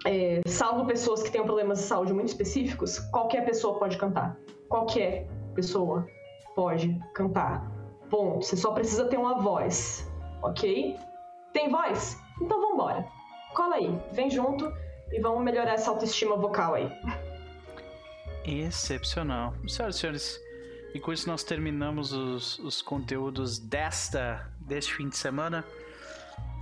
[0.05, 4.37] é, salvo pessoas que tenham problemas de saúde muito específicos, qualquer pessoa pode cantar.
[4.67, 6.05] Qualquer pessoa
[6.55, 7.71] pode cantar.
[8.09, 8.45] Ponto.
[8.45, 10.07] Você só precisa ter uma voz,
[10.41, 10.95] ok?
[11.53, 12.17] Tem voz?
[12.41, 13.18] Então vambora.
[13.59, 14.73] Cola aí, vem junto
[15.11, 16.89] e vamos melhorar essa autoestima vocal aí.
[18.45, 19.53] Excepcional.
[19.67, 20.41] Senhoras e senhores,
[20.93, 25.65] e com isso nós terminamos os, os conteúdos desta, deste fim de semana.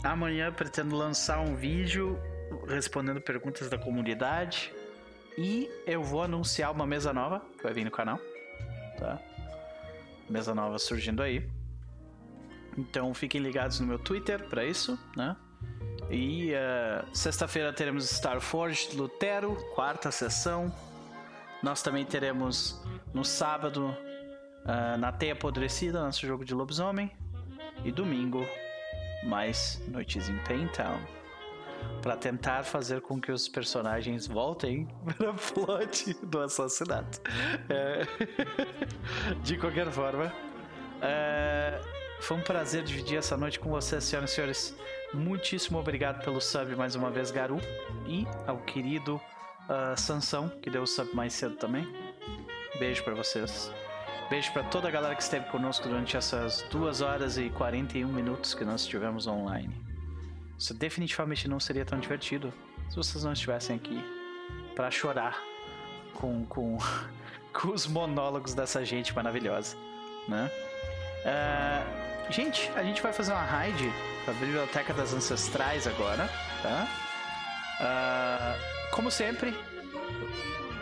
[0.03, 2.19] Amanhã pretendo lançar um vídeo
[2.67, 4.73] respondendo perguntas da comunidade.
[5.37, 8.19] E eu vou anunciar uma mesa nova que vai vir no canal.
[8.97, 9.21] Tá?
[10.27, 11.47] Mesa nova surgindo aí.
[12.75, 15.37] Então fiquem ligados no meu Twitter para isso, né?
[16.09, 20.73] E eh, sexta-feira teremos Star Forge Lutero, quarta sessão.
[21.61, 22.81] Nós também teremos
[23.13, 23.95] no sábado
[24.67, 27.09] ah, na Teia Apodrecida, nosso jogo de lobisomem.
[27.85, 28.45] E domingo,
[29.23, 30.99] mais noites em Paintown.
[32.01, 34.87] Para tentar fazer com que os personagens voltem
[35.17, 37.21] para plot do assassinato.
[37.69, 38.05] É.
[39.41, 40.33] De qualquer forma,
[41.01, 41.79] é,
[42.19, 44.75] foi um prazer dividir essa noite com vocês, senhoras e senhores.
[45.13, 47.59] Muitíssimo obrigado pelo sub mais uma vez, Garu.
[48.05, 49.21] E ao querido
[49.69, 51.87] ah, Sansão, que deu o sub mais cedo também.
[52.77, 53.71] Beijo pra vocês.
[54.29, 58.53] Beijo pra toda a galera que esteve conosco durante essas 2 horas e 41 minutos
[58.53, 59.73] que nós estivemos online.
[60.57, 62.53] Isso definitivamente não seria tão divertido
[62.89, 64.03] se vocês não estivessem aqui
[64.75, 65.41] pra chorar
[66.13, 66.77] com, com,
[67.53, 69.77] com os monólogos dessa gente maravilhosa,
[70.27, 70.51] né?
[71.25, 73.91] Ah, gente, a gente vai fazer uma raid
[74.25, 76.29] pra Biblioteca das Ancestrais agora,
[76.61, 76.87] tá?
[77.79, 78.55] Ah,
[78.91, 79.57] como sempre,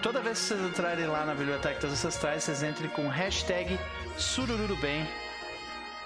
[0.01, 3.79] toda vez que vocês entrarem lá na Biblioteca das Ancestrais, vocês entrem com hashtag
[4.17, 5.07] sururubem,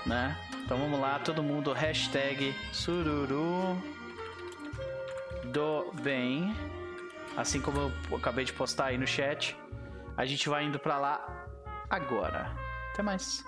[0.06, 0.38] né?
[0.64, 3.82] Então vamos lá, todo mundo, hashtag sururu
[5.46, 6.56] do bem,
[7.36, 9.58] assim como eu acabei de postar aí no chat.
[10.16, 11.48] A gente vai indo pra lá
[11.90, 12.52] agora.
[12.94, 13.44] Até mais.